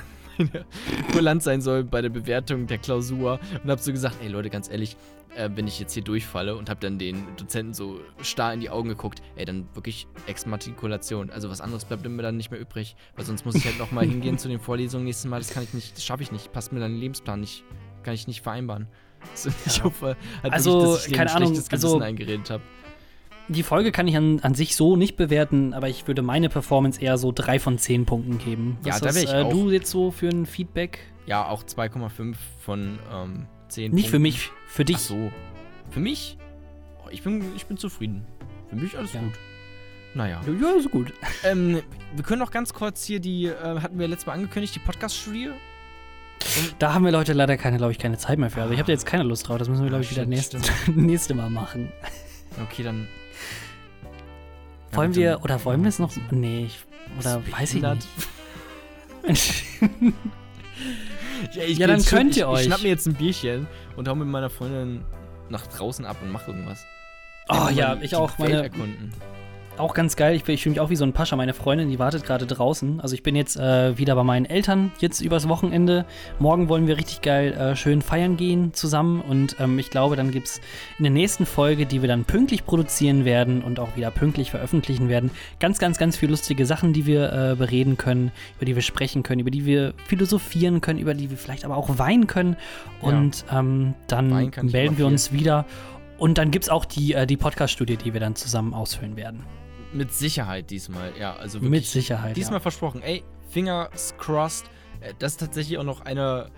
[1.12, 4.70] kulant sein soll bei der Bewertung der Klausur und habe so gesagt, ey Leute, ganz
[4.70, 4.96] ehrlich,
[5.34, 8.70] äh, wenn ich jetzt hier durchfalle und habe dann den Dozenten so starr in die
[8.70, 11.30] Augen geguckt, ey, dann wirklich Exmatrikulation.
[11.30, 14.04] Also was anderes bleibt mir dann nicht mehr übrig, weil sonst muss ich halt nochmal
[14.08, 15.38] hingehen zu den Vorlesungen nächstes Mal.
[15.40, 17.64] Das kann ich nicht, das schaffe ich nicht, passt mir dann den Lebensplan nicht,
[18.04, 18.86] kann ich nicht vereinbaren.
[19.34, 22.62] Also, Ich hoffe, halt Also, wirklich, dass ich keine Ahnung, schlechtes also- Gewissen eingeredet habe.
[23.48, 27.00] Die Folge kann ich an, an sich so nicht bewerten, aber ich würde meine Performance
[27.00, 28.76] eher so drei von zehn Punkten geben.
[28.84, 29.50] Ja, Was da hast, wär ich äh, auch.
[29.50, 30.98] du jetzt so für ein Feedback?
[31.26, 34.22] Ja, auch 2,5 von ähm, 10 Nicht für Punkten.
[34.22, 34.96] mich, für dich.
[34.96, 35.32] Ach so.
[35.90, 36.36] Für mich?
[37.04, 38.26] Oh, ich, bin, ich bin zufrieden.
[38.68, 39.20] Für mich alles Ja.
[39.20, 39.32] gut.
[40.14, 40.40] Naja.
[40.60, 41.12] Ja, ist gut.
[41.44, 41.80] Ähm,
[42.14, 45.50] wir können noch ganz kurz hier die, äh, hatten wir letztes Mal angekündigt, die Podcast-Studie.
[46.78, 48.60] Da haben wir Leute leider keine, glaube ich, keine Zeit mehr für.
[48.62, 49.58] Also ich habe da jetzt keine Lust drauf.
[49.58, 50.58] Das müssen wir, glaube ich, wieder nächste,
[50.94, 51.90] nächste Mal machen.
[52.62, 53.08] Okay, dann.
[54.92, 56.10] Wollen wir, oder wollen wir es noch?
[56.30, 56.78] Nee, ich,
[57.18, 58.08] oder du weiß ich nicht.
[61.52, 62.64] Ja, ich Ja, dann könnt ich, ihr Ich euch.
[62.64, 63.66] schnapp mir jetzt ein Bierchen
[63.96, 65.04] und hau mit meiner Freundin
[65.50, 66.84] nach draußen ab und mach irgendwas.
[67.48, 68.36] Oh ja, ich auch.
[68.38, 69.12] Meine, erkunden.
[69.80, 70.34] Auch ganz geil.
[70.34, 71.36] Ich, ich fühle mich auch wie so ein Pascha.
[71.36, 73.00] Meine Freundin, die wartet gerade draußen.
[73.00, 76.04] Also ich bin jetzt äh, wieder bei meinen Eltern jetzt übers Wochenende.
[76.38, 79.20] Morgen wollen wir richtig geil äh, schön feiern gehen zusammen.
[79.20, 80.60] Und ähm, ich glaube, dann gibt es
[80.98, 85.08] in der nächsten Folge, die wir dann pünktlich produzieren werden und auch wieder pünktlich veröffentlichen
[85.08, 88.82] werden, ganz, ganz, ganz viele lustige Sachen, die wir äh, bereden können, über die wir
[88.82, 92.56] sprechen können, über die wir philosophieren können, über die wir vielleicht aber auch weinen können.
[93.00, 95.66] Und ähm, dann melden wir uns wieder.
[96.18, 99.44] Und dann gibt es auch die, äh, die Podcast-Studie, die wir dann zusammen ausfüllen werden.
[99.92, 101.34] Mit Sicherheit diesmal, ja.
[101.34, 102.36] Also wirklich Mit Sicherheit.
[102.36, 102.60] Diesmal ja.
[102.60, 103.02] versprochen.
[103.02, 104.66] Ey, Fingers crossed.
[105.00, 106.50] Äh, Das ist tatsächlich auch noch einer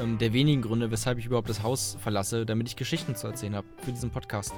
[0.00, 3.56] ähm, der wenigen Gründe, weshalb ich überhaupt das Haus verlasse, damit ich Geschichten zu erzählen
[3.56, 4.54] habe für diesen Podcast.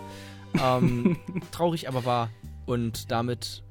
[0.62, 1.16] Ähm,
[1.52, 2.30] traurig aber wahr.
[2.66, 3.64] Und damit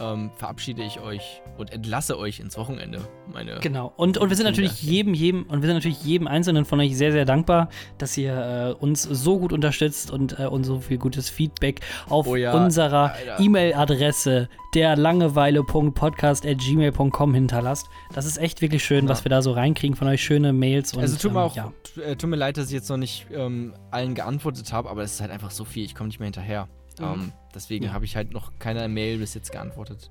[0.00, 3.00] ähm, verabschiede ich euch und entlasse euch ins Wochenende,
[3.32, 3.58] meine.
[3.60, 3.92] Genau.
[3.96, 4.60] Und, und wir sind Kinder.
[4.62, 8.16] natürlich jedem, jedem, und wir sind natürlich jedem Einzelnen von euch sehr, sehr dankbar, dass
[8.16, 12.36] ihr äh, uns so gut unterstützt und äh, uns so viel gutes Feedback auf Oh
[12.36, 13.12] ja, unserer.
[13.38, 17.86] E-Mail-Adresse der langeweile.podcast.gmail.com hinterlasst.
[18.12, 19.10] Das ist echt wirklich schön, Ja.
[19.10, 20.22] was wir da so reinkriegen von euch.
[20.22, 21.72] Schöne Mails und Also tut mir ähm, auch, ja.
[22.04, 25.14] äh, tut mir leid, dass ich jetzt noch nicht ähm, allen geantwortet habe, aber es
[25.14, 26.68] ist halt einfach so viel, ich komme nicht mehr hinterher.
[27.02, 27.92] Ähm, deswegen Ja.
[27.92, 30.10] habe ich halt noch keine Mail bis jetzt geantwortet.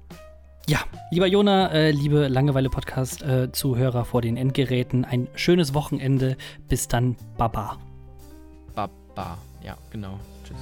[0.68, 0.80] Ja,
[1.10, 6.38] lieber Jona, äh, liebe Langeweile-Podcast-Zuhörer vor den Endgeräten, ein schönes Wochenende.
[6.68, 7.78] Bis dann, Baba.
[8.76, 9.38] Baba.
[9.64, 10.20] Ja, genau.
[10.44, 10.58] Tschüss.